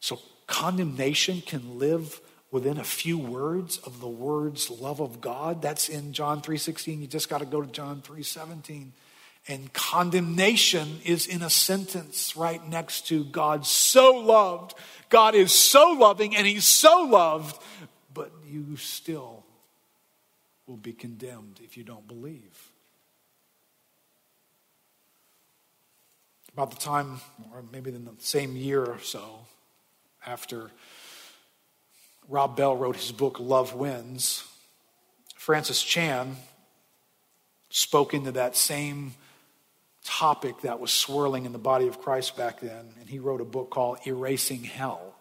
So 0.00 0.18
condemnation 0.46 1.42
can 1.42 1.78
live 1.78 2.22
within 2.50 2.78
a 2.78 2.84
few 2.84 3.18
words 3.18 3.76
of 3.76 4.00
the 4.00 4.08
words 4.08 4.70
love 4.70 5.00
of 5.00 5.20
God. 5.20 5.60
That's 5.60 5.90
in 5.90 6.14
John 6.14 6.40
3:16. 6.40 7.02
You 7.02 7.06
just 7.06 7.28
got 7.28 7.38
to 7.38 7.44
go 7.44 7.60
to 7.60 7.70
John 7.70 8.00
3:17. 8.00 8.92
And 9.48 9.72
condemnation 9.72 11.00
is 11.04 11.26
in 11.26 11.40
a 11.42 11.50
sentence 11.50 12.36
right 12.36 12.66
next 12.68 13.06
to 13.08 13.24
God 13.24 13.64
so 13.64 14.12
loved. 14.14 14.74
God 15.08 15.34
is 15.36 15.52
so 15.52 15.92
loving 15.92 16.34
and 16.36 16.46
he's 16.46 16.64
so 16.64 17.02
loved, 17.02 17.56
but 18.12 18.32
you 18.44 18.76
still 18.76 19.44
will 20.66 20.76
be 20.76 20.92
condemned 20.92 21.60
if 21.62 21.76
you 21.76 21.84
don't 21.84 22.08
believe. 22.08 22.70
About 26.52 26.70
the 26.70 26.76
time, 26.78 27.20
or 27.52 27.62
maybe 27.70 27.90
in 27.90 28.04
the 28.04 28.14
same 28.18 28.56
year 28.56 28.84
or 28.84 28.98
so, 28.98 29.40
after 30.26 30.70
Rob 32.28 32.56
Bell 32.56 32.76
wrote 32.76 32.96
his 32.96 33.12
book, 33.12 33.38
Love 33.38 33.74
Wins, 33.74 34.42
Francis 35.36 35.82
Chan 35.82 36.36
spoke 37.68 38.14
into 38.14 38.32
that 38.32 38.56
same 38.56 39.14
topic 40.06 40.60
that 40.62 40.80
was 40.80 40.90
swirling 40.90 41.44
in 41.44 41.52
the 41.52 41.58
body 41.58 41.88
of 41.88 42.00
Christ 42.00 42.36
back 42.36 42.60
then, 42.60 42.94
and 43.00 43.08
he 43.08 43.18
wrote 43.18 43.40
a 43.40 43.44
book 43.44 43.70
called 43.70 43.98
Erasing 44.06 44.64
Hell. 44.64 45.14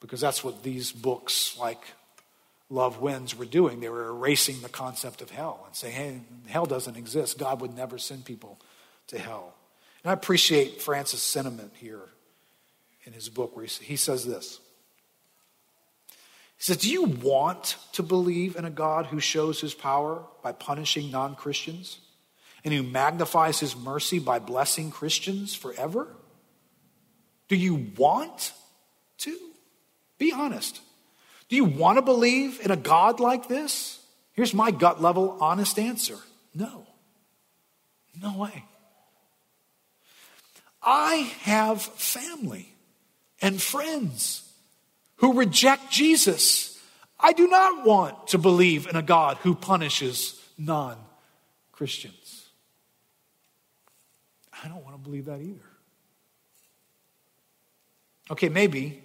Because 0.00 0.20
that's 0.20 0.42
what 0.42 0.62
these 0.62 0.92
books 0.92 1.56
like 1.58 1.80
Love 2.70 3.00
Wins 3.00 3.36
were 3.36 3.44
doing. 3.44 3.80
They 3.80 3.88
were 3.88 4.08
erasing 4.08 4.60
the 4.62 4.68
concept 4.68 5.20
of 5.20 5.30
hell 5.30 5.62
and 5.66 5.76
saying, 5.76 5.94
hey, 5.94 6.20
hell 6.46 6.66
doesn't 6.66 6.96
exist. 6.96 7.38
God 7.38 7.60
would 7.60 7.76
never 7.76 7.98
send 7.98 8.24
people 8.24 8.58
to 9.08 9.18
hell. 9.18 9.54
And 10.02 10.10
I 10.10 10.14
appreciate 10.14 10.80
Francis' 10.80 11.22
sentiment 11.22 11.72
here 11.76 12.08
in 13.04 13.12
his 13.12 13.28
book 13.28 13.54
where 13.56 13.66
he 13.66 13.96
says 13.96 14.24
this 14.24 14.58
he 16.56 16.66
says, 16.66 16.76
Do 16.76 16.90
you 16.90 17.04
want 17.04 17.76
to 17.92 18.04
believe 18.04 18.54
in 18.54 18.64
a 18.64 18.70
God 18.70 19.06
who 19.06 19.18
shows 19.18 19.60
his 19.60 19.74
power 19.74 20.22
by 20.42 20.52
punishing 20.52 21.10
non 21.10 21.34
Christians 21.34 21.98
and 22.64 22.72
who 22.72 22.82
magnifies 22.82 23.60
his 23.60 23.76
mercy 23.76 24.18
by 24.18 24.38
blessing 24.38 24.90
Christians 24.90 25.54
forever? 25.54 26.08
Do 27.48 27.56
you 27.56 27.86
want 27.96 28.52
to? 29.18 29.36
Be 30.18 30.32
honest. 30.32 30.80
Do 31.48 31.56
you 31.56 31.64
want 31.64 31.98
to 31.98 32.02
believe 32.02 32.60
in 32.64 32.70
a 32.70 32.76
God 32.76 33.20
like 33.20 33.48
this? 33.48 34.00
Here's 34.32 34.54
my 34.54 34.70
gut 34.70 35.02
level, 35.02 35.36
honest 35.40 35.78
answer 35.78 36.18
no. 36.54 36.86
No 38.20 38.36
way. 38.36 38.64
I 40.82 41.32
have 41.42 41.80
family 41.82 42.74
and 43.40 43.60
friends 43.60 44.48
who 45.16 45.34
reject 45.34 45.90
Jesus. 45.90 46.78
I 47.18 47.32
do 47.32 47.46
not 47.46 47.86
want 47.86 48.28
to 48.28 48.38
believe 48.38 48.86
in 48.86 48.96
a 48.96 49.02
God 49.02 49.38
who 49.38 49.54
punishes 49.54 50.40
non 50.58 50.96
Christians. 51.70 52.21
I 54.62 54.68
don't 54.68 54.84
want 54.84 54.96
to 54.96 55.02
believe 55.02 55.26
that 55.26 55.40
either. 55.40 55.60
Okay, 58.30 58.48
maybe 58.48 59.02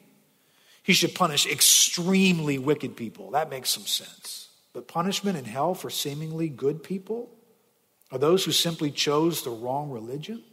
he 0.84 0.94
should 0.94 1.16
punish 1.16 1.46
extremely 1.46 2.58
wicked 2.58 2.96
people. 2.96 3.32
That 3.32 3.50
makes 3.50 3.70
some 3.70 3.86
sense. 3.86 4.50
But 4.74 4.88
punishment 4.88 5.38
in 5.38 5.46
hell 5.46 5.74
for 5.74 5.90
seemingly 5.90 6.50
good 6.50 6.84
people? 6.84 7.30
Are 8.12 8.18
those 8.18 8.46
who 8.46 8.52
simply 8.52 8.92
chose 8.92 9.44
the 9.44 9.50
wrong 9.50 9.90
religion? 9.90 10.44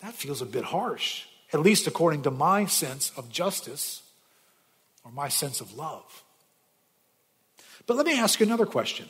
That 0.00 0.14
feels 0.14 0.40
a 0.40 0.46
bit 0.46 0.64
harsh, 0.64 1.24
at 1.52 1.60
least 1.60 1.86
according 1.86 2.22
to 2.22 2.30
my 2.30 2.66
sense 2.66 3.10
of 3.16 3.28
justice 3.28 4.02
or 5.04 5.10
my 5.10 5.28
sense 5.28 5.60
of 5.60 5.74
love. 5.74 6.22
But 7.86 7.96
let 7.96 8.06
me 8.06 8.18
ask 8.18 8.38
you 8.38 8.46
another 8.46 8.66
question. 8.66 9.08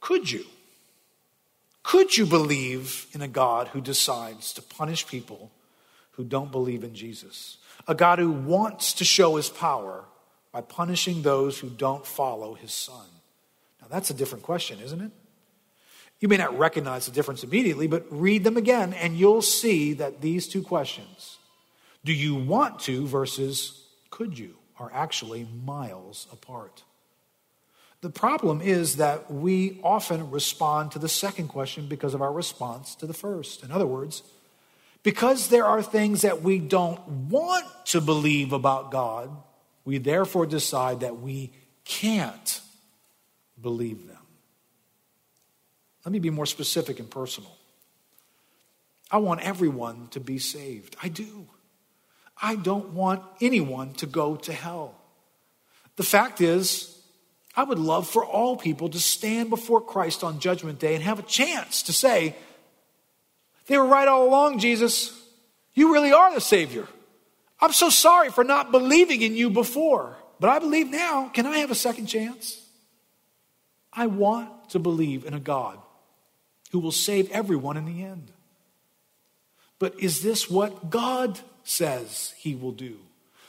Could 0.00 0.30
you? 0.30 0.44
Could 1.82 2.16
you 2.16 2.26
believe 2.26 3.06
in 3.12 3.22
a 3.22 3.28
God 3.28 3.68
who 3.68 3.80
decides 3.80 4.52
to 4.54 4.62
punish 4.62 5.06
people 5.06 5.50
who 6.12 6.24
don't 6.24 6.52
believe 6.52 6.84
in 6.84 6.94
Jesus? 6.94 7.58
A 7.88 7.94
God 7.94 8.18
who 8.18 8.30
wants 8.30 8.92
to 8.94 9.04
show 9.04 9.36
his 9.36 9.48
power 9.48 10.04
by 10.52 10.60
punishing 10.60 11.22
those 11.22 11.58
who 11.58 11.68
don't 11.68 12.06
follow 12.06 12.54
his 12.54 12.72
son? 12.72 13.06
Now, 13.80 13.88
that's 13.90 14.10
a 14.10 14.14
different 14.14 14.44
question, 14.44 14.78
isn't 14.80 15.00
it? 15.00 15.10
You 16.20 16.28
may 16.28 16.36
not 16.36 16.56
recognize 16.56 17.06
the 17.06 17.12
difference 17.12 17.42
immediately, 17.42 17.88
but 17.88 18.06
read 18.10 18.44
them 18.44 18.56
again 18.56 18.92
and 18.94 19.16
you'll 19.16 19.42
see 19.42 19.92
that 19.94 20.20
these 20.20 20.46
two 20.46 20.62
questions 20.62 21.38
do 22.04 22.12
you 22.12 22.34
want 22.34 22.80
to 22.80 23.06
versus 23.06 23.86
could 24.10 24.38
you? 24.38 24.56
are 24.82 24.90
actually 24.92 25.46
miles 25.64 26.26
apart. 26.32 26.82
The 28.02 28.10
problem 28.10 28.60
is 28.60 28.96
that 28.96 29.30
we 29.30 29.80
often 29.82 30.30
respond 30.30 30.90
to 30.92 30.98
the 30.98 31.08
second 31.08 31.48
question 31.48 31.86
because 31.86 32.14
of 32.14 32.20
our 32.20 32.32
response 32.32 32.96
to 32.96 33.06
the 33.06 33.14
first. 33.14 33.62
In 33.62 33.70
other 33.70 33.86
words, 33.86 34.24
because 35.04 35.48
there 35.48 35.64
are 35.64 35.82
things 35.82 36.22
that 36.22 36.42
we 36.42 36.58
don't 36.58 37.00
want 37.08 37.64
to 37.86 38.00
believe 38.00 38.52
about 38.52 38.90
God, 38.90 39.30
we 39.84 39.98
therefore 39.98 40.46
decide 40.46 41.00
that 41.00 41.20
we 41.20 41.52
can't 41.84 42.60
believe 43.60 44.08
them. 44.08 44.18
Let 46.04 46.12
me 46.12 46.18
be 46.18 46.30
more 46.30 46.46
specific 46.46 46.98
and 46.98 47.08
personal. 47.08 47.56
I 49.12 49.18
want 49.18 49.42
everyone 49.42 50.08
to 50.08 50.20
be 50.20 50.38
saved. 50.38 50.96
I 51.00 51.08
do. 51.08 51.46
I 52.40 52.56
don't 52.56 52.90
want 52.94 53.22
anyone 53.40 53.92
to 53.94 54.06
go 54.06 54.34
to 54.36 54.52
hell. 54.52 54.96
The 55.94 56.02
fact 56.02 56.40
is, 56.40 56.91
I 57.54 57.64
would 57.64 57.78
love 57.78 58.08
for 58.08 58.24
all 58.24 58.56
people 58.56 58.88
to 58.90 58.98
stand 58.98 59.50
before 59.50 59.80
Christ 59.80 60.24
on 60.24 60.40
Judgment 60.40 60.78
Day 60.78 60.94
and 60.94 61.04
have 61.04 61.18
a 61.18 61.24
chance 61.24 61.82
to 61.84 61.92
say, 61.92 62.34
They 63.66 63.76
were 63.76 63.86
right 63.86 64.08
all 64.08 64.26
along, 64.26 64.58
Jesus. 64.58 65.18
You 65.74 65.92
really 65.92 66.12
are 66.12 66.34
the 66.34 66.40
Savior. 66.40 66.86
I'm 67.60 67.72
so 67.72 67.90
sorry 67.90 68.30
for 68.30 68.44
not 68.44 68.72
believing 68.72 69.22
in 69.22 69.36
you 69.36 69.50
before, 69.50 70.16
but 70.40 70.50
I 70.50 70.58
believe 70.58 70.88
now. 70.88 71.28
Can 71.28 71.46
I 71.46 71.58
have 71.58 71.70
a 71.70 71.76
second 71.76 72.06
chance? 72.06 72.60
I 73.92 74.06
want 74.06 74.70
to 74.70 74.78
believe 74.78 75.24
in 75.24 75.34
a 75.34 75.40
God 75.40 75.78
who 76.72 76.78
will 76.78 76.92
save 76.92 77.30
everyone 77.30 77.76
in 77.76 77.84
the 77.84 78.02
end. 78.02 78.32
But 79.78 80.00
is 80.00 80.22
this 80.22 80.48
what 80.50 80.90
God 80.90 81.38
says 81.64 82.34
he 82.38 82.54
will 82.54 82.72
do. 82.72 82.98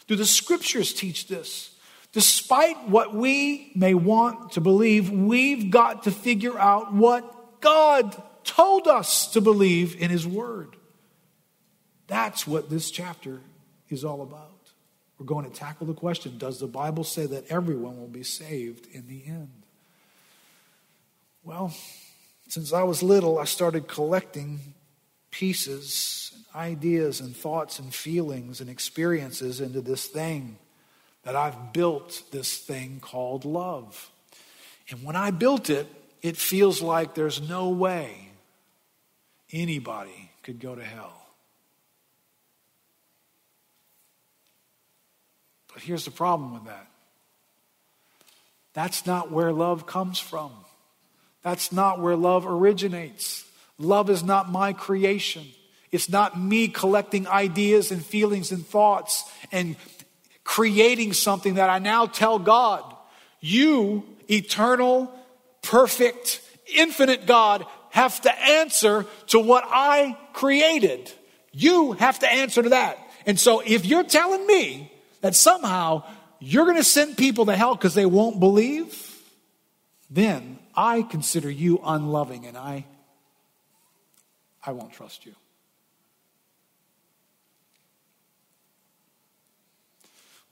Do 0.07 0.15
the 0.15 0.25
scriptures 0.25 0.93
teach 0.93 1.27
this? 1.27 1.73
Despite 2.14 2.88
what 2.88 3.14
we 3.14 3.72
may 3.76 3.95
want 3.95 4.53
to 4.53 4.61
believe, 4.61 5.10
we've 5.10 5.72
got 5.72 6.03
to 6.03 6.11
figure 6.11 6.57
out 6.57 6.94
what 6.94 7.60
God 7.60 8.22
told 8.44 8.88
us 8.88 9.31
to 9.34 9.41
believe 9.41 9.99
in 9.99 10.11
his 10.11 10.26
word. 10.26 10.76
That's 12.06 12.45
what 12.45 12.69
this 12.69 12.91
chapter 12.91 13.41
is 13.90 14.06
all 14.06 14.22
about. 14.22 14.52
We're 15.18 15.26
going 15.26 15.49
to 15.49 15.56
tackle 15.56 15.88
the 15.88 15.94
question 15.95 16.38
Does 16.38 16.60
the 16.60 16.68
Bible 16.68 17.03
say 17.03 17.26
that 17.26 17.49
everyone 17.49 17.99
will 17.99 18.07
be 18.07 18.23
saved 18.23 18.88
in 18.91 19.07
the 19.07 19.23
end? 19.26 19.64
Well, 21.44 21.73
since 22.48 22.73
I 22.73 22.84
was 22.84 23.02
little, 23.02 23.40
I 23.40 23.45
started 23.45 23.88
collecting 23.88 24.60
pieces 25.31 26.31
ideas 26.56 27.19
and 27.19 27.35
thoughts 27.35 27.80
and 27.80 27.91
feelings 27.91 28.61
and 28.61 28.69
experiences 28.69 29.60
into 29.60 29.81
this 29.81 30.06
thing 30.06 30.60
that 31.24 31.36
I've 31.36 31.74
built 31.74 32.24
this 32.32 32.58
thing 32.58 33.00
called 33.02 33.45
love. 33.45 34.10
And 34.90 35.04
when 35.04 35.16
I 35.16 35.32
built 35.32 35.70
it, 35.70 35.88
it 36.22 36.38
feels 36.38 36.82
like 36.82 37.16
there's 37.16 37.41
no 37.41 37.70
way 37.70 38.30
anybody 39.52 40.32
could 40.41 40.60
go 40.60 40.76
to 40.76 40.84
hell. 40.84 41.20
But 45.74 45.82
here's 45.82 46.06
the 46.06 46.12
problem 46.12 46.54
with 46.54 46.66
that 46.66 46.88
that's 48.74 49.06
not 49.06 49.32
where 49.32 49.52
love 49.54 49.86
comes 49.86 50.20
from, 50.20 50.52
that's 51.41 51.72
not 51.72 52.00
where 52.00 52.16
love 52.16 52.45
originates. 52.45 53.45
Love 53.80 54.12
is 54.12 54.24
not 54.24 54.52
my 54.52 54.72
creation. 54.72 55.45
It's 55.91 56.08
not 56.08 56.40
me 56.40 56.68
collecting 56.68 57.28
ideas 57.28 57.91
and 57.91 58.06
feelings 58.06 58.52
and 58.52 58.66
thoughts 58.66 59.30
and 59.52 59.76
creating 60.44 61.14
something 61.14 61.56
that 61.56 61.70
I 61.70 61.80
now 61.80 62.06
tell 62.06 62.40
God. 62.40 62.84
You, 63.40 64.03
eternal, 64.30 65.14
perfect, 65.61 66.41
infinite 66.74 67.26
God, 67.26 67.65
have 67.90 68.22
to 68.22 68.41
answer 68.41 69.06
to 69.28 69.40
what 69.40 69.64
I 69.68 70.18
created. 70.34 71.11
You 71.52 71.94
have 71.94 72.20
to 72.20 72.32
answer 72.32 72.64
to 72.64 72.70
that. 72.70 72.98
And 73.26 73.40
so 73.40 73.61
if 73.65 73.86
you're 73.86 74.03
telling 74.03 74.45
me 74.48 74.91
that 75.22 75.36
somehow 75.36 76.03
you're 76.40 76.65
going 76.65 76.78
to 76.78 76.84
send 76.84 77.18
people 77.18 77.45
to 77.45 77.56
hell 77.56 77.76
because 77.76 77.94
they 77.94 78.06
won't 78.06 78.40
believe, 78.40 79.22
then 80.10 80.60
I 80.76 81.03
consider 81.03 81.49
you 81.49 81.80
unloving 81.84 82.45
and 82.45 82.57
I 82.57 82.86
I 84.65 84.72
won't 84.72 84.94
trust 84.94 85.26
you. 85.26 85.36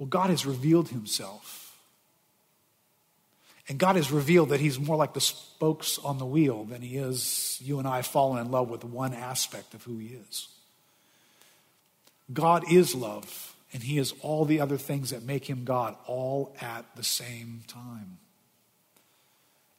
Well, 0.02 0.08
God 0.08 0.32
has 0.32 0.48
revealed 0.48 0.90
himself. 0.90 1.78
And 3.70 3.78
God 3.78 3.98
has 3.98 4.12
revealed 4.12 4.50
that 4.50 4.60
he's 4.60 4.80
more 4.80 4.96
like 4.96 5.14
the 5.14 5.22
spokes 5.22 6.00
on 6.00 6.18
the 6.18 6.26
wheel 6.26 6.64
than 6.64 6.82
he 6.82 6.98
is 6.98 7.60
you 7.64 7.78
and 7.78 7.88
I 7.88 8.02
falling 8.02 8.44
in 8.44 8.50
love 8.50 8.68
with 8.68 8.84
one 8.84 9.14
aspect 9.14 9.76
of 9.76 9.84
who 9.84 10.00
he 10.00 10.08
is. 10.08 10.48
God 12.34 12.64
is 12.72 12.96
love, 12.96 13.56
and 13.74 13.84
he 13.84 14.00
is 14.00 14.16
all 14.22 14.44
the 14.44 14.60
other 14.60 14.76
things 14.76 15.12
that 15.12 15.22
make 15.22 15.48
him 15.48 15.66
God 15.66 15.96
all 16.08 16.56
at 16.60 16.84
the 16.96 17.04
same 17.04 17.62
time. 17.68 18.18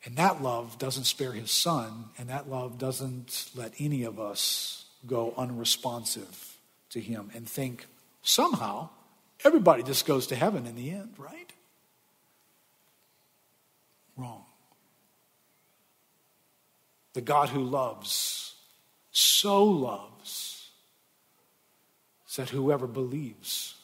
And 0.05 0.15
that 0.19 0.41
love 0.41 0.79
doesn't 0.79 1.07
spare 1.07 1.33
his 1.33 1.51
son, 1.51 2.11
and 2.17 2.29
that 2.29 2.49
love 2.49 2.79
doesn't 2.79 3.51
let 3.57 3.73
any 3.81 4.05
of 4.05 4.21
us 4.21 4.85
go 5.05 5.35
unresponsive 5.37 6.59
to 6.91 7.01
him 7.01 7.33
and 7.35 7.49
think 7.49 7.87
somehow 8.23 8.89
everybody 9.45 9.83
just 9.83 10.07
goes 10.07 10.29
to 10.29 10.37
heaven 10.37 10.67
in 10.67 10.77
the 10.77 10.91
end, 10.91 11.15
right? 11.19 11.53
Wrong. 14.17 14.45
The 17.15 17.21
God 17.21 17.51
who 17.51 17.63
loves, 17.63 18.55
so 19.11 19.65
loves, 19.65 20.71
that 22.37 22.49
whoever 22.49 22.87
believes 22.87 23.75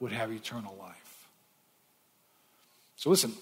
would 0.00 0.12
have 0.12 0.32
eternal 0.32 0.76
life. 0.78 1.28
So 2.96 3.10
listen, 3.10 3.32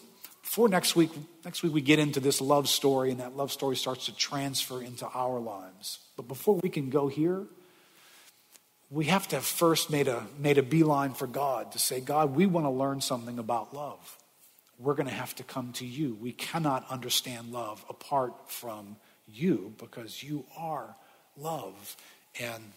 before 0.42 0.68
next 0.68 0.96
week, 0.96 1.10
next 1.44 1.62
week 1.62 1.72
we 1.72 1.80
get 1.80 1.98
into 1.98 2.20
this 2.20 2.40
love 2.40 2.68
story 2.68 3.10
and 3.10 3.20
that 3.20 3.36
love 3.36 3.50
story 3.50 3.76
starts 3.76 4.06
to 4.06 4.14
transfer 4.14 4.82
into 4.82 5.06
our 5.08 5.40
lives. 5.40 5.98
But 6.16 6.28
before 6.28 6.60
we 6.62 6.68
can 6.68 6.90
go 6.90 7.08
here, 7.08 7.44
we 8.90 9.06
have 9.06 9.26
to 9.28 9.36
have 9.36 9.44
first 9.44 9.90
made 9.90 10.08
a, 10.08 10.26
made 10.38 10.58
a 10.58 10.62
beeline 10.62 11.14
for 11.14 11.26
God 11.26 11.72
to 11.72 11.78
say, 11.78 12.00
God, 12.00 12.36
we 12.36 12.46
want 12.46 12.66
to 12.66 12.70
learn 12.70 13.00
something 13.00 13.38
about 13.38 13.74
love. 13.74 14.16
We're 14.78 14.94
going 14.94 15.08
to 15.08 15.14
have 15.14 15.34
to 15.36 15.42
come 15.42 15.72
to 15.74 15.86
you. 15.86 16.16
We 16.20 16.32
cannot 16.32 16.86
understand 16.90 17.52
love 17.52 17.84
apart 17.88 18.50
from 18.50 18.96
you 19.26 19.74
because 19.78 20.22
you 20.22 20.44
are 20.56 20.94
love. 21.36 21.96
And 22.38 22.72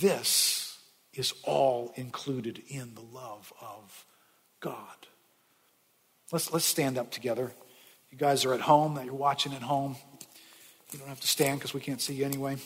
this 0.00 0.78
is 1.12 1.34
all 1.42 1.92
included 1.96 2.62
in 2.68 2.94
the 2.94 3.02
love 3.12 3.52
of 3.60 4.06
God. 4.60 4.76
Let's, 6.32 6.52
let's 6.52 6.64
stand 6.64 6.96
up 6.96 7.10
together. 7.10 7.50
You 8.10 8.16
guys 8.16 8.44
are 8.44 8.54
at 8.54 8.60
home, 8.60 8.94
that 8.94 9.04
you're 9.04 9.14
watching 9.14 9.52
at 9.52 9.62
home. 9.62 9.96
You 10.92 10.98
don't 10.98 11.08
have 11.08 11.20
to 11.20 11.28
stand 11.28 11.58
because 11.58 11.74
we 11.74 11.80
can't 11.80 12.00
see 12.00 12.14
you 12.14 12.24
anyway. 12.24 12.56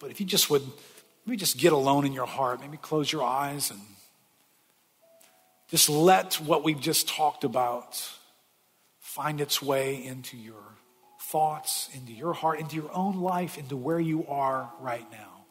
But 0.00 0.10
if 0.10 0.18
you 0.18 0.26
just 0.26 0.50
would, 0.50 0.62
maybe 1.24 1.36
just 1.36 1.58
get 1.58 1.72
alone 1.72 2.04
in 2.04 2.12
your 2.12 2.26
heart, 2.26 2.60
maybe 2.60 2.78
close 2.78 3.12
your 3.12 3.22
eyes 3.22 3.70
and 3.70 3.80
just 5.70 5.88
let 5.88 6.34
what 6.40 6.64
we've 6.64 6.80
just 6.80 7.08
talked 7.08 7.44
about 7.44 8.02
find 8.98 9.40
its 9.40 9.62
way 9.62 10.04
into 10.04 10.36
your 10.36 10.62
thoughts, 11.20 11.88
into 11.94 12.12
your 12.12 12.32
heart, 12.32 12.58
into 12.58 12.74
your 12.74 12.90
own 12.92 13.20
life, 13.20 13.56
into 13.56 13.76
where 13.76 14.00
you 14.00 14.26
are 14.26 14.72
right 14.80 15.06
now. 15.12 15.44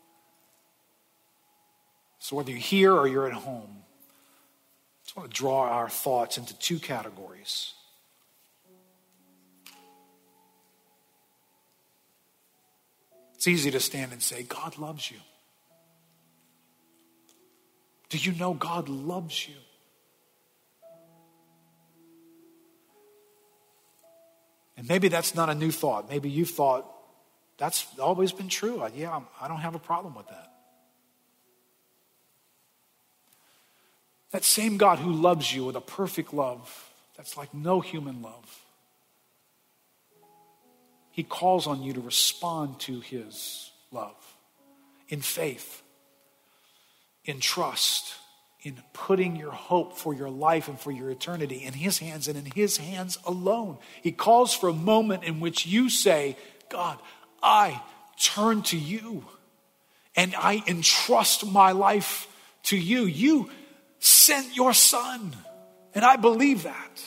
So 2.18 2.36
whether 2.36 2.52
you're 2.52 2.60
here 2.60 2.94
or 2.94 3.08
you're 3.08 3.28
at 3.28 3.34
home, 3.34 3.70
I 3.78 5.06
just 5.06 5.16
want 5.16 5.32
to 5.32 5.36
draw 5.36 5.70
our 5.70 5.90
thoughts 5.90 6.38
into 6.38 6.58
two 6.58 6.80
categories. 6.80 7.74
It's 13.40 13.48
easy 13.48 13.72
to 13.72 13.80
stand 13.80 14.12
and 14.12 14.22
say, 14.22 14.44
God 14.44 14.78
loves 14.78 15.10
you. 15.10 15.16
Do 18.10 18.18
you 18.18 18.34
know 18.34 18.54
God 18.54 18.90
loves 18.90 19.48
you? 19.48 19.56
And 24.76 24.90
maybe 24.90 25.08
that's 25.08 25.36
not 25.36 25.50
a 25.50 25.56
new 25.56 25.72
thought. 25.72 26.10
Maybe 26.10 26.30
you've 26.30 26.50
thought, 26.50 26.86
that's 27.58 27.88
always 27.98 28.34
been 28.34 28.50
true. 28.50 28.86
Yeah, 28.94 29.22
I 29.40 29.48
don't 29.48 29.62
have 29.62 29.74
a 29.74 29.80
problem 29.80 30.16
with 30.16 30.28
that. 30.28 30.52
That 34.32 34.44
same 34.44 34.76
God 34.76 35.00
who 35.00 35.14
loves 35.14 35.56
you 35.56 35.64
with 35.64 35.78
a 35.78 35.82
perfect 35.82 36.34
love 36.34 36.92
that's 37.16 37.38
like 37.38 37.54
no 37.54 37.80
human 37.80 38.22
love. 38.22 38.62
He 41.20 41.24
calls 41.24 41.68
on 41.68 41.84
you 41.84 41.92
to 41.92 42.00
respond 42.00 42.80
to 42.80 43.02
his 43.02 43.72
love 43.92 44.16
in 45.10 45.20
faith, 45.20 45.84
in 47.26 47.42
trust, 47.42 48.14
in 48.62 48.82
putting 48.94 49.36
your 49.36 49.52
hope 49.52 49.98
for 49.98 50.14
your 50.14 50.30
life 50.30 50.70
and 50.70 50.80
for 50.80 50.92
your 50.92 51.10
eternity 51.10 51.66
in 51.66 51.74
his 51.74 51.98
hands 51.98 52.30
and 52.30 52.38
in 52.38 52.46
his 52.46 52.78
hands 52.78 53.18
alone. 53.26 53.80
He 54.02 54.14
calls 54.14 54.54
for 54.54 54.70
a 54.70 54.74
moment 54.74 55.26
in 55.26 55.42
which 55.42 55.66
you 55.66 55.90
say, 55.90 56.38
God, 56.70 56.98
I 57.44 57.82
turn 58.18 58.62
to 58.62 58.78
you 58.78 59.26
and 60.16 60.34
I 60.38 60.64
entrust 60.68 61.46
my 61.46 61.74
life 61.74 62.34
to 62.64 62.78
you. 62.78 63.04
You 63.04 63.50
sent 64.00 64.56
your 64.56 64.72
son. 64.74 65.36
And 65.94 66.06
I 66.06 66.16
believe 66.16 66.64
that. 66.64 67.04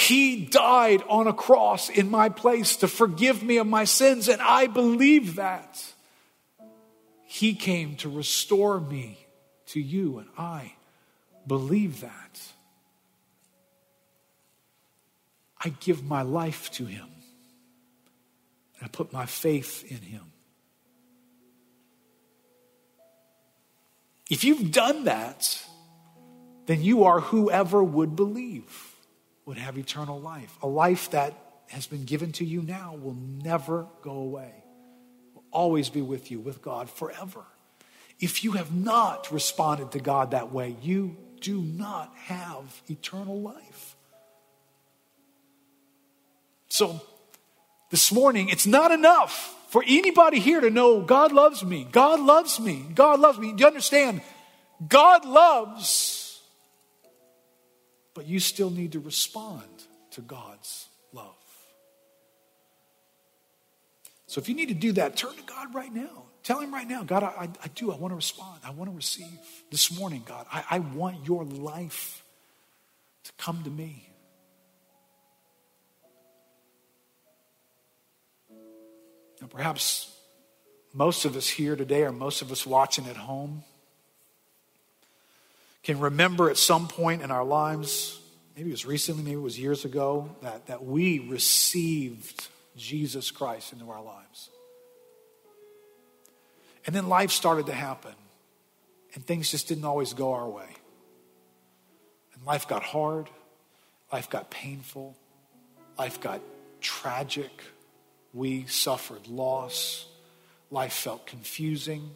He 0.00 0.46
died 0.46 1.02
on 1.10 1.26
a 1.26 1.32
cross 1.34 1.90
in 1.90 2.10
my 2.10 2.30
place 2.30 2.76
to 2.76 2.88
forgive 2.88 3.42
me 3.42 3.58
of 3.58 3.66
my 3.66 3.84
sins, 3.84 4.28
and 4.28 4.40
I 4.40 4.66
believe 4.66 5.34
that. 5.34 5.84
He 7.26 7.54
came 7.54 7.96
to 7.96 8.08
restore 8.08 8.80
me 8.80 9.18
to 9.66 9.80
you, 9.80 10.18
and 10.18 10.28
I 10.38 10.72
believe 11.46 12.00
that. 12.00 12.40
I 15.62 15.68
give 15.68 16.02
my 16.02 16.22
life 16.22 16.70
to 16.72 16.86
Him, 16.86 17.08
and 18.78 18.84
I 18.84 18.88
put 18.88 19.12
my 19.12 19.26
faith 19.26 19.84
in 19.86 19.98
Him. 19.98 20.32
If 24.30 24.44
you've 24.44 24.72
done 24.72 25.04
that, 25.04 25.62
then 26.64 26.82
you 26.82 27.04
are 27.04 27.20
whoever 27.20 27.84
would 27.84 28.16
believe 28.16 28.89
would 29.46 29.58
have 29.58 29.78
eternal 29.78 30.20
life. 30.20 30.56
A 30.62 30.66
life 30.66 31.10
that 31.10 31.34
has 31.68 31.86
been 31.86 32.04
given 32.04 32.32
to 32.32 32.44
you 32.44 32.62
now 32.62 32.96
will 33.00 33.14
never 33.14 33.86
go 34.02 34.12
away, 34.12 34.52
will 35.34 35.44
always 35.50 35.88
be 35.88 36.02
with 36.02 36.30
you, 36.30 36.40
with 36.40 36.62
God 36.62 36.90
forever. 36.90 37.44
If 38.18 38.44
you 38.44 38.52
have 38.52 38.74
not 38.74 39.30
responded 39.32 39.92
to 39.92 40.00
God 40.00 40.32
that 40.32 40.52
way, 40.52 40.76
you 40.82 41.16
do 41.40 41.60
not 41.60 42.14
have 42.24 42.82
eternal 42.88 43.40
life. 43.40 43.96
So, 46.68 47.00
this 47.90 48.12
morning, 48.12 48.48
it's 48.48 48.66
not 48.66 48.92
enough 48.92 49.56
for 49.70 49.84
anybody 49.86 50.38
here 50.38 50.60
to 50.60 50.70
know 50.70 51.00
God 51.00 51.32
loves 51.32 51.64
me, 51.64 51.86
God 51.90 52.20
loves 52.20 52.60
me, 52.60 52.86
God 52.94 53.20
loves 53.20 53.38
me. 53.38 53.52
Do 53.52 53.62
you 53.62 53.66
understand? 53.66 54.20
God 54.86 55.24
loves, 55.24 56.19
but 58.14 58.26
you 58.26 58.40
still 58.40 58.70
need 58.70 58.92
to 58.92 59.00
respond 59.00 59.68
to 60.12 60.20
God's 60.20 60.88
love. 61.12 61.34
So 64.26 64.40
if 64.40 64.48
you 64.48 64.54
need 64.54 64.68
to 64.68 64.74
do 64.74 64.92
that, 64.92 65.16
turn 65.16 65.34
to 65.34 65.42
God 65.42 65.74
right 65.74 65.92
now. 65.92 66.24
Tell 66.42 66.60
Him 66.60 66.72
right 66.72 66.88
now, 66.88 67.02
God, 67.02 67.22
I, 67.22 67.48
I 67.62 67.68
do. 67.74 67.92
I 67.92 67.96
want 67.96 68.12
to 68.12 68.16
respond. 68.16 68.60
I 68.64 68.70
want 68.70 68.90
to 68.90 68.96
receive. 68.96 69.26
This 69.70 69.96
morning, 69.98 70.22
God, 70.24 70.46
I, 70.52 70.64
I 70.70 70.78
want 70.78 71.26
your 71.26 71.44
life 71.44 72.24
to 73.24 73.32
come 73.38 73.62
to 73.64 73.70
me. 73.70 74.08
Now, 79.40 79.48
perhaps 79.48 80.16
most 80.92 81.24
of 81.24 81.36
us 81.36 81.48
here 81.48 81.76
today, 81.76 82.02
or 82.02 82.12
most 82.12 82.42
of 82.42 82.52
us 82.52 82.66
watching 82.66 83.06
at 83.06 83.16
home, 83.16 83.64
can 85.82 85.98
remember 85.98 86.50
at 86.50 86.56
some 86.56 86.88
point 86.88 87.22
in 87.22 87.30
our 87.30 87.44
lives, 87.44 88.20
maybe 88.56 88.68
it 88.68 88.72
was 88.72 88.86
recently, 88.86 89.22
maybe 89.22 89.36
it 89.36 89.42
was 89.42 89.58
years 89.58 89.84
ago, 89.84 90.34
that, 90.42 90.66
that 90.66 90.84
we 90.84 91.18
received 91.18 92.48
Jesus 92.76 93.30
Christ 93.30 93.72
into 93.72 93.90
our 93.90 94.02
lives. 94.02 94.50
And 96.86 96.94
then 96.94 97.08
life 97.08 97.30
started 97.30 97.66
to 97.66 97.74
happen, 97.74 98.14
and 99.14 99.24
things 99.24 99.50
just 99.50 99.68
didn't 99.68 99.84
always 99.84 100.14
go 100.14 100.32
our 100.32 100.48
way. 100.48 100.68
And 102.34 102.44
life 102.44 102.68
got 102.68 102.82
hard, 102.82 103.28
life 104.12 104.30
got 104.30 104.50
painful, 104.50 105.16
life 105.98 106.20
got 106.20 106.40
tragic 106.80 107.50
we 108.32 108.66
suffered 108.66 109.26
loss. 109.26 110.06
Life 110.70 110.92
felt 110.92 111.26
confusing. 111.26 112.10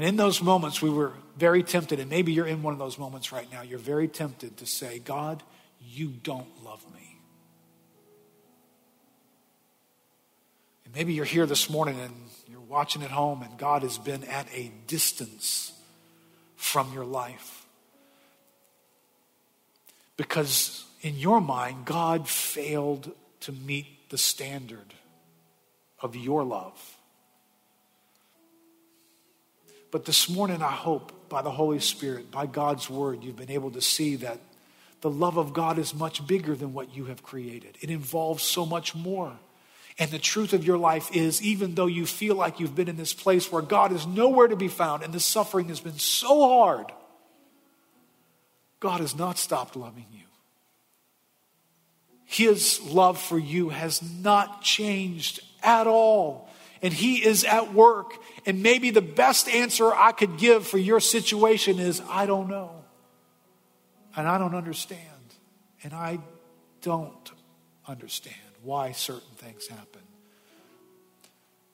And 0.00 0.08
in 0.08 0.16
those 0.16 0.40
moments, 0.40 0.80
we 0.80 0.88
were 0.88 1.12
very 1.36 1.62
tempted, 1.62 2.00
and 2.00 2.08
maybe 2.08 2.32
you're 2.32 2.46
in 2.46 2.62
one 2.62 2.72
of 2.72 2.78
those 2.78 2.96
moments 2.96 3.32
right 3.32 3.46
now. 3.52 3.60
You're 3.60 3.78
very 3.78 4.08
tempted 4.08 4.56
to 4.56 4.64
say, 4.64 4.98
God, 4.98 5.42
you 5.78 6.08
don't 6.22 6.64
love 6.64 6.82
me. 6.94 7.18
And 10.86 10.94
maybe 10.94 11.12
you're 11.12 11.26
here 11.26 11.44
this 11.44 11.68
morning 11.68 12.00
and 12.00 12.14
you're 12.48 12.62
watching 12.62 13.02
at 13.02 13.10
home, 13.10 13.42
and 13.42 13.58
God 13.58 13.82
has 13.82 13.98
been 13.98 14.24
at 14.24 14.46
a 14.54 14.72
distance 14.86 15.74
from 16.56 16.94
your 16.94 17.04
life. 17.04 17.66
Because 20.16 20.86
in 21.02 21.18
your 21.18 21.42
mind, 21.42 21.84
God 21.84 22.26
failed 22.26 23.12
to 23.40 23.52
meet 23.52 24.08
the 24.08 24.16
standard 24.16 24.94
of 25.98 26.16
your 26.16 26.42
love. 26.42 26.96
But 29.90 30.04
this 30.04 30.28
morning, 30.28 30.62
I 30.62 30.70
hope 30.70 31.28
by 31.28 31.42
the 31.42 31.50
Holy 31.50 31.80
Spirit, 31.80 32.30
by 32.30 32.46
God's 32.46 32.88
word, 32.88 33.24
you've 33.24 33.36
been 33.36 33.50
able 33.50 33.70
to 33.72 33.80
see 33.80 34.16
that 34.16 34.38
the 35.00 35.10
love 35.10 35.36
of 35.36 35.52
God 35.52 35.78
is 35.78 35.94
much 35.94 36.26
bigger 36.26 36.54
than 36.54 36.74
what 36.74 36.94
you 36.94 37.06
have 37.06 37.22
created. 37.22 37.78
It 37.80 37.90
involves 37.90 38.42
so 38.42 38.66
much 38.66 38.94
more. 38.94 39.38
And 39.98 40.10
the 40.10 40.18
truth 40.18 40.52
of 40.52 40.64
your 40.64 40.78
life 40.78 41.14
is, 41.14 41.42
even 41.42 41.74
though 41.74 41.86
you 41.86 42.06
feel 42.06 42.34
like 42.34 42.60
you've 42.60 42.74
been 42.74 42.88
in 42.88 42.96
this 42.96 43.14
place 43.14 43.50
where 43.50 43.62
God 43.62 43.92
is 43.92 44.06
nowhere 44.06 44.48
to 44.48 44.56
be 44.56 44.68
found 44.68 45.02
and 45.02 45.12
the 45.12 45.20
suffering 45.20 45.68
has 45.68 45.80
been 45.80 45.98
so 45.98 46.48
hard, 46.48 46.86
God 48.78 49.00
has 49.00 49.16
not 49.16 49.38
stopped 49.38 49.76
loving 49.76 50.06
you. 50.12 50.24
His 52.24 52.80
love 52.82 53.20
for 53.20 53.38
you 53.38 53.70
has 53.70 54.02
not 54.02 54.62
changed 54.62 55.40
at 55.62 55.86
all. 55.86 56.49
And 56.82 56.92
He 56.92 57.24
is 57.24 57.44
at 57.44 57.74
work. 57.74 58.14
And 58.46 58.62
maybe 58.62 58.90
the 58.90 59.02
best 59.02 59.48
answer 59.48 59.92
I 59.92 60.12
could 60.12 60.38
give 60.38 60.66
for 60.66 60.78
your 60.78 61.00
situation 61.00 61.78
is 61.78 62.02
I 62.08 62.26
don't 62.26 62.48
know. 62.48 62.84
And 64.16 64.26
I 64.26 64.38
don't 64.38 64.54
understand. 64.54 65.00
And 65.82 65.92
I 65.92 66.18
don't 66.82 67.30
understand 67.86 68.36
why 68.62 68.92
certain 68.92 69.34
things 69.36 69.66
happen. 69.66 70.00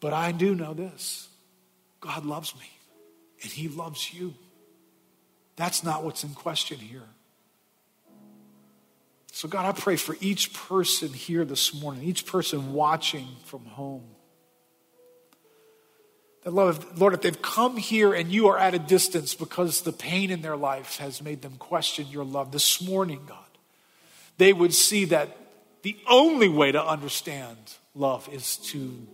But 0.01 0.13
I 0.13 0.33
do 0.33 0.55
know 0.55 0.75
this 0.75 1.29
God 2.01 2.25
loves 2.25 2.55
me, 2.55 2.71
and 3.43 3.51
He 3.51 3.69
loves 3.69 4.13
you. 4.13 4.35
That's 5.57 5.83
not 5.83 6.05
what's 6.05 6.23
in 6.23 6.35
question 6.35 6.79
here. 6.79 7.09
So, 9.33 9.49
God, 9.49 9.67
I 9.67 9.73
pray 9.79 9.97
for 9.97 10.17
each 10.21 10.55
person 10.55 11.09
here 11.09 11.45
this 11.45 11.75
morning, 11.75 12.05
each 12.05 12.27
person 12.27 12.73
watching 12.73 13.27
from 13.45 13.65
home. 13.65 14.05
Lord, 16.53 17.15
if 17.15 17.23
they've 17.23 17.43
come 17.43 17.77
here 17.77 18.15
and 18.15 18.31
you 18.31 18.49
are 18.49 18.59
at 18.59 18.73
a 18.73 18.79
distance 18.79 19.35
because 19.35 19.83
the 19.83 19.93
pain 19.93 20.31
in 20.31 20.43
their 20.43 20.57
life 20.57 20.99
has 20.99 21.21
made 21.21 21.43
them 21.43 21.57
question 21.59 22.07
your 22.09 22.25
love 22.25 22.53
this 22.53 22.81
morning, 22.81 23.23
God, 23.27 23.39
they 24.39 24.53
would 24.53 24.73
see 24.73 25.07
that 25.07 25.37
the 25.83 25.97
only 26.09 26.49
way 26.49 26.71
to 26.71 26.85
understand 26.85 27.57
love 27.97 28.29
is 28.33 28.59
to 28.59 29.07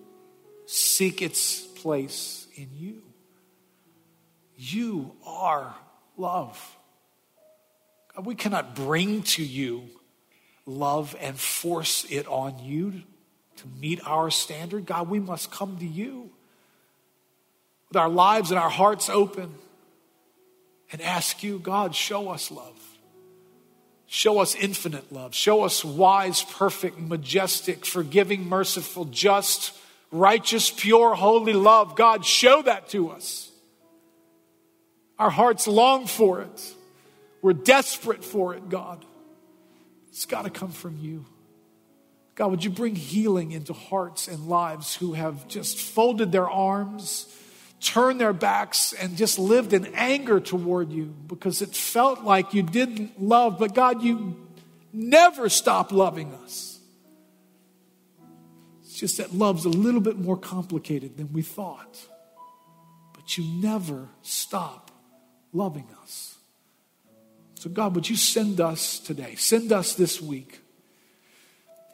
seek 0.66 1.22
its 1.22 1.60
place 1.60 2.46
in 2.54 2.68
you. 2.76 3.02
You 4.56 5.12
are 5.26 5.74
love. 6.18 6.76
God, 8.14 8.26
we 8.26 8.34
cannot 8.34 8.74
bring 8.74 9.22
to 9.22 9.42
you 9.42 9.84
love 10.66 11.16
and 11.18 11.38
force 11.38 12.04
it 12.10 12.26
on 12.28 12.58
you 12.58 13.02
to 13.56 13.64
meet 13.80 14.06
our 14.06 14.30
standard. 14.30 14.84
God, 14.84 15.08
we 15.08 15.18
must 15.18 15.50
come 15.50 15.78
to 15.78 15.86
you 15.86 16.30
with 17.92 17.98
our 17.98 18.08
lives 18.08 18.50
and 18.50 18.58
our 18.58 18.70
hearts 18.70 19.10
open 19.10 19.54
and 20.92 21.02
ask 21.02 21.42
you, 21.42 21.58
God, 21.58 21.94
show 21.94 22.30
us 22.30 22.50
love. 22.50 22.80
Show 24.06 24.38
us 24.38 24.54
infinite 24.54 25.12
love. 25.12 25.34
Show 25.34 25.64
us 25.64 25.84
wise, 25.84 26.42
perfect, 26.42 26.98
majestic, 26.98 27.84
forgiving, 27.84 28.48
merciful, 28.48 29.04
just, 29.04 29.76
righteous, 30.10 30.70
pure, 30.70 31.14
holy 31.14 31.52
love. 31.52 31.94
God, 31.94 32.24
show 32.24 32.62
that 32.62 32.88
to 32.90 33.10
us. 33.10 33.50
Our 35.18 35.30
hearts 35.30 35.66
long 35.66 36.06
for 36.06 36.40
it. 36.40 36.74
We're 37.42 37.52
desperate 37.52 38.24
for 38.24 38.54
it, 38.54 38.70
God. 38.70 39.04
It's 40.08 40.24
got 40.24 40.44
to 40.44 40.50
come 40.50 40.70
from 40.70 40.96
you. 40.98 41.26
God, 42.36 42.52
would 42.52 42.64
you 42.64 42.70
bring 42.70 42.96
healing 42.96 43.52
into 43.52 43.74
hearts 43.74 44.28
and 44.28 44.48
lives 44.48 44.96
who 44.96 45.12
have 45.12 45.46
just 45.46 45.78
folded 45.78 46.32
their 46.32 46.48
arms 46.48 47.26
turned 47.82 48.20
their 48.20 48.32
backs 48.32 48.92
and 48.92 49.16
just 49.16 49.38
lived 49.38 49.72
in 49.72 49.86
anger 49.94 50.40
toward 50.40 50.92
you 50.92 51.06
because 51.26 51.60
it 51.62 51.74
felt 51.74 52.22
like 52.22 52.54
you 52.54 52.62
didn't 52.62 53.20
love, 53.20 53.58
but 53.58 53.74
God, 53.74 54.02
you 54.02 54.36
never 54.92 55.48
stop 55.48 55.92
loving 55.92 56.32
us. 56.44 56.78
It's 58.82 58.94
just 58.94 59.16
that 59.18 59.34
love's 59.34 59.64
a 59.64 59.70
little 59.70 60.00
bit 60.00 60.18
more 60.18 60.36
complicated 60.36 61.16
than 61.16 61.32
we 61.32 61.42
thought. 61.42 61.98
But 63.14 63.36
you 63.36 63.44
never 63.60 64.08
stop 64.22 64.90
loving 65.52 65.88
us. 66.02 66.36
So, 67.56 67.70
God, 67.70 67.94
would 67.94 68.08
you 68.08 68.16
send 68.16 68.60
us 68.60 68.98
today, 68.98 69.34
send 69.36 69.72
us 69.72 69.94
this 69.94 70.20
week 70.20 70.61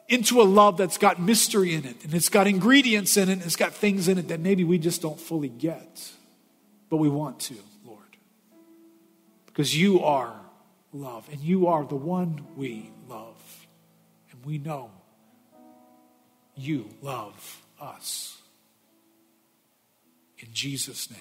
into 0.09 0.41
a 0.41 0.43
love 0.43 0.75
that's 0.75 0.97
got 0.97 1.21
mystery 1.21 1.73
in 1.73 1.85
it 1.85 2.03
and 2.03 2.13
it's 2.13 2.29
got 2.29 2.47
ingredients 2.47 3.15
in 3.15 3.29
it 3.29 3.33
and 3.33 3.43
it's 3.43 3.55
got 3.55 3.73
things 3.73 4.07
in 4.07 4.17
it 4.17 4.27
that 4.27 4.39
maybe 4.39 4.63
we 4.63 4.79
just 4.79 5.01
don't 5.01 5.19
fully 5.19 5.49
get. 5.49 6.11
But 6.89 6.97
we 6.97 7.07
want 7.07 7.39
to, 7.41 7.55
Lord. 7.85 8.17
Because 9.45 9.77
you 9.77 10.03
are 10.03 10.33
love 10.91 11.29
and 11.31 11.39
you 11.39 11.67
are 11.67 11.85
the 11.85 11.95
one 11.95 12.45
we 12.57 12.91
love. 13.07 13.67
And 14.31 14.43
we 14.43 14.57
know 14.57 14.89
you 16.55 16.89
love 17.01 17.61
us. 17.79 18.41
In 20.39 20.47
Jesus' 20.51 21.11
name. 21.11 21.19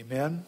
Amen. 0.00 0.44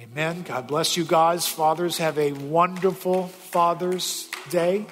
Amen. 0.00 0.42
God 0.42 0.66
bless 0.66 0.96
you 0.96 1.04
guys. 1.04 1.46
Fathers, 1.46 1.98
have 1.98 2.18
a 2.18 2.32
wonderful 2.32 3.28
Father's 3.28 4.28
Day. 4.50 4.86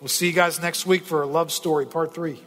We'll 0.00 0.08
see 0.08 0.26
you 0.26 0.32
guys 0.32 0.60
next 0.60 0.86
week 0.86 1.04
for 1.04 1.22
a 1.22 1.26
love 1.26 1.50
story, 1.50 1.86
part 1.86 2.14
three. 2.14 2.40